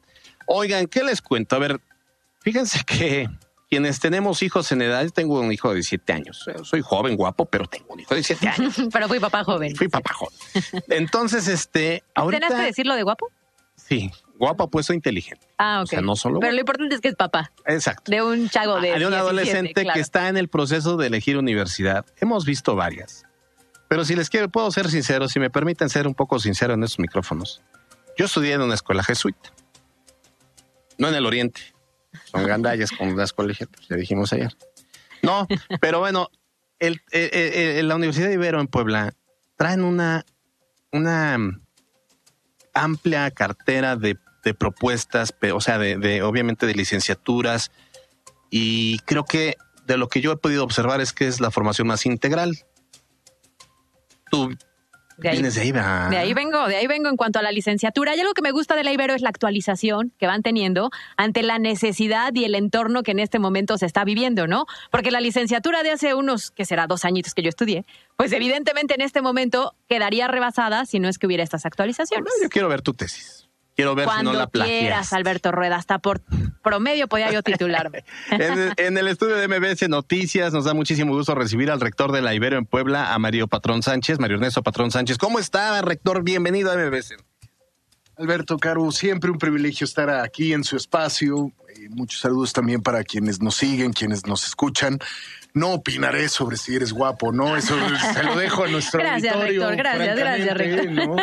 Oigan, 0.45 0.87
¿qué 0.87 1.03
les 1.03 1.21
cuento? 1.21 1.55
A 1.55 1.59
ver, 1.59 1.79
fíjense 2.41 2.83
que 2.85 3.29
quienes 3.69 3.99
tenemos 3.99 4.43
hijos 4.43 4.71
en 4.71 4.81
edad, 4.81 5.03
yo 5.03 5.09
tengo 5.09 5.39
un 5.39 5.51
hijo 5.51 5.69
de 5.69 5.75
17 5.75 6.13
años. 6.13 6.45
Soy 6.63 6.81
joven, 6.81 7.15
guapo, 7.15 7.45
pero 7.45 7.65
tengo 7.65 7.93
un 7.93 8.01
hijo 8.01 8.13
de 8.13 8.17
17 8.21 8.47
años. 8.47 8.75
pero 8.93 9.07
fui 9.07 9.19
papá 9.19 9.43
joven. 9.43 9.75
Fui 9.75 9.87
papá 9.87 10.13
joven. 10.13 10.37
Entonces, 10.89 11.47
este. 11.47 12.03
Ahorita... 12.13 12.47
¿Tienes 12.47 12.61
que 12.61 12.67
decirlo 12.67 12.95
de 12.95 13.03
guapo? 13.03 13.29
Sí, 13.75 14.11
guapo, 14.37 14.69
puesto 14.69 14.93
inteligente. 14.93 15.47
Ah, 15.57 15.79
ok. 15.79 15.83
O 15.83 15.87
sea, 15.87 16.01
no 16.01 16.15
solo. 16.15 16.39
Pero 16.39 16.53
lo 16.53 16.59
importante 16.59 16.95
es 16.95 17.01
que 17.01 17.09
es 17.09 17.15
papá. 17.15 17.51
Exacto. 17.65 18.11
De 18.11 18.21
un 18.21 18.49
chago 18.49 18.79
de. 18.79 18.93
Ah, 18.93 18.99
de 18.99 19.07
un 19.07 19.13
adolescente 19.13 19.85
que 19.93 19.99
está 19.99 20.29
en 20.29 20.37
el 20.37 20.47
proceso 20.47 20.97
de 20.97 21.07
elegir 21.07 21.37
universidad. 21.37 22.05
Hemos 22.17 22.45
visto 22.45 22.75
varias. 22.75 23.25
Pero 23.87 24.05
si 24.05 24.15
les 24.15 24.29
quiero, 24.29 24.49
puedo 24.49 24.71
ser 24.71 24.89
sincero, 24.89 25.27
si 25.27 25.39
me 25.39 25.49
permiten 25.49 25.89
ser 25.89 26.07
un 26.07 26.15
poco 26.15 26.39
sincero 26.39 26.73
en 26.73 26.83
estos 26.83 26.99
micrófonos. 26.99 27.61
Yo 28.17 28.25
estudié 28.25 28.53
en 28.53 28.61
una 28.61 28.73
escuela 28.73 29.03
jesuita. 29.03 29.53
No 30.97 31.09
en 31.09 31.15
el 31.15 31.25
Oriente. 31.25 31.61
Son 32.25 32.45
gandallas 32.45 32.91
con 32.91 33.15
las 33.17 33.33
colegias, 33.33 33.69
ya 33.89 33.95
dijimos 33.95 34.33
ayer. 34.33 34.55
No, 35.21 35.47
pero 35.81 35.99
bueno, 35.99 36.29
el, 36.79 37.01
la 37.87 37.95
Universidad 37.95 38.27
de 38.27 38.33
Ibero 38.33 38.59
en 38.59 38.67
Puebla 38.67 39.13
traen 39.57 39.83
una, 39.83 40.25
una 40.91 41.37
amplia 42.73 43.31
cartera 43.31 43.95
de, 43.95 44.17
propuestas, 44.53 45.33
o 45.53 45.61
sea, 45.61 45.77
de, 45.77 46.21
obviamente 46.21 46.65
de 46.65 46.73
licenciaturas, 46.73 47.71
y 48.49 48.99
creo 48.99 49.23
que 49.23 49.55
de 49.85 49.97
lo 49.97 50.07
que 50.09 50.21
yo 50.21 50.33
he 50.33 50.37
podido 50.37 50.63
observar 50.63 51.01
es 51.01 51.13
que 51.13 51.27
es 51.27 51.39
la 51.39 51.51
formación 51.51 51.87
más 51.87 52.05
integral. 52.05 52.65
Tú 54.29 54.55
de 55.17 55.29
ahí, 55.29 55.35
vienes 55.35 55.55
de 55.55 55.61
ahí. 55.61 55.71
De 55.71 56.17
ahí 56.17 56.33
vengo, 56.33 56.67
de 56.67 56.75
ahí 56.75 56.87
vengo 56.87 57.09
en 57.09 57.17
cuanto 57.17 57.39
a 57.39 57.41
la 57.41 57.51
licenciatura. 57.51 58.15
Y 58.15 58.19
algo 58.19 58.33
que 58.33 58.41
me 58.41 58.51
gusta 58.51 58.75
de 58.75 58.83
la 58.83 58.91
Ibero 58.91 59.13
es 59.13 59.21
la 59.21 59.29
actualización 59.29 60.13
que 60.17 60.27
van 60.27 60.41
teniendo 60.41 60.89
ante 61.17 61.43
la 61.43 61.59
necesidad 61.59 62.33
y 62.33 62.45
el 62.45 62.55
entorno 62.55 63.03
que 63.03 63.11
en 63.11 63.19
este 63.19 63.39
momento 63.39 63.77
se 63.77 63.85
está 63.85 64.03
viviendo, 64.03 64.47
¿no? 64.47 64.65
Porque 64.91 65.11
la 65.11 65.21
licenciatura 65.21 65.83
de 65.83 65.91
hace 65.91 66.13
unos, 66.13 66.51
que 66.51 66.65
será 66.65 66.87
dos 66.87 67.05
añitos 67.05 67.33
que 67.33 67.41
yo 67.41 67.49
estudié, 67.49 67.85
pues 68.17 68.31
evidentemente 68.31 68.95
en 68.95 69.01
este 69.01 69.21
momento 69.21 69.75
quedaría 69.87 70.27
rebasada 70.27 70.85
si 70.85 70.99
no 70.99 71.07
es 71.07 71.17
que 71.17 71.27
hubiera 71.27 71.43
estas 71.43 71.65
actualizaciones. 71.65 72.31
yo 72.41 72.49
quiero 72.49 72.67
ver 72.67 72.81
tu 72.81 72.93
tesis. 72.93 73.42
Quiero 73.75 73.95
ver 73.95 74.07
si 74.09 74.23
no 74.23 74.33
la 74.33 74.47
plagias. 74.47 74.79
quieras, 74.79 75.13
Alberto 75.13 75.51
Rueda, 75.51 75.77
hasta 75.77 75.99
por 75.99 76.21
promedio 76.63 77.07
podía 77.07 77.31
yo 77.31 77.41
titularme. 77.41 78.05
en, 78.77 78.97
el 78.97 79.07
estudio 79.07 79.35
de 79.35 79.47
MBS 79.47 79.89
Noticias 79.89 80.53
nos 80.53 80.65
da 80.65 80.73
muchísimo 80.73 81.13
gusto 81.13 81.33
recibir 81.35 81.71
al 81.71 81.81
rector 81.81 82.11
de 82.11 82.21
la 82.21 82.33
Ibero 82.33 82.57
en 82.57 82.65
Puebla, 82.65 83.13
a 83.13 83.19
Mario 83.19 83.47
Patrón 83.47 83.81
Sánchez, 83.81 84.19
Mario 84.19 84.37
Ernesto 84.37 84.61
Patrón 84.61 84.91
Sánchez. 84.91 85.17
¿Cómo 85.17 85.39
está, 85.39 85.81
rector? 85.81 86.23
Bienvenido 86.23 86.71
a 86.71 86.75
MBS. 86.75 87.15
Alberto 88.15 88.57
Caro, 88.57 88.91
siempre 88.91 89.31
un 89.31 89.39
privilegio 89.39 89.85
estar 89.85 90.09
aquí 90.09 90.53
en 90.53 90.63
su 90.63 90.77
espacio. 90.77 91.51
Eh, 91.69 91.89
muchos 91.89 92.21
saludos 92.21 92.53
también 92.53 92.81
para 92.81 93.03
quienes 93.03 93.41
nos 93.41 93.55
siguen, 93.55 93.91
quienes 93.91 94.27
nos 94.27 94.45
escuchan. 94.45 94.99
No 95.53 95.73
opinaré 95.73 96.29
sobre 96.29 96.57
si 96.57 96.75
eres 96.75 96.93
guapo, 96.93 97.31
¿no? 97.31 97.55
Eso 97.55 97.75
se 98.13 98.23
lo 98.23 98.35
dejo 98.35 98.63
a 98.63 98.67
nuestro 98.67 98.99
gracias, 98.99 99.35
auditorio. 99.35 99.69
Rector, 99.69 99.77
gracias, 99.77 100.17
gracias, 100.17 100.57
rector. 100.57 100.91
No, 100.91 101.15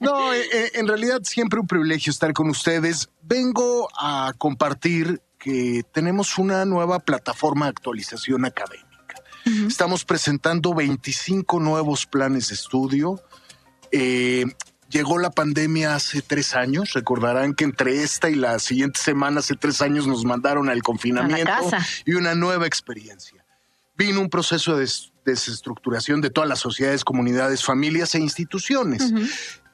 no 0.00 0.34
eh, 0.34 0.42
eh, 0.52 0.70
en 0.74 0.88
realidad 0.88 1.20
siempre 1.22 1.60
un 1.60 1.66
privilegio 1.66 2.10
estar 2.10 2.32
con 2.32 2.50
ustedes. 2.50 3.08
Vengo 3.22 3.88
a 3.96 4.32
compartir 4.36 5.20
que 5.38 5.84
tenemos 5.92 6.38
una 6.38 6.64
nueva 6.64 6.98
plataforma 6.98 7.66
de 7.66 7.70
actualización 7.70 8.44
académica. 8.44 8.88
Estamos 9.66 10.04
presentando 10.04 10.74
25 10.74 11.58
nuevos 11.60 12.04
planes 12.04 12.48
de 12.48 12.54
estudio. 12.54 13.22
Eh, 13.90 14.44
llegó 14.90 15.18
la 15.18 15.30
pandemia 15.30 15.94
hace 15.94 16.20
tres 16.20 16.54
años. 16.54 16.92
Recordarán 16.92 17.54
que 17.54 17.64
entre 17.64 18.02
esta 18.02 18.28
y 18.28 18.34
la 18.34 18.58
siguiente 18.58 19.00
semana, 19.00 19.40
hace 19.40 19.54
tres 19.54 19.80
años, 19.80 20.06
nos 20.06 20.24
mandaron 20.24 20.68
al 20.68 20.82
confinamiento 20.82 21.70
y 22.04 22.12
una 22.14 22.34
nueva 22.34 22.66
experiencia. 22.66 23.44
Vino 23.98 24.20
un 24.20 24.30
proceso 24.30 24.76
de 24.76 24.88
desestructuración 25.26 26.20
de 26.20 26.30
todas 26.30 26.48
las 26.48 26.60
sociedades, 26.60 27.04
comunidades, 27.04 27.64
familias 27.64 28.14
e 28.14 28.20
instituciones. 28.20 29.12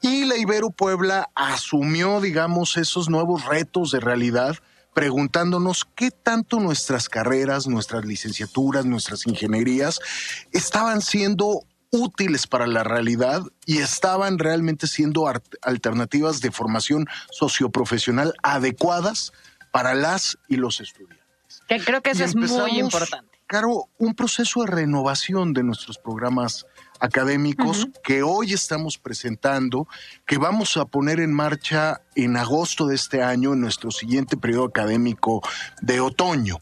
Y 0.01 0.25
la 0.25 0.35
Ibero 0.35 0.71
Puebla 0.71 1.29
asumió, 1.35 2.19
digamos, 2.19 2.75
esos 2.75 3.07
nuevos 3.07 3.45
retos 3.45 3.91
de 3.91 3.99
realidad 3.99 4.57
preguntándonos 4.95 5.85
qué 5.93 6.09
tanto 6.09 6.59
nuestras 6.59 7.09
carreras, 7.09 7.67
nuestras 7.67 8.05
licenciaturas, 8.05 8.85
nuestras 8.85 9.27
ingenierías 9.27 9.99
estaban 10.53 11.01
siendo 11.01 11.63
útiles 11.91 12.47
para 12.47 12.65
la 12.65 12.83
realidad 12.83 13.41
y 13.65 13.79
estaban 13.79 14.39
realmente 14.39 14.87
siendo 14.87 15.31
alternativas 15.61 16.41
de 16.41 16.51
formación 16.51 17.07
socioprofesional 17.29 18.33
adecuadas 18.41 19.33
para 19.71 19.93
las 19.93 20.37
y 20.47 20.55
los 20.55 20.79
estudiantes. 20.79 21.19
Que 21.67 21.79
creo 21.79 22.01
que 22.01 22.11
eso 22.11 22.23
es 22.23 22.35
muy 22.35 22.79
importante. 22.79 23.34
Claro, 23.47 23.89
un 23.99 24.15
proceso 24.15 24.61
de 24.61 24.71
renovación 24.71 25.53
de 25.53 25.61
nuestros 25.61 25.99
programas 25.99 26.65
académicos 26.99 27.87
que 28.03 28.23
hoy 28.23 28.53
estamos 28.53 28.97
presentando, 28.97 29.87
que 30.25 30.39
vamos 30.39 30.77
a 30.77 30.85
poner 30.85 31.19
en 31.19 31.31
marcha 31.31 32.01
en 32.15 32.37
agosto 32.37 32.87
de 32.87 32.95
este 32.95 33.21
año, 33.21 33.53
en 33.53 33.61
nuestro 33.61 33.91
siguiente 33.91 34.35
periodo 34.35 34.65
académico 34.65 35.41
de 35.81 35.99
otoño. 35.99 36.57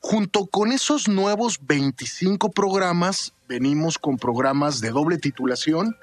Junto 0.00 0.46
con 0.46 0.72
esos 0.72 1.08
nuevos 1.08 1.58
25 1.62 2.50
programas, 2.50 3.32
venimos 3.48 3.96
con 3.98 4.18
programas 4.18 4.80
de 4.80 4.90
doble 4.90 5.16
titulación. 5.16 5.96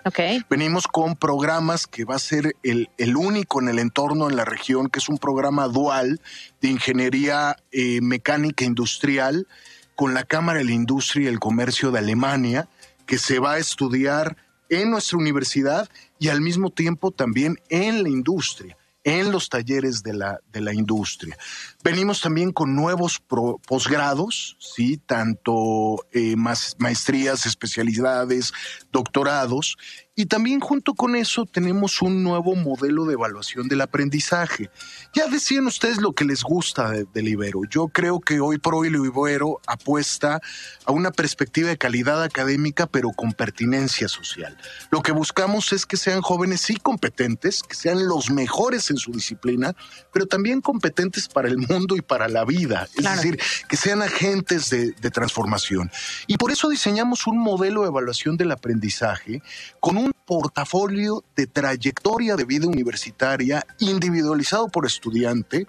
Venimos 0.49 0.87
con 0.87 1.15
programas 1.15 1.85
que 1.85 2.05
va 2.05 2.15
a 2.15 2.19
ser 2.19 2.55
el, 2.63 2.89
único 3.15 3.61
en 3.61 3.69
el 3.69 3.77
entorno 3.77 4.29
en 4.29 4.35
la 4.35 4.45
región, 4.45 4.89
que 4.89 4.97
es 4.97 5.09
un 5.09 5.19
programa 5.19 5.67
dual 5.67 6.19
de 6.59 6.69
ingeniería 6.69 7.55
eh, 7.71 8.01
mecánica 8.01 8.65
industrial 8.65 9.47
con 9.95 10.13
la 10.13 10.23
Cámara 10.23 10.59
de 10.59 10.65
la 10.65 10.71
Industria 10.71 11.25
y 11.25 11.33
el 11.33 11.39
Comercio 11.39 11.91
de 11.91 11.99
Alemania, 11.99 12.69
que 13.05 13.17
se 13.17 13.39
va 13.39 13.53
a 13.53 13.57
estudiar 13.57 14.37
en 14.69 14.91
nuestra 14.91 15.17
universidad 15.17 15.89
y 16.19 16.29
al 16.29 16.41
mismo 16.41 16.69
tiempo 16.69 17.11
también 17.11 17.59
en 17.69 18.03
la 18.03 18.09
industria 18.09 18.77
en 19.03 19.31
los 19.31 19.49
talleres 19.49 20.01
de 20.03 20.13
la, 20.13 20.39
de 20.51 20.61
la 20.61 20.73
industria. 20.73 21.37
Venimos 21.83 22.21
también 22.21 22.51
con 22.53 22.75
nuevos 22.75 23.19
posgrados, 23.67 24.55
sí, 24.59 24.97
tanto 24.97 26.05
eh, 26.13 26.35
más 26.37 26.75
maestrías, 26.79 27.45
especialidades, 27.45 28.53
doctorados, 28.91 29.75
y 30.15 30.27
también 30.27 30.59
junto 30.59 30.93
con 30.93 31.15
eso 31.15 31.45
tenemos 31.45 32.03
un 32.03 32.21
nuevo 32.21 32.55
modelo 32.55 33.05
de 33.05 33.13
evaluación 33.15 33.67
del 33.67 33.81
aprendizaje. 33.81 34.69
Ya 35.15 35.27
decían 35.27 35.65
ustedes 35.65 35.99
lo 35.99 36.13
que 36.13 36.23
les 36.23 36.43
gusta 36.43 36.91
de- 36.91 37.05
del 37.05 37.29
Ibero. 37.29 37.61
Yo 37.67 37.87
creo 37.87 38.19
que 38.19 38.39
hoy 38.39 38.59
por 38.59 38.75
hoy 38.75 38.89
el 38.89 38.95
Ibero 38.95 39.59
apuesta 39.65 40.39
a 40.85 40.91
una 40.91 41.09
perspectiva 41.11 41.69
de 41.69 41.79
calidad 41.79 42.21
académica, 42.21 42.85
pero 42.85 43.09
con 43.11 43.33
pertinencia 43.33 44.07
social. 44.07 44.55
Lo 44.91 45.01
que 45.01 45.11
buscamos 45.13 45.73
es 45.73 45.87
que 45.87 45.97
sean 45.97 46.21
jóvenes 46.21 46.61
sí 46.61 46.75
competentes, 46.77 47.63
que 47.63 47.73
sean 47.73 48.07
los 48.07 48.29
mejores 48.29 48.91
en 48.91 48.97
su 48.97 49.11
disciplina, 49.11 49.75
pero 50.13 50.27
también 50.27 50.61
competentes 50.61 51.27
para 51.27 51.47
el 51.47 51.57
mundo 51.57 51.72
y 51.95 52.01
para 52.01 52.27
la 52.27 52.45
vida. 52.45 52.87
Es 52.95 53.03
decir, 53.03 53.39
que 53.67 53.77
sean 53.77 54.01
agentes 54.01 54.69
de, 54.69 54.91
de 54.91 55.11
transformación. 55.11 55.91
Y 56.27 56.37
por 56.37 56.51
eso 56.51 56.69
diseñamos 56.69 57.27
un 57.27 57.37
modelo 57.37 57.81
de 57.81 57.89
evaluación 57.89 58.37
del 58.37 58.51
aprendizaje 58.51 59.41
con 59.79 59.97
un 59.97 60.13
portafolio 60.25 61.23
de 61.35 61.47
trayectoria 61.47 62.35
de 62.35 62.45
vida 62.45 62.67
universitaria 62.67 63.65
individualizado 63.79 64.67
por 64.67 64.85
estudiante. 64.85 65.67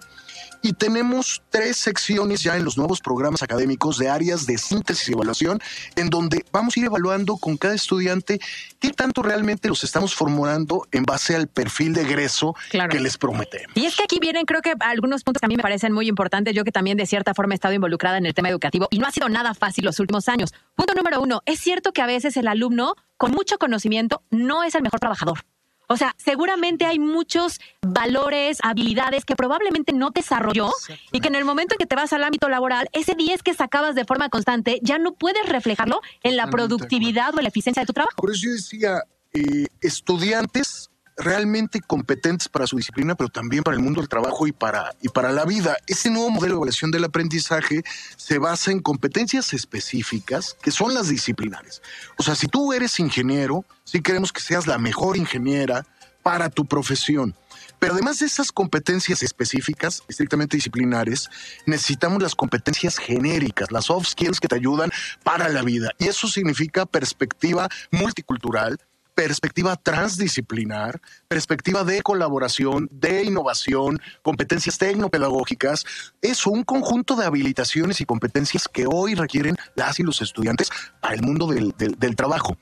Y 0.61 0.73
tenemos 0.73 1.41
tres 1.49 1.77
secciones 1.77 2.41
ya 2.41 2.55
en 2.57 2.63
los 2.65 2.77
nuevos 2.77 3.01
programas 3.01 3.43
académicos 3.43 3.97
de 3.97 4.09
áreas 4.09 4.45
de 4.45 4.57
síntesis 4.57 5.09
y 5.09 5.13
evaluación, 5.13 5.59
en 5.95 6.09
donde 6.09 6.43
vamos 6.51 6.75
a 6.75 6.79
ir 6.79 6.85
evaluando 6.87 7.37
con 7.37 7.57
cada 7.57 7.73
estudiante 7.75 8.39
qué 8.79 8.91
tanto 8.91 9.21
realmente 9.21 9.67
los 9.67 9.83
estamos 9.83 10.15
formulando 10.15 10.87
en 10.91 11.03
base 11.03 11.35
al 11.35 11.47
perfil 11.47 11.93
de 11.93 12.01
egreso 12.01 12.55
Claro. 12.69 12.89
que 12.89 12.99
les 12.99 13.17
prometemos. 13.17 13.75
Y 13.75 13.85
es 13.85 13.95
que 13.95 14.03
aquí 14.03 14.19
vienen, 14.19 14.45
creo 14.45 14.61
que 14.61 14.73
algunos 14.79 15.23
puntos 15.23 15.39
que 15.41 15.45
a 15.45 15.49
mí 15.49 15.55
me 15.57 15.63
parecen 15.63 15.91
muy 15.91 16.07
importantes. 16.07 16.53
Yo 16.53 16.63
que 16.63 16.71
también 16.71 16.97
de 16.97 17.05
cierta 17.05 17.33
forma 17.33 17.53
he 17.53 17.55
estado 17.55 17.73
involucrada 17.73 18.17
en 18.17 18.25
el 18.25 18.33
tema 18.33 18.49
educativo 18.49 18.87
y 18.89 18.99
no 18.99 19.07
ha 19.07 19.11
sido 19.11 19.29
nada 19.29 19.53
fácil 19.53 19.85
los 19.85 19.99
últimos 19.99 20.27
años. 20.29 20.53
Punto 20.75 20.93
número 20.93 21.21
uno, 21.21 21.41
es 21.45 21.59
cierto 21.59 21.91
que 21.93 22.01
a 22.01 22.05
veces 22.05 22.37
el 22.37 22.47
alumno 22.47 22.95
con 23.17 23.31
mucho 23.31 23.57
conocimiento 23.57 24.21
no 24.29 24.63
es 24.63 24.75
el 24.75 24.81
mejor 24.81 24.99
trabajador. 24.99 25.39
O 25.87 25.97
sea, 25.97 26.15
seguramente 26.17 26.85
hay 26.85 26.99
muchos 26.99 27.59
valores, 27.81 28.59
habilidades 28.63 29.25
que 29.25 29.35
probablemente 29.35 29.93
no 29.93 30.11
desarrolló 30.11 30.71
y 31.11 31.19
que 31.19 31.27
en 31.27 31.35
el 31.35 31.45
momento 31.45 31.75
en 31.75 31.79
que 31.79 31.85
te 31.85 31.95
vas 31.95 32.13
al 32.13 32.23
ámbito 32.23 32.49
laboral, 32.49 32.89
ese 32.93 33.15
10 33.15 33.43
que 33.43 33.53
sacabas 33.53 33.95
de 33.95 34.05
forma 34.05 34.29
constante 34.29 34.79
ya 34.81 34.97
no 34.97 35.13
puedes 35.13 35.47
reflejarlo 35.47 36.01
en 36.23 36.35
la 36.35 36.47
productividad 36.47 37.33
o 37.35 37.37
en 37.39 37.43
la 37.43 37.49
eficiencia 37.49 37.81
de 37.81 37.87
tu 37.87 37.93
trabajo. 37.93 38.15
Por 38.17 38.31
eso 38.31 38.45
yo 38.45 38.51
decía, 38.51 39.03
eh, 39.33 39.67
estudiantes 39.81 40.89
realmente 41.17 41.81
competentes 41.81 42.49
para 42.49 42.67
su 42.67 42.77
disciplina, 42.77 43.15
pero 43.15 43.29
también 43.29 43.63
para 43.63 43.77
el 43.77 43.83
mundo 43.83 44.01
del 44.01 44.09
trabajo 44.09 44.47
y 44.47 44.51
para, 44.51 44.95
y 45.01 45.09
para 45.09 45.31
la 45.31 45.45
vida. 45.45 45.77
Ese 45.87 46.09
nuevo 46.09 46.29
modelo 46.29 46.55
de 46.55 46.57
evaluación 46.57 46.91
del 46.91 47.05
aprendizaje 47.05 47.83
se 48.17 48.37
basa 48.37 48.71
en 48.71 48.79
competencias 48.79 49.53
específicas, 49.53 50.57
que 50.61 50.71
son 50.71 50.93
las 50.93 51.07
disciplinares. 51.07 51.81
O 52.17 52.23
sea, 52.23 52.35
si 52.35 52.47
tú 52.47 52.73
eres 52.73 52.99
ingeniero, 52.99 53.65
sí 53.83 54.01
queremos 54.01 54.33
que 54.33 54.41
seas 54.41 54.67
la 54.67 54.77
mejor 54.77 55.17
ingeniera 55.17 55.85
para 56.21 56.49
tu 56.49 56.65
profesión. 56.65 57.35
Pero 57.79 57.93
además 57.93 58.19
de 58.19 58.25
esas 58.25 58.51
competencias 58.51 59.21
específicas, 59.21 60.01
estrictamente 60.07 60.57
disciplinares, 60.57 61.29
necesitamos 61.65 62.21
las 62.21 62.33
competencias 62.33 62.97
genéricas, 62.97 63.71
las 63.71 63.85
soft 63.85 64.07
skills 64.07 64.39
que 64.39 64.47
te 64.47 64.55
ayudan 64.55 64.91
para 65.23 65.49
la 65.49 65.61
vida. 65.61 65.91
Y 65.99 66.07
eso 66.07 66.27
significa 66.27 66.85
perspectiva 66.85 67.69
multicultural, 67.91 68.79
perspectiva 69.15 69.75
transdisciplinar, 69.77 71.01
perspectiva 71.27 71.83
de 71.83 72.01
colaboración, 72.01 72.89
de 72.91 73.23
innovación, 73.23 73.99
competencias 74.21 74.77
tecnopedagógicas. 74.77 75.85
Eso, 76.21 76.49
un 76.51 76.63
conjunto 76.63 77.15
de 77.15 77.25
habilitaciones 77.25 78.01
y 78.01 78.05
competencias 78.05 78.67
que 78.67 78.85
hoy 78.87 79.15
requieren 79.15 79.55
las 79.75 79.99
y 79.99 80.03
los 80.03 80.21
estudiantes 80.21 80.69
para 81.01 81.15
el 81.15 81.21
mundo 81.21 81.47
del, 81.47 81.73
del- 81.77 81.95
del 81.97 82.15
trabajo. 82.15 82.57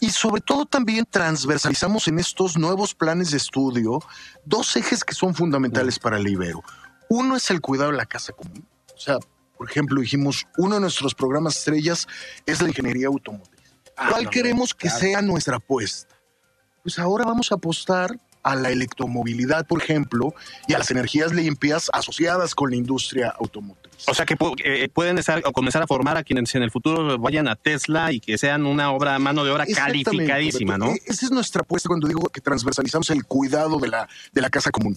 Y 0.00 0.10
sobre 0.10 0.40
todo 0.40 0.64
también 0.64 1.06
transversalizamos 1.08 2.08
en 2.08 2.18
estos 2.18 2.56
nuevos 2.56 2.94
planes 2.94 3.30
de 3.30 3.36
estudio 3.36 4.00
dos 4.44 4.74
ejes 4.76 5.04
que 5.04 5.14
son 5.14 5.34
fundamentales 5.34 5.98
para 5.98 6.16
el 6.16 6.26
Ibero. 6.26 6.62
Uno 7.10 7.36
es 7.36 7.50
el 7.50 7.60
cuidado 7.60 7.90
de 7.90 7.96
la 7.96 8.06
casa 8.06 8.32
común. 8.32 8.66
O 8.94 8.98
sea, 9.00 9.18
por 9.56 9.68
ejemplo, 9.68 10.00
dijimos, 10.00 10.46
uno 10.56 10.76
de 10.76 10.80
nuestros 10.82 11.14
programas 11.14 11.58
estrellas 11.58 12.06
es 12.46 12.62
la 12.62 12.68
ingeniería 12.68 13.08
automotriz. 13.08 13.57
¿Cuál 14.10 14.24
no, 14.24 14.30
queremos 14.30 14.74
que 14.74 14.88
claro. 14.88 15.00
sea 15.00 15.22
nuestra 15.22 15.56
apuesta? 15.56 16.14
Pues 16.82 16.98
ahora 16.98 17.24
vamos 17.24 17.52
a 17.52 17.56
apostar 17.56 18.18
a 18.42 18.54
la 18.54 18.70
electromovilidad, 18.70 19.66
por 19.66 19.82
ejemplo, 19.82 20.34
y 20.66 20.74
a 20.74 20.78
las 20.78 20.90
energías 20.90 21.32
limpias 21.32 21.90
asociadas 21.92 22.54
con 22.54 22.70
la 22.70 22.76
industria 22.76 23.34
automotriz. 23.38 24.08
O 24.08 24.14
sea 24.14 24.24
que 24.24 24.36
eh, 24.64 24.88
pueden 24.88 25.18
estar, 25.18 25.42
o 25.44 25.52
comenzar 25.52 25.82
a 25.82 25.86
formar 25.86 26.16
a 26.16 26.22
quienes 26.22 26.54
en 26.54 26.62
el 26.62 26.70
futuro 26.70 27.18
vayan 27.18 27.48
a 27.48 27.56
Tesla 27.56 28.12
y 28.12 28.20
que 28.20 28.38
sean 28.38 28.64
una 28.64 28.92
obra, 28.92 29.18
mano 29.18 29.44
de 29.44 29.50
obra 29.50 29.66
calificadísima, 29.66 30.78
¿no? 30.78 30.92
E- 30.92 31.02
Esa 31.06 31.26
es 31.26 31.32
nuestra 31.32 31.62
apuesta 31.62 31.88
cuando 31.88 32.06
digo 32.06 32.28
que 32.28 32.40
transversalizamos 32.40 33.10
el 33.10 33.24
cuidado 33.24 33.78
de 33.78 33.88
la, 33.88 34.08
de 34.32 34.40
la 34.40 34.50
casa 34.50 34.70
común. 34.70 34.96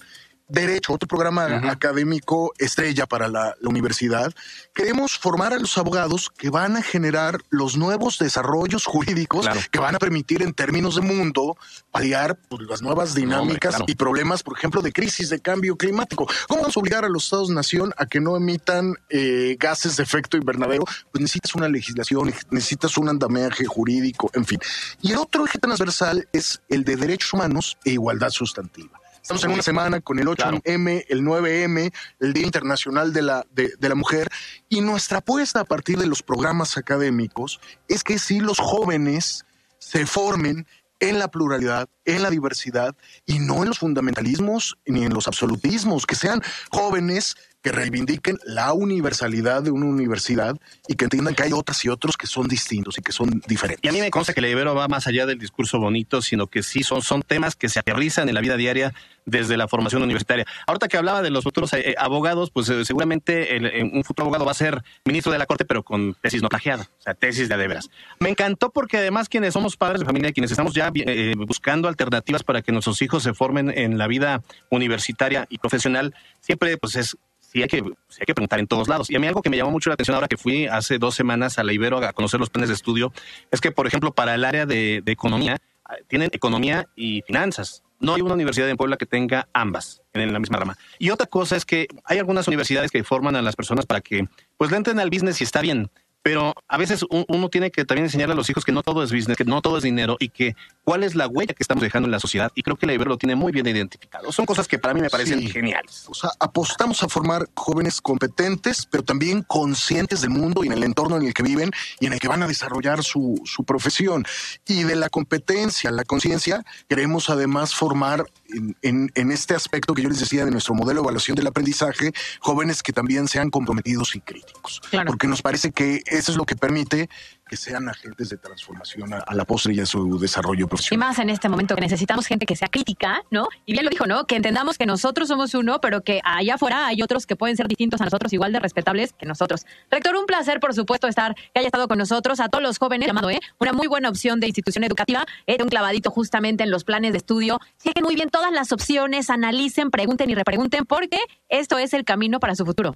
Derecho, 0.51 0.93
otro 0.93 1.07
programa 1.07 1.45
académico 1.69 2.51
estrella 2.57 3.05
para 3.05 3.27
la, 3.27 3.55
la 3.59 3.69
universidad. 3.69 4.33
Queremos 4.73 5.17
formar 5.17 5.53
a 5.53 5.59
los 5.59 5.77
abogados 5.77 6.29
que 6.29 6.49
van 6.49 6.75
a 6.75 6.81
generar 6.81 7.39
los 7.49 7.77
nuevos 7.77 8.19
desarrollos 8.19 8.85
jurídicos 8.85 9.47
que 9.71 9.79
van 9.79 9.95
a 9.95 9.99
permitir 9.99 10.41
en 10.41 10.53
términos 10.53 10.95
de 10.95 11.01
mundo 11.01 11.57
paliar 11.91 12.35
pues, 12.49 12.63
las 12.67 12.81
nuevas 12.81 13.15
dinámicas 13.15 13.75
claro. 13.75 13.85
y 13.87 13.95
problemas, 13.95 14.43
por 14.43 14.57
ejemplo, 14.57 14.81
de 14.81 14.91
crisis 14.91 15.29
de 15.29 15.39
cambio 15.39 15.75
climático. 15.77 16.27
¿Cómo 16.47 16.61
vamos 16.61 16.75
a 16.75 16.79
obligar 16.79 17.05
a 17.05 17.09
los 17.09 17.25
estados-nación 17.25 17.93
a 17.97 18.05
que 18.05 18.19
no 18.19 18.35
emitan 18.35 18.95
eh, 19.09 19.55
gases 19.59 19.97
de 19.97 20.03
efecto 20.03 20.37
invernadero? 20.37 20.83
Pues 21.11 21.21
necesitas 21.21 21.55
una 21.55 21.69
legislación, 21.69 22.33
necesitas 22.49 22.97
un 22.97 23.09
andamiaje 23.09 23.65
jurídico, 23.65 24.29
en 24.33 24.45
fin. 24.45 24.59
Y 25.01 25.11
el 25.11 25.17
otro 25.17 25.45
eje 25.45 25.59
transversal 25.59 26.27
es 26.33 26.61
el 26.69 26.83
de 26.83 26.95
derechos 26.95 27.33
humanos 27.33 27.77
e 27.85 27.91
igualdad 27.91 28.29
sustantiva. 28.29 29.00
Estamos 29.21 29.43
en 29.43 29.51
una 29.51 29.61
semana 29.61 30.01
con 30.01 30.17
el 30.17 30.27
8M, 30.27 31.05
el 31.07 31.21
9M, 31.21 31.93
el 32.19 32.33
Día 32.33 32.43
Internacional 32.43 33.13
de 33.13 33.21
la, 33.21 33.45
de, 33.51 33.73
de 33.77 33.89
la 33.89 33.95
Mujer, 33.95 34.27
y 34.67 34.81
nuestra 34.81 35.19
apuesta 35.19 35.59
a 35.59 35.63
partir 35.63 35.99
de 35.99 36.07
los 36.07 36.23
programas 36.23 36.75
académicos 36.75 37.61
es 37.87 38.03
que 38.03 38.17
si 38.17 38.39
los 38.39 38.59
jóvenes 38.59 39.45
se 39.77 40.07
formen 40.07 40.65
en 40.99 41.19
la 41.19 41.29
pluralidad, 41.29 41.89
en 42.05 42.23
la 42.23 42.29
diversidad 42.29 42.95
y 43.25 43.39
no 43.39 43.61
en 43.61 43.69
los 43.69 43.79
fundamentalismos 43.79 44.77
ni 44.85 45.03
en 45.03 45.13
los 45.13 45.27
absolutismos, 45.27 46.05
que 46.05 46.15
sean 46.15 46.41
jóvenes 46.71 47.35
que 47.61 47.71
reivindiquen 47.71 48.37
la 48.43 48.73
universalidad 48.73 49.63
de 49.63 49.71
una 49.71 49.85
universidad 49.85 50.57
y 50.87 50.95
que 50.95 51.05
entiendan 51.05 51.35
que 51.35 51.43
hay 51.43 51.53
otras 51.53 51.85
y 51.85 51.89
otros 51.89 52.17
que 52.17 52.27
son 52.27 52.47
distintos 52.47 52.97
y 52.97 53.01
que 53.01 53.11
son 53.11 53.41
diferentes. 53.47 53.83
Y 53.83 53.87
a 53.87 53.91
mí 53.91 54.01
me 54.01 54.11
consta 54.11 54.33
que 54.33 54.41
la 54.41 54.49
Ibero 54.49 54.75
va 54.75 54.87
más 54.87 55.07
allá 55.07 55.25
del 55.25 55.37
discurso 55.37 55.79
bonito, 55.79 56.21
sino 56.21 56.47
que 56.47 56.63
sí 56.63 56.83
son, 56.83 57.01
son 57.01 57.21
temas 57.21 57.55
que 57.55 57.69
se 57.69 57.79
aterrizan 57.79 58.27
en 58.27 58.35
la 58.35 58.41
vida 58.41 58.57
diaria 58.57 58.93
desde 59.25 59.55
la 59.55 59.67
formación 59.67 60.01
universitaria. 60.01 60.45
Ahorita 60.65 60.87
que 60.87 60.97
hablaba 60.97 61.21
de 61.21 61.29
los 61.29 61.43
futuros 61.43 61.71
eh, 61.73 61.95
abogados, 61.97 62.49
pues 62.49 62.67
eh, 62.69 62.83
seguramente 62.83 63.55
eh, 63.55 63.83
un 63.83 64.03
futuro 64.03 64.25
abogado 64.25 64.45
va 64.45 64.51
a 64.51 64.55
ser 64.55 64.83
ministro 65.05 65.31
de 65.31 65.37
la 65.37 65.45
Corte, 65.45 65.63
pero 65.63 65.83
con 65.83 66.15
tesis 66.15 66.41
no 66.41 66.49
plagiada, 66.49 66.89
o 66.99 67.01
sea, 67.01 67.13
tesis 67.13 67.47
de 67.47 67.61
de 67.61 67.67
veras. 67.67 67.89
Me 68.19 68.29
encantó 68.29 68.71
porque 68.71 68.97
además 68.97 69.29
quienes 69.29 69.53
somos 69.53 69.77
padres 69.77 70.01
de 70.01 70.05
familia, 70.05 70.31
quienes 70.31 70.51
estamos 70.51 70.73
ya 70.73 70.91
eh, 70.93 71.33
buscando 71.37 71.87
alternativas 71.87 72.43
para 72.43 72.61
que 72.61 72.71
nuestros 72.71 73.01
hijos 73.01 73.23
se 73.23 73.33
formen 73.33 73.71
en 73.75 73.97
la 73.97 74.07
vida 74.07 74.41
universitaria 74.69 75.45
y 75.49 75.57
profesional, 75.57 76.13
siempre 76.39 76.77
pues 76.77 76.95
es 76.95 77.17
sí 77.51 77.61
hay 77.61 77.67
que, 77.67 77.77
sí 77.79 78.17
hay 78.19 78.25
que 78.25 78.33
preguntar 78.33 78.59
en 78.59 78.67
todos 78.67 78.87
lados. 78.87 79.09
Y 79.09 79.15
a 79.15 79.19
mí 79.19 79.27
algo 79.27 79.41
que 79.41 79.49
me 79.49 79.57
llamó 79.57 79.71
mucho 79.71 79.89
la 79.89 79.95
atención 79.95 80.15
ahora 80.15 80.27
que 80.27 80.37
fui 80.37 80.67
hace 80.67 80.97
dos 80.97 81.15
semanas 81.15 81.59
a 81.59 81.63
la 81.63 81.73
Ibero 81.73 81.97
a 81.97 82.13
conocer 82.13 82.39
los 82.39 82.49
planes 82.49 82.69
de 82.69 82.75
estudio, 82.75 83.11
es 83.51 83.61
que, 83.61 83.71
por 83.71 83.87
ejemplo, 83.87 84.13
para 84.13 84.35
el 84.35 84.45
área 84.45 84.65
de, 84.65 85.01
de 85.03 85.11
economía, 85.11 85.57
ah, 85.85 85.95
tienen 86.07 86.29
economía 86.33 86.87
y 86.95 87.21
finanzas. 87.23 87.83
No 87.99 88.15
hay 88.15 88.21
una 88.21 88.33
universidad 88.33 88.67
en 88.69 88.77
Puebla 88.77 88.97
que 88.97 89.05
tenga 89.05 89.47
ambas 89.53 90.01
en 90.13 90.33
la 90.33 90.39
misma 90.39 90.57
rama. 90.57 90.77
Y 90.97 91.11
otra 91.11 91.27
cosa 91.27 91.55
es 91.55 91.65
que 91.65 91.87
hay 92.03 92.17
algunas 92.17 92.47
universidades 92.47 92.89
que 92.89 93.03
forman 93.03 93.35
a 93.35 93.41
las 93.41 93.55
personas 93.55 93.85
para 93.85 94.01
que 94.01 94.27
pues 94.57 94.71
le 94.71 94.77
entren 94.77 94.99
al 94.99 95.09
business 95.09 95.39
y 95.41 95.43
está 95.43 95.61
bien. 95.61 95.91
Pero 96.23 96.53
a 96.67 96.77
veces 96.77 97.03
un- 97.09 97.25
uno 97.27 97.49
tiene 97.49 97.71
que 97.71 97.83
también 97.85 98.05
enseñarle 98.05 98.33
a 98.33 98.35
los 98.35 98.49
hijos 98.49 98.63
que 98.63 98.71
no 98.71 98.83
todo 98.83 99.03
es 99.03 99.11
business, 99.11 99.37
que 99.37 99.43
no 99.45 99.61
todo 99.61 99.77
es 99.77 99.83
dinero 99.83 100.17
y 100.19 100.29
que 100.29 100.55
cuál 100.83 101.03
es 101.03 101.15
la 101.15 101.27
huella 101.27 101.53
que 101.53 101.63
estamos 101.63 101.81
dejando 101.83 102.07
en 102.07 102.11
la 102.11 102.19
sociedad. 102.19 102.51
Y 102.55 102.61
creo 102.63 102.75
que 102.77 102.85
la 102.85 102.93
Ibero 102.93 103.09
lo 103.09 103.17
tiene 103.17 103.35
muy 103.35 103.51
bien 103.51 103.65
identificado. 103.67 104.31
Son 104.31 104.45
cosas 104.45 104.67
que 104.67 104.77
para 104.77 104.93
mí 104.93 105.01
me 105.01 105.09
parecen 105.09 105.39
Sí. 105.39 105.49
geniales. 105.49 106.05
O 106.09 106.13
sea, 106.13 106.29
apostamos 106.39 107.01
a 107.03 107.09
formar 107.09 107.47
jóvenes 107.55 108.01
competentes, 108.01 108.85
pero 108.85 109.03
también 109.03 109.41
conscientes 109.43 110.21
del 110.21 110.29
mundo 110.29 110.63
y 110.63 110.67
en 110.67 110.73
el 110.73 110.83
entorno 110.83 111.17
en 111.17 111.23
el 111.25 111.33
que 111.33 111.43
viven 111.43 111.71
y 111.99 112.05
en 112.05 112.13
el 112.13 112.19
que 112.19 112.27
van 112.27 112.43
a 112.43 112.47
desarrollar 112.47 113.03
su, 113.03 113.41
su 113.45 113.63
profesión. 113.63 114.23
Y 114.67 114.83
de 114.83 114.95
la 114.95 115.09
competencia, 115.09 115.89
la 115.91 116.03
conciencia, 116.03 116.63
queremos 116.87 117.29
además 117.29 117.73
formar 117.73 118.25
en, 118.53 118.75
en- 118.81 119.11
en 119.15 119.31
este 119.31 119.55
aspecto 119.55 119.93
que 119.93 120.01
yo 120.01 120.09
les 120.09 120.19
decía 120.19 120.45
de 120.45 120.51
nuestro 120.51 120.73
modelo 120.73 121.01
de 121.01 121.05
evaluación 121.05 121.35
del 121.35 121.47
aprendizaje, 121.47 122.11
jóvenes 122.39 122.83
que 122.83 122.93
también 122.93 123.27
sean 123.27 123.49
comprometidos 123.49 124.15
y 124.15 124.21
críticos. 124.21 124.81
Porque 125.07 125.27
nos 125.27 125.41
parece 125.41 125.71
que 125.71 126.01
eso 126.05 126.31
es 126.31 126.37
lo 126.37 126.45
que 126.45 126.55
permite 126.55 127.09
que 127.51 127.57
sean 127.57 127.89
agentes 127.89 128.29
de 128.29 128.37
transformación 128.37 129.13
a, 129.13 129.17
a 129.17 129.35
la 129.35 129.43
postre 129.43 129.73
y 129.73 129.81
a 129.81 129.85
su 129.85 130.17
desarrollo 130.17 130.63
Y 130.63 130.67
profesional. 130.69 131.09
más 131.09 131.19
en 131.19 131.29
este 131.29 131.49
momento 131.49 131.75
que 131.75 131.81
necesitamos 131.81 132.25
gente 132.25 132.45
que 132.45 132.55
sea 132.55 132.69
crítica, 132.69 133.23
¿no? 133.29 133.49
Y 133.65 133.73
bien 133.73 133.83
lo 133.83 133.91
dijo, 133.91 134.05
¿no? 134.05 134.25
Que 134.25 134.37
entendamos 134.37 134.77
que 134.77 134.85
nosotros 134.85 135.27
somos 135.27 135.53
uno, 135.53 135.81
pero 135.81 135.99
que 136.01 136.21
allá 136.23 136.55
afuera 136.55 136.87
hay 136.87 137.01
otros 137.01 137.25
que 137.25 137.35
pueden 137.35 137.57
ser 137.57 137.67
distintos 137.67 137.99
a 137.99 138.05
nosotros, 138.05 138.31
igual 138.31 138.53
de 138.53 138.61
respetables 138.61 139.11
que 139.11 139.25
nosotros. 139.25 139.65
Rector, 139.91 140.15
un 140.15 140.27
placer, 140.27 140.61
por 140.61 140.73
supuesto, 140.73 141.09
estar, 141.09 141.35
que 141.35 141.59
haya 141.59 141.67
estado 141.67 141.89
con 141.89 141.97
nosotros. 141.97 142.39
A 142.39 142.47
todos 142.47 142.63
los 142.63 142.77
jóvenes, 142.77 143.07
llamado, 143.07 143.29
¿eh? 143.29 143.41
Una 143.59 143.73
muy 143.73 143.87
buena 143.87 144.07
opción 144.07 144.39
de 144.39 144.47
institución 144.47 144.85
educativa, 144.85 145.25
¿eh? 145.45 145.57
un 145.61 145.67
clavadito 145.67 146.09
justamente 146.09 146.63
en 146.63 146.71
los 146.71 146.85
planes 146.85 147.11
de 147.11 147.17
estudio. 147.17 147.59
Chequen 147.83 148.05
muy 148.05 148.15
bien 148.15 148.29
todas 148.29 148.53
las 148.53 148.71
opciones, 148.71 149.29
analicen, 149.29 149.91
pregunten 149.91 150.29
y 150.29 150.35
repregunten, 150.35 150.85
porque 150.85 151.19
esto 151.49 151.77
es 151.77 151.93
el 151.93 152.05
camino 152.05 152.39
para 152.39 152.55
su 152.55 152.65
futuro. 152.65 152.95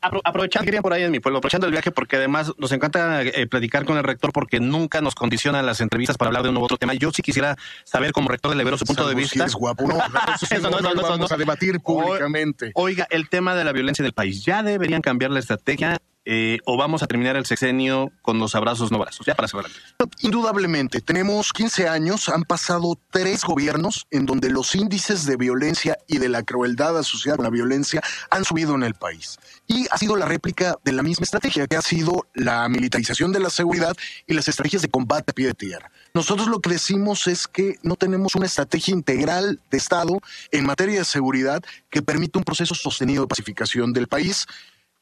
Apro- 0.00 0.20
aprovechando, 0.22 0.64
quería 0.64 0.80
por 0.80 0.92
ahí 0.92 1.02
en 1.02 1.10
mi 1.10 1.18
pueblo, 1.18 1.38
aprovechando 1.38 1.66
el 1.66 1.72
viaje, 1.72 1.90
porque 1.90 2.14
además 2.14 2.52
nos 2.56 2.70
encanta 2.70 3.22
eh, 3.24 3.48
platicar 3.48 3.84
con 3.84 3.95
el 3.96 4.04
rector 4.04 4.32
porque 4.32 4.60
nunca 4.60 5.00
nos 5.00 5.14
condicionan 5.14 5.66
las 5.66 5.80
entrevistas 5.80 6.16
para 6.16 6.28
hablar 6.28 6.42
de 6.42 6.50
un 6.50 6.56
u 6.56 6.62
otro 6.62 6.76
tema. 6.76 6.94
Yo 6.94 7.10
sí 7.12 7.22
quisiera 7.22 7.56
saber 7.84 8.12
como 8.12 8.28
rector 8.28 8.50
del 8.50 8.60
Ibero 8.60 8.78
su 8.78 8.84
punto 8.84 9.08
de 9.08 9.14
vista. 9.14 9.42
eres 9.42 9.54
guapo. 9.54 9.86
No, 9.86 9.98
eso 10.50 10.70
no, 10.70 10.80
no 10.80 10.94
lo 10.94 11.02
vamos 11.02 11.32
a 11.32 11.36
debatir 11.36 11.80
públicamente. 11.80 12.72
Oiga, 12.74 13.06
el 13.10 13.28
tema 13.28 13.54
de 13.54 13.64
la 13.64 13.72
violencia 13.72 14.02
en 14.02 14.06
el 14.06 14.12
país, 14.12 14.44
¿ya 14.44 14.62
deberían 14.62 15.02
cambiar 15.02 15.30
la 15.30 15.40
estrategia 15.40 16.00
eh, 16.26 16.58
o 16.64 16.76
vamos 16.76 17.04
a 17.04 17.06
terminar 17.06 17.36
el 17.36 17.46
sexenio 17.46 18.10
con 18.20 18.38
los 18.38 18.54
abrazos 18.56 18.90
no 18.90 18.98
brazos? 18.98 19.24
Ya 19.24 19.36
para 19.36 19.46
cerrar. 19.46 19.70
Indudablemente, 20.20 21.00
tenemos 21.00 21.52
15 21.52 21.88
años, 21.88 22.28
han 22.28 22.42
pasado 22.42 22.98
tres 23.10 23.44
gobiernos 23.44 24.06
en 24.10 24.26
donde 24.26 24.50
los 24.50 24.74
índices 24.74 25.24
de 25.24 25.36
violencia 25.36 25.96
y 26.08 26.18
de 26.18 26.28
la 26.28 26.42
crueldad 26.42 26.98
asociada 26.98 27.36
con 27.36 27.44
la 27.44 27.50
violencia 27.50 28.02
han 28.30 28.44
subido 28.44 28.74
en 28.74 28.82
el 28.82 28.94
país. 28.94 29.38
Y 29.68 29.86
ha 29.90 29.98
sido 29.98 30.16
la 30.16 30.26
réplica 30.26 30.76
de 30.84 30.92
la 30.92 31.02
misma 31.04 31.24
estrategia, 31.24 31.66
que 31.68 31.76
ha 31.76 31.82
sido 31.82 32.26
la 32.34 32.68
militarización 32.68 33.32
de 33.32 33.40
la 33.40 33.50
seguridad 33.50 33.96
y 34.26 34.34
las 34.34 34.48
estrategias 34.48 34.82
de 34.82 34.88
combate 34.88 35.30
a 35.30 35.34
pie 35.34 35.46
de 35.46 35.54
tierra. 35.54 35.90
Nosotros 36.12 36.48
lo 36.48 36.60
que 36.60 36.70
decimos 36.70 37.28
es 37.28 37.46
que 37.46 37.78
no 37.82 37.94
tenemos 37.94 38.34
una 38.34 38.46
estrategia 38.46 38.92
integral 38.92 39.60
de 39.70 39.78
Estado 39.78 40.18
en 40.50 40.66
materia 40.66 40.98
de 40.98 41.04
seguridad 41.04 41.62
que 41.90 42.02
permita 42.02 42.38
un 42.38 42.44
proceso 42.44 42.74
sostenido 42.74 43.22
de 43.22 43.28
pacificación 43.28 43.92
del 43.92 44.08
país. 44.08 44.46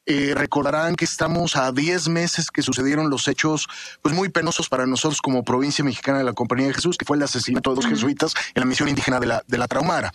Eh, 0.07 0.33
recordarán 0.35 0.97
que 0.97 1.05
estamos 1.07 1.57
a 1.57 1.73
10 1.73 2.09
meses 2.09 2.51
que 2.51 2.63
sucedieron 2.63 3.09
los 3.09 3.27
hechos 3.27 3.69
pues 4.03 4.15
muy 4.15 4.29
penosos 4.29 4.69
para 4.69 4.87
nosotros 4.87 5.23
como 5.23 5.45
provincia 5.45 5.83
mexicana 5.85 6.19
de 6.19 6.25
la 6.25 6.35
Compañía 6.35 6.67
de 6.67 6.75
Jesús, 6.75 6.99
que 6.99 7.07
fue 7.07 7.17
el 7.17 7.23
asesinato 7.23 7.71
de 7.71 7.77
dos 7.77 7.87
jesuitas 7.87 8.35
en 8.55 8.61
la 8.61 8.67
misión 8.67 8.89
indígena 8.89 9.19
de 9.19 9.27
la, 9.27 9.43
de 9.47 9.57
la 9.59 9.67
Traumara. 9.67 10.11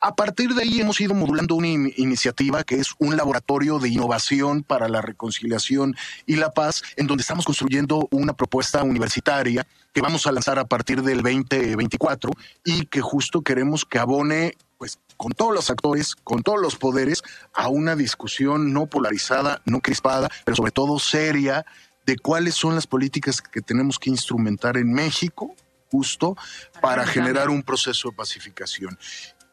A 0.00 0.14
partir 0.14 0.54
de 0.54 0.62
ahí 0.62 0.80
hemos 0.80 1.00
ido 1.00 1.14
modulando 1.14 1.54
una 1.54 1.68
in- 1.68 1.92
iniciativa 1.96 2.64
que 2.64 2.76
es 2.76 2.88
un 2.98 3.16
laboratorio 3.16 3.78
de 3.78 3.88
innovación 3.88 4.62
para 4.62 4.88
la 4.88 5.00
reconciliación 5.00 5.96
y 6.26 6.36
la 6.36 6.50
paz, 6.52 6.82
en 6.96 7.06
donde 7.06 7.22
estamos 7.22 7.46
construyendo 7.46 8.06
una 8.10 8.34
propuesta 8.34 8.82
universitaria 8.82 9.66
que 9.94 10.02
vamos 10.02 10.26
a 10.26 10.32
lanzar 10.32 10.58
a 10.58 10.66
partir 10.66 11.02
del 11.02 11.22
2024 11.22 12.30
y 12.64 12.86
que 12.86 13.00
justo 13.00 13.40
queremos 13.40 13.86
que 13.86 13.98
abone 13.98 14.54
pues 14.78 14.98
con 15.16 15.32
todos 15.32 15.54
los 15.54 15.70
actores, 15.70 16.14
con 16.14 16.42
todos 16.42 16.60
los 16.60 16.76
poderes, 16.76 17.22
a 17.52 17.68
una 17.68 17.96
discusión 17.96 18.72
no 18.72 18.86
polarizada, 18.86 19.62
no 19.64 19.80
crispada, 19.80 20.28
pero 20.44 20.56
sobre 20.56 20.72
todo 20.72 20.98
seria 20.98 21.64
de 22.04 22.16
cuáles 22.16 22.54
son 22.54 22.74
las 22.74 22.86
políticas 22.86 23.40
que 23.40 23.60
tenemos 23.60 23.98
que 23.98 24.10
instrumentar 24.10 24.76
en 24.76 24.92
México 24.92 25.54
justo 25.90 26.36
para 26.80 27.06
generar 27.06 27.48
un 27.50 27.62
proceso 27.62 28.10
de 28.10 28.16
pacificación. 28.16 28.98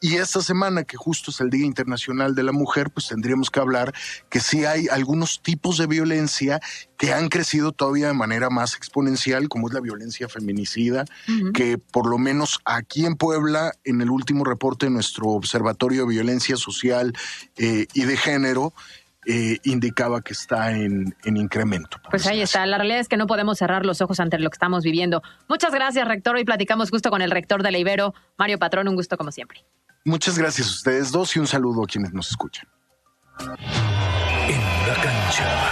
Y 0.04 0.18
esta 0.18 0.42
semana, 0.42 0.84
que 0.84 0.98
justo 0.98 1.32
es 1.32 1.40
el 1.40 1.50
Día 1.50 1.66
Internacional 1.66 2.36
de 2.36 2.44
la 2.44 2.52
Mujer, 2.52 2.90
pues 2.92 3.08
tendríamos 3.08 3.50
que 3.50 3.62
hablar 3.62 3.94
que 4.30 4.42
sí 4.42 4.66
hay 4.66 4.90
algunos 4.90 5.42
tipos 5.42 5.78
de 5.78 5.88
violencia 5.88 6.60
que 6.98 7.14
han 7.14 7.30
crecido 7.30 7.72
todavía 7.72 8.08
de 8.08 8.14
manera 8.14 8.50
más 8.50 8.76
exponencial, 8.76 9.48
como 9.48 9.70
es 9.70 9.74
la 9.74 9.80
violencia 9.80 10.28
feminicida, 10.28 11.06
que 11.54 11.78
por 11.78 12.10
lo 12.10 12.18
menos 12.18 12.60
aquí 12.66 13.06
en 13.06 13.16
Puebla, 13.16 13.72
en 13.86 14.02
el 14.02 14.10
último 14.10 14.44
reporte 14.44 14.88
de 14.88 14.90
nuestro 14.90 15.30
Observatorio 15.30 16.02
de 16.02 16.10
Violencia 16.10 16.58
Social 16.58 17.14
eh, 17.56 17.88
y 17.94 18.04
de 18.04 18.18
Género, 18.18 18.74
eh, 19.26 19.60
indicaba 19.64 20.22
que 20.22 20.34
está 20.34 20.74
en, 20.74 21.16
en 21.24 21.38
incremento. 21.38 22.02
Pues 22.10 22.28
ahí 22.28 22.42
está. 22.42 22.66
La 22.66 22.78
realidad 22.78 23.00
es 23.00 23.08
que 23.08 23.16
no 23.16 23.26
podemos 23.26 23.58
cerrar 23.58 23.86
los 23.86 24.02
ojos 24.02 24.20
ante 24.20 24.38
lo 24.38 24.50
que 24.50 24.56
estamos 24.56 24.84
viviendo. 24.84 25.24
Muchas 25.48 25.74
gracias, 25.74 26.06
rector. 26.06 26.36
Hoy 26.36 26.44
platicamos 26.44 26.90
justo 26.90 27.10
con 27.10 27.22
el 27.22 27.32
rector 27.32 27.64
de 27.64 27.72
la 27.72 27.78
Ibero, 27.78 28.14
Mario 28.38 28.60
Patrón. 28.60 28.90
Un 28.90 28.96
gusto 28.96 29.16
como 29.16 29.32
siempre. 29.32 29.64
Muchas 30.06 30.38
gracias 30.38 30.68
a 30.68 30.72
ustedes 30.72 31.12
dos 31.12 31.36
y 31.36 31.40
un 31.40 31.48
saludo 31.48 31.84
a 31.84 31.88
quienes 31.88 32.14
nos 32.14 32.30
escuchan. 32.30 32.68
En 33.40 34.62
la 34.88 34.96
cancha. 35.02 35.72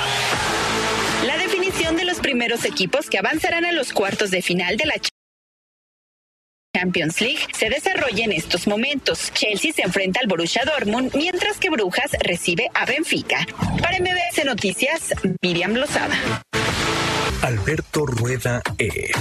La 1.26 1.38
definición 1.38 1.98
de 1.98 2.06
los 2.06 2.20
primeros 2.20 2.64
equipos 2.64 3.10
que 3.10 3.18
avanzarán 3.20 3.66
a 3.66 3.74
los 3.74 3.92
cuartos 3.92 4.32
de 4.32 4.42
final 4.42 4.78
de 4.78 4.86
la 4.86 4.96
Champions 6.74 7.20
League 7.20 7.42
se 7.54 7.70
desarrolla 7.70 8.24
en 8.24 8.32
estos 8.32 8.68
momentos. 8.68 9.32
Chelsea 9.34 9.74
se 9.74 9.82
enfrenta 9.82 10.22
al 10.22 10.28
Borussia 10.28 10.64
Dortmund, 10.66 11.14
mientras 11.14 11.58
que 11.58 11.70
Brujas 11.70 12.12
recibe 12.24 12.70
a 12.74 12.86
Benfica. 12.86 13.46
Para 13.82 14.00
MBS 14.00 14.46
Noticias, 14.46 15.14
Miriam 15.42 15.74
Lozada. 15.74 16.16
Alberto 17.42 18.06
Rueda 18.06 18.62
E. 18.78 19.12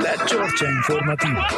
La 0.00 0.24
Chorcha 0.24 0.70
Informativa. 0.70 1.48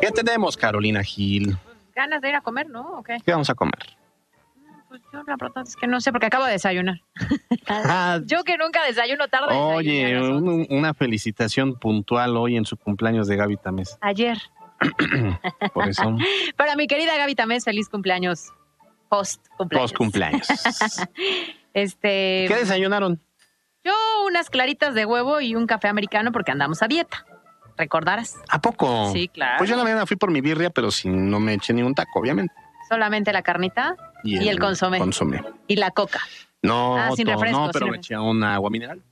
¿Qué 0.00 0.10
tenemos, 0.10 0.56
Carolina 0.56 1.02
Gil? 1.02 1.56
Ganas 1.94 2.20
de 2.22 2.28
ir 2.30 2.34
a 2.34 2.40
comer, 2.40 2.68
¿no? 2.68 2.98
¿O 2.98 3.02
qué? 3.02 3.18
¿Qué 3.24 3.32
vamos 3.32 3.50
a 3.50 3.54
comer? 3.54 3.74
Pues 4.88 5.00
yo 5.12 5.22
la 5.26 5.36
verdad 5.40 5.62
es 5.66 5.76
que 5.76 5.86
no 5.86 6.00
sé 6.00 6.10
porque 6.12 6.26
acabo 6.26 6.44
de 6.46 6.52
desayunar. 6.52 7.00
Ah, 7.68 8.18
Yo 8.26 8.42
que 8.44 8.58
nunca 8.58 8.84
desayuno 8.84 9.28
tarde. 9.28 9.54
oye, 9.54 10.20
un- 10.20 10.66
una 10.68 10.92
felicitación 10.94 11.76
puntual 11.78 12.36
hoy 12.36 12.56
en 12.56 12.64
su 12.66 12.76
cumpleaños 12.76 13.28
de 13.28 13.36
Gaby 13.36 13.56
Tamés. 13.56 13.96
Ayer. 14.00 14.36
Por 15.72 15.88
eso, 15.88 16.16
Para 16.56 16.74
mi 16.76 16.86
querida 16.88 17.16
Gaby 17.16 17.34
Tamés, 17.36 17.64
feliz 17.64 17.88
cumpleaños. 17.88 18.48
Post 19.08 19.46
cumpleaños. 19.56 19.92
post 19.92 19.96
cumpleaños. 19.96 20.46
Este. 21.74 22.44
¿Qué 22.48 22.56
desayunaron? 22.56 23.18
Yo 23.84 23.92
unas 24.26 24.48
claritas 24.50 24.94
de 24.94 25.04
huevo 25.06 25.40
y 25.40 25.54
un 25.54 25.66
café 25.66 25.88
americano 25.88 26.32
porque 26.32 26.52
andamos 26.52 26.82
a 26.82 26.88
dieta. 26.88 27.24
¿Recordarás? 27.76 28.36
¿A 28.48 28.60
poco? 28.60 29.10
Sí, 29.12 29.28
claro. 29.28 29.54
Pues 29.58 29.68
yo 29.68 29.74
en 29.74 29.78
la 29.78 29.84
mañana 29.84 30.06
fui 30.06 30.16
por 30.16 30.30
mi 30.30 30.40
birria, 30.40 30.70
pero 30.70 30.90
si 30.90 31.08
no 31.08 31.40
me 31.40 31.54
eché 31.54 31.72
ni 31.72 31.82
un 31.82 31.94
taco, 31.94 32.20
obviamente. 32.20 32.54
Solamente 32.88 33.32
la 33.32 33.42
carnita 33.42 33.96
y, 34.22 34.46
el, 34.48 34.58
consomé. 34.58 34.98
consomé. 34.98 35.42
Y 35.66 35.76
la 35.76 35.90
coca. 35.90 36.20
No, 36.60 36.96
Ah, 36.96 37.10
sin 37.16 37.26
refresco, 37.26 37.58
no, 37.58 37.64
sin 37.64 37.72
pero 37.72 37.86
me 37.86 37.92
refresco. 37.92 38.14
eché 38.14 38.18
una 38.18 38.54
agua 38.54 38.70
mineral. 38.70 39.02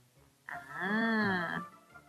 Ah, 0.47 1.61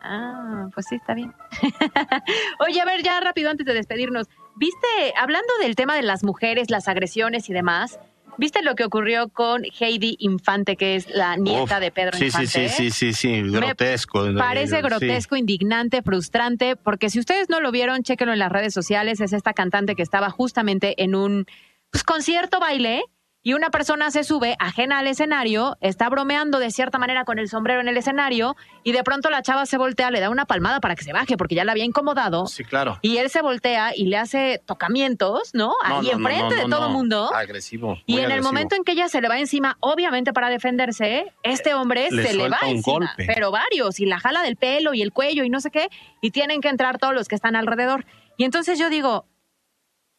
ah, 0.03 0.69
pues 0.75 0.87
sí, 0.89 0.97
está 0.97 1.15
bien. 1.15 1.35
Oye, 2.61 2.81
a 2.81 2.85
ver, 2.85 3.03
ya 3.03 3.19
rápido 3.21 3.51
antes 3.51 3.67
de 3.67 3.75
despedirnos. 3.75 4.29
¿Viste, 4.57 5.15
hablando 5.19 5.49
del 5.63 5.75
tema 5.75 5.95
de 5.97 6.03
las 6.03 6.23
mujeres, 6.23 6.71
las 6.71 6.87
agresiones 6.89 7.49
y 7.49 7.53
demás, 7.55 7.99
¿viste 8.39 8.63
lo 8.63 8.75
que 8.75 8.85
ocurrió 8.85 9.29
con 9.29 9.63
Heidi 9.79 10.17
Infante, 10.21 10.77
que 10.77 10.97
es 10.97 11.09
la 11.11 11.37
nieta 11.37 11.77
Uf, 11.77 11.81
de 11.81 11.91
Pedro 11.91 12.19
sí, 12.19 12.27
Infante? 12.27 12.47
Sí, 12.49 12.69
sí, 12.69 12.91
sí, 12.91 13.13
sí, 13.13 13.43
sí, 13.43 13.51
grotesco. 13.51 14.25
Parece 14.37 14.77
Sí. 14.77 14.83
grotesco, 14.83 15.37
indignante, 15.37 16.03
frustrante, 16.03 16.77
porque 16.77 17.11
si 17.11 17.19
ustedes 17.19 17.49
no 17.49 17.61
lo 17.61 17.71
vieron, 17.73 18.03
chéquenlo 18.03 18.33
en 18.33 18.39
las 18.39 18.53
redes 18.53 18.75
sociales. 18.75 19.21
Es 19.21 19.33
esta 19.33 19.53
cantante 19.53 19.95
que 19.95 20.03
estaba 20.03 20.31
justamente 20.31 21.03
en 21.03 21.15
un 21.15 21.47
pues, 21.91 22.05
concierto 22.05 22.59
baile 22.61 23.03
y 23.45 23.55
una 23.55 23.71
persona 23.71 24.11
se 24.11 24.23
sube 24.25 24.57
ajena 24.61 24.99
al 25.01 25.07
escenario, 25.09 25.77
está 25.81 26.09
bromeando 26.09 26.59
de 26.59 26.71
cierta 26.71 26.99
manera 26.99 27.25
con 27.25 27.39
el 27.39 27.49
sombrero 27.49 27.81
en 27.81 27.89
el 27.89 27.97
escenario 27.97 28.55
y 28.85 28.93
de 28.93 29.03
pronto 29.03 29.31
la 29.31 29.43
chava 29.43 29.67
se 29.67 29.79
voltea, 29.79 30.11
le 30.11 30.21
da 30.21 30.31
una 30.31 30.45
palmada 30.45 30.81
para 30.81 30.95
que 30.95 31.03
se 31.03 31.13
baje 31.13 31.37
porque 31.37 31.55
ya 31.57 31.65
la 31.65 31.73
había 31.73 31.85
incomodado. 31.85 32.47
Sí, 32.47 32.65
claro. 32.65 32.99
Y 33.03 33.17
él 33.17 33.31
se 33.31 33.43
voltea 33.43 33.97
y 33.97 34.07
le 34.07 34.17
hace 34.17 34.63
tocamientos, 34.65 35.51
¿no? 35.55 35.73
No, 35.89 35.99
Ahí 36.01 36.07
no, 36.07 36.13
enfrente 36.13 36.57
no, 36.57 36.63
de 36.63 36.69
todo 36.71 36.87
el 36.87 36.93
mundo. 36.93 37.35
Agresivo. 37.35 37.99
Y 38.07 38.19
en 38.21 38.31
el 38.31 38.43
momento 38.43 38.77
en 38.77 38.85
que 38.85 38.93
ella 38.93 39.09
se 39.09 39.21
le 39.21 39.29
va 39.29 39.39
encima, 39.39 39.77
obviamente 39.81 40.33
para 40.33 40.49
defenderse, 40.49 41.33
este 41.43 41.75
hombre 41.75 42.09
Le 42.11 42.23
se 42.23 42.35
le 42.35 42.49
va 42.49 42.59
suelta 42.59 42.67
un 42.67 42.77
encima, 42.77 42.97
golpe. 43.07 43.27
pero 43.27 43.51
varios, 43.51 43.99
y 44.01 44.07
la 44.07 44.19
jala 44.21 44.43
del 44.43 44.57
pelo 44.57 44.95
y 44.95 45.03
el 45.03 45.13
cuello 45.13 45.45
y 45.45 45.51
no 45.51 45.61
sé 45.61 45.71
qué, 45.71 45.89
y 46.21 46.31
tienen 46.31 46.61
que 46.61 46.69
entrar 46.69 46.99
todos 46.99 47.15
los 47.15 47.29
que 47.29 47.35
están 47.35 47.57
alrededor. 47.57 48.05
Y 48.37 48.45
entonces 48.45 48.79
yo 48.79 48.89
digo, 48.91 49.27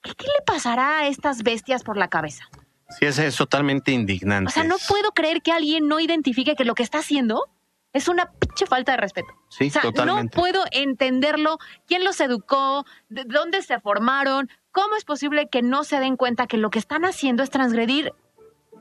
¿qué, 0.02 0.14
qué 0.16 0.26
le 0.26 0.44
pasará 0.46 1.00
a 1.00 1.08
estas 1.08 1.44
bestias 1.44 1.84
por 1.84 1.98
la 1.98 2.08
cabeza? 2.10 2.46
Sí, 2.90 3.06
ese 3.06 3.28
es 3.28 3.36
totalmente 3.36 3.92
indignante. 3.92 4.50
O 4.50 4.54
sea, 4.54 4.64
no 4.64 4.76
puedo 4.88 5.12
creer 5.12 5.42
que 5.42 5.52
alguien 5.52 5.88
no 5.88 6.00
identifique 6.00 6.56
que 6.56 6.66
lo 6.66 6.76
que 6.76 6.84
está 6.84 7.00
haciendo 7.00 7.46
es 7.94 8.08
una 8.08 8.32
pinche 8.32 8.66
falta 8.66 8.92
de 8.94 8.98
respeto. 8.98 9.28
Sí, 9.50 9.68
o 9.68 9.70
sea, 9.72 9.82
totalmente. 9.84 10.36
no 10.36 10.42
puedo 10.42 10.64
entenderlo. 10.72 11.58
¿Quién 11.88 12.04
los 12.04 12.20
educó? 12.22 12.86
¿De 13.10 13.24
dónde 13.26 13.62
se 13.62 13.80
formaron? 13.80 14.50
¿Cómo 14.72 14.96
es 14.96 15.06
posible 15.06 15.48
que 15.50 15.62
no 15.62 15.84
se 15.84 16.00
den 16.00 16.18
cuenta 16.18 16.48
que 16.48 16.58
lo 16.58 16.70
que 16.72 16.80
están 16.80 17.06
haciendo 17.06 17.44
es 17.44 17.50
transgredir 17.52 18.12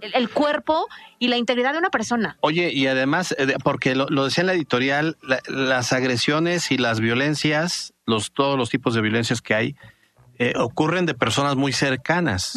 el, 0.01 0.15
el 0.15 0.31
cuerpo 0.31 0.89
y 1.19 1.29
la 1.29 1.37
integridad 1.37 1.73
de 1.73 1.79
una 1.79 1.91
persona? 1.91 2.39
Oye, 2.41 2.71
y 2.73 2.87
además, 2.87 3.35
eh, 3.39 3.55
porque 3.63 3.95
lo, 3.95 4.07
lo 4.09 4.25
decía 4.25 4.41
en 4.43 4.47
la 4.47 4.55
editorial, 4.55 5.19
la- 5.23 5.41
las 5.47 5.93
agresiones 5.93 6.71
y 6.73 6.79
las 6.79 6.99
violencias, 7.01 7.93
los, 8.07 8.33
todos 8.33 8.57
los 8.59 8.71
tipos 8.71 8.95
de 8.95 9.03
violencias 9.03 9.43
que 9.43 9.55
hay, 9.55 9.77
eh, 10.39 10.55
ocurren 10.57 11.05
de 11.05 11.13
personas 11.15 11.57
muy 11.57 11.73
cercanas. 11.73 12.57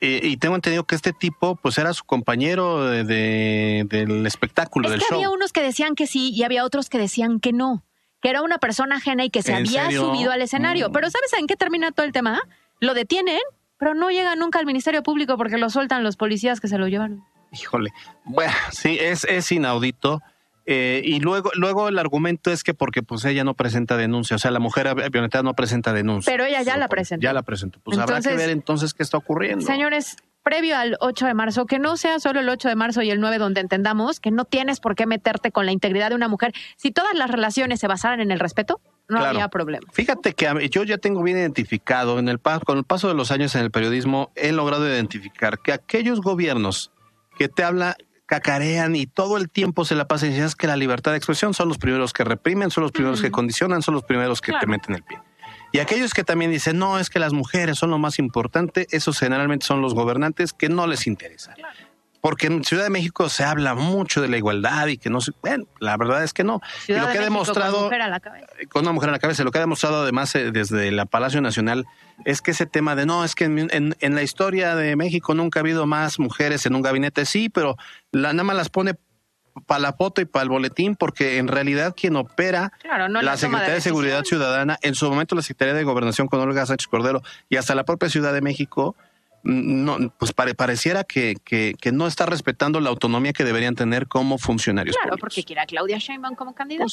Eh, 0.00 0.20
y 0.24 0.36
tengo 0.38 0.54
entendido 0.54 0.84
que 0.84 0.94
este 0.94 1.12
tipo, 1.12 1.56
pues 1.56 1.76
era 1.76 1.92
su 1.92 2.04
compañero 2.04 2.84
de, 2.86 3.04
de- 3.04 3.84
del 3.86 4.26
espectáculo, 4.26 4.86
Es 4.88 4.92
del 4.92 5.00
que 5.00 5.06
show. 5.06 5.16
había 5.18 5.30
unos 5.30 5.52
que 5.52 5.62
decían 5.62 5.94
que 5.94 6.06
sí 6.06 6.30
y 6.30 6.42
había 6.42 6.64
otros 6.64 6.88
que 6.88 6.98
decían 6.98 7.38
que 7.38 7.52
no, 7.52 7.84
que 8.22 8.30
era 8.30 8.40
una 8.42 8.56
persona 8.58 8.96
ajena 8.96 9.24
y 9.24 9.30
que 9.30 9.42
se 9.42 9.52
¿En 9.52 9.58
había 9.58 9.84
serio? 9.86 10.00
subido 10.06 10.32
al 10.32 10.40
escenario. 10.40 10.88
Mm. 10.88 10.92
Pero 10.92 11.10
¿sabes 11.10 11.32
en 11.38 11.46
qué 11.46 11.56
termina 11.56 11.92
todo 11.92 12.06
el 12.06 12.12
tema? 12.12 12.40
Lo 12.80 12.94
detienen, 12.94 13.40
pero 13.78 13.94
no 13.94 14.10
llega 14.10 14.34
nunca 14.36 14.58
al 14.58 14.64
Ministerio 14.66 15.02
Público 15.02 15.36
porque 15.36 15.58
lo 15.58 15.68
sueltan 15.68 16.02
los 16.02 16.16
policías 16.16 16.60
que 16.60 16.68
se 16.68 16.78
lo 16.78 16.88
llevaron. 16.88 17.22
Híjole. 17.52 17.90
Bueno, 18.24 18.52
sí, 18.72 18.96
es, 18.98 19.24
es 19.24 19.52
inaudito. 19.52 20.22
Eh, 20.72 21.02
y 21.04 21.18
luego, 21.18 21.50
luego 21.54 21.88
el 21.88 21.98
argumento 21.98 22.52
es 22.52 22.62
que 22.62 22.74
porque 22.74 23.02
pues 23.02 23.24
ella 23.24 23.42
no 23.42 23.54
presenta 23.54 23.96
denuncia, 23.96 24.36
o 24.36 24.38
sea, 24.38 24.52
la 24.52 24.60
mujer 24.60 24.94
violentada 25.10 25.42
no 25.42 25.54
presenta 25.54 25.92
denuncia. 25.92 26.30
Pero 26.32 26.44
ella 26.44 26.62
ya 26.62 26.76
la 26.76 26.86
presentó. 26.88 27.22
Ya 27.24 27.32
la 27.32 27.42
presentó. 27.42 27.80
Pues 27.80 27.98
habrá 27.98 28.14
que 28.20 28.28
Entonces- 28.28 28.36
ver 28.38 28.50
entonces 28.50 28.94
qué 28.94 29.02
está 29.02 29.16
ocurriendo. 29.16 29.66
Señores, 29.66 30.16
previo 30.44 30.76
al 30.76 30.96
8 31.00 31.26
de 31.26 31.34
marzo, 31.34 31.66
que 31.66 31.78
no 31.80 31.96
sea 31.96 32.20
solo 32.20 32.38
el 32.40 32.48
8 32.48 32.68
de 32.68 32.76
marzo 32.76 33.02
y 33.02 33.10
el 33.10 33.20
9 33.20 33.38
donde 33.38 33.60
entendamos 33.60 34.20
que 34.20 34.30
no 34.30 34.44
tienes 34.44 34.78
por 34.80 34.94
qué 34.94 35.06
meterte 35.06 35.50
con 35.50 35.66
la 35.66 35.72
integridad 35.72 36.10
de 36.10 36.14
una 36.14 36.28
mujer. 36.28 36.52
Si 36.76 36.92
todas 36.92 37.14
las 37.14 37.30
relaciones 37.30 37.80
se 37.80 37.88
basaran 37.88 38.20
en 38.20 38.30
el 38.30 38.38
respeto, 38.38 38.80
no 39.08 39.16
Claro. 39.16 39.26
habría 39.30 39.48
problema. 39.48 39.88
Fíjate 39.92 40.34
que 40.34 40.54
mí- 40.54 40.68
yo 40.68 40.84
ya 40.84 40.98
tengo 40.98 41.20
bien 41.24 41.36
identificado, 41.36 42.20
en 42.20 42.28
el 42.28 42.38
con 42.38 42.78
el 42.78 42.84
paso 42.84 43.08
de 43.08 43.14
los 43.14 43.32
años 43.32 43.54
en 43.56 43.62
el 43.62 43.72
periodismo, 43.72 44.30
he 44.36 44.52
logrado 44.52 44.86
identificar 44.88 45.58
que 45.58 45.72
aquellos 45.72 46.20
gobiernos 46.20 46.92
que 47.36 47.48
te 47.48 47.64
habla 47.64 47.96
cacarean 48.30 48.94
y 48.94 49.06
todo 49.06 49.36
el 49.38 49.50
tiempo 49.50 49.84
se 49.84 49.96
la 49.96 50.06
pasan 50.06 50.28
diciendo 50.28 50.46
"Es 50.46 50.54
que 50.54 50.68
la 50.68 50.76
libertad 50.76 51.10
de 51.10 51.16
expresión 51.16 51.52
son 51.52 51.68
los 51.68 51.78
primeros 51.78 52.12
que 52.12 52.22
reprimen, 52.22 52.70
son 52.70 52.84
los 52.84 52.92
primeros 52.92 53.20
que 53.20 53.32
condicionan, 53.32 53.82
son 53.82 53.94
los 53.94 54.04
primeros 54.04 54.40
que 54.40 54.52
te 54.52 54.68
meten 54.68 54.94
el 54.94 55.02
pie. 55.02 55.18
Y 55.72 55.80
aquellos 55.80 56.14
que 56.14 56.22
también 56.22 56.52
dicen, 56.52 56.78
no, 56.78 57.00
es 57.00 57.10
que 57.10 57.18
las 57.18 57.32
mujeres 57.32 57.76
son 57.78 57.90
lo 57.90 57.98
más 57.98 58.20
importante, 58.20 58.86
esos 58.90 59.18
generalmente 59.18 59.66
son 59.66 59.82
los 59.82 59.94
gobernantes 59.94 60.52
que 60.52 60.68
no 60.68 60.86
les 60.86 61.08
interesa. 61.08 61.54
Porque 62.20 62.48
en 62.48 62.64
Ciudad 62.64 62.84
de 62.84 62.90
México 62.90 63.28
se 63.30 63.44
habla 63.44 63.74
mucho 63.74 64.20
de 64.20 64.28
la 64.28 64.36
igualdad 64.36 64.86
y 64.88 64.98
que 64.98 65.08
no 65.08 65.20
se... 65.22 65.32
Bueno, 65.40 65.64
la 65.78 65.96
verdad 65.96 66.22
es 66.22 66.32
que 66.34 66.44
no. 66.44 66.60
Ciudad 66.84 67.00
y 67.00 67.02
lo 67.02 67.06
de 67.08 67.12
que 67.12 67.18
ha 67.18 67.20
México 67.22 67.34
con 67.38 67.44
demostrado 67.46 67.82
mujer 67.84 68.02
a 68.02 68.08
la 68.08 68.20
cabeza. 68.20 68.46
con 68.70 68.82
una 68.82 68.92
mujer 68.92 69.08
en 69.08 69.12
la 69.12 69.18
cabeza. 69.18 69.42
Lo 69.44 69.50
que 69.50 69.58
ha 69.58 69.62
demostrado 69.62 70.02
además 70.02 70.34
eh, 70.34 70.50
desde 70.52 70.90
la 70.90 71.06
Palacio 71.06 71.40
Nacional 71.40 71.86
es 72.26 72.42
que 72.42 72.50
ese 72.50 72.66
tema 72.66 72.94
de 72.94 73.06
no, 73.06 73.24
es 73.24 73.34
que 73.34 73.44
en, 73.44 73.58
en- 73.72 73.96
en 74.00 74.14
la 74.14 74.22
historia 74.22 74.74
de 74.76 74.96
México 74.96 75.32
nunca 75.34 75.60
ha 75.60 75.62
habido 75.62 75.86
más 75.86 76.18
mujeres 76.18 76.66
en 76.66 76.74
un 76.74 76.82
gabinete, 76.82 77.24
sí, 77.24 77.48
pero 77.48 77.76
la, 78.12 78.32
nada 78.34 78.44
más 78.44 78.56
las 78.56 78.68
pone 78.68 78.94
para 79.66 79.80
la 79.80 79.92
foto 79.94 80.20
y 80.20 80.26
para 80.26 80.42
el 80.44 80.48
boletín, 80.48 80.94
porque 80.96 81.38
en 81.38 81.48
realidad 81.48 81.94
quien 81.96 82.16
opera 82.16 82.72
Claro, 82.80 83.08
no 83.08 83.20
la 83.20 83.36
Secretaría 83.36 83.74
de, 83.74 83.80
Seguridad 83.80 84.22
Ciudadana, 84.24 84.78
en 84.82 84.94
su 84.94 85.08
momento 85.10 85.34
la 85.34 85.42
Secretaría 85.42 85.74
de 85.74 85.82
Gobernación 85.84 86.28
con 86.28 86.38
Olga 86.40 86.66
Sánchez 86.66 86.86
Cordero 86.86 87.22
y 87.48 87.56
hasta 87.56 87.74
la 87.74 87.84
propia 87.84 88.08
Ciudad 88.08 88.32
de 88.32 88.42
México, 88.42 88.94
no, 89.42 90.12
pues 90.18 90.32
pare- 90.32 90.54
pareciera 90.54 91.04
que, 91.04 91.36
que, 91.44 91.74
que 91.80 91.92
no 91.92 92.06
está 92.06 92.26
respetando 92.26 92.80
la 92.80 92.90
autonomía 92.90 93.32
que 93.32 93.44
deberían 93.44 93.74
tener 93.74 94.06
como 94.08 94.38
funcionarios. 94.38 94.96
Claro, 94.96 95.16
porque 95.18 95.44
quiere 95.44 95.60
a 95.62 95.66
Claudia 95.66 95.98
Sheinbaum 95.98 96.34
como 96.34 96.54
candidata. 96.54 96.92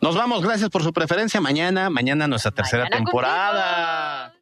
Nos 0.00 0.14
vamos, 0.16 0.42
gracias 0.42 0.68
por 0.70 0.82
su 0.82 0.92
preferencia. 0.92 1.40
Mañana, 1.40 1.88
mañana 1.88 2.26
nuestra 2.28 2.50
tercera 2.50 2.84
Mañana 2.84 2.96
temporada. 3.04 4.34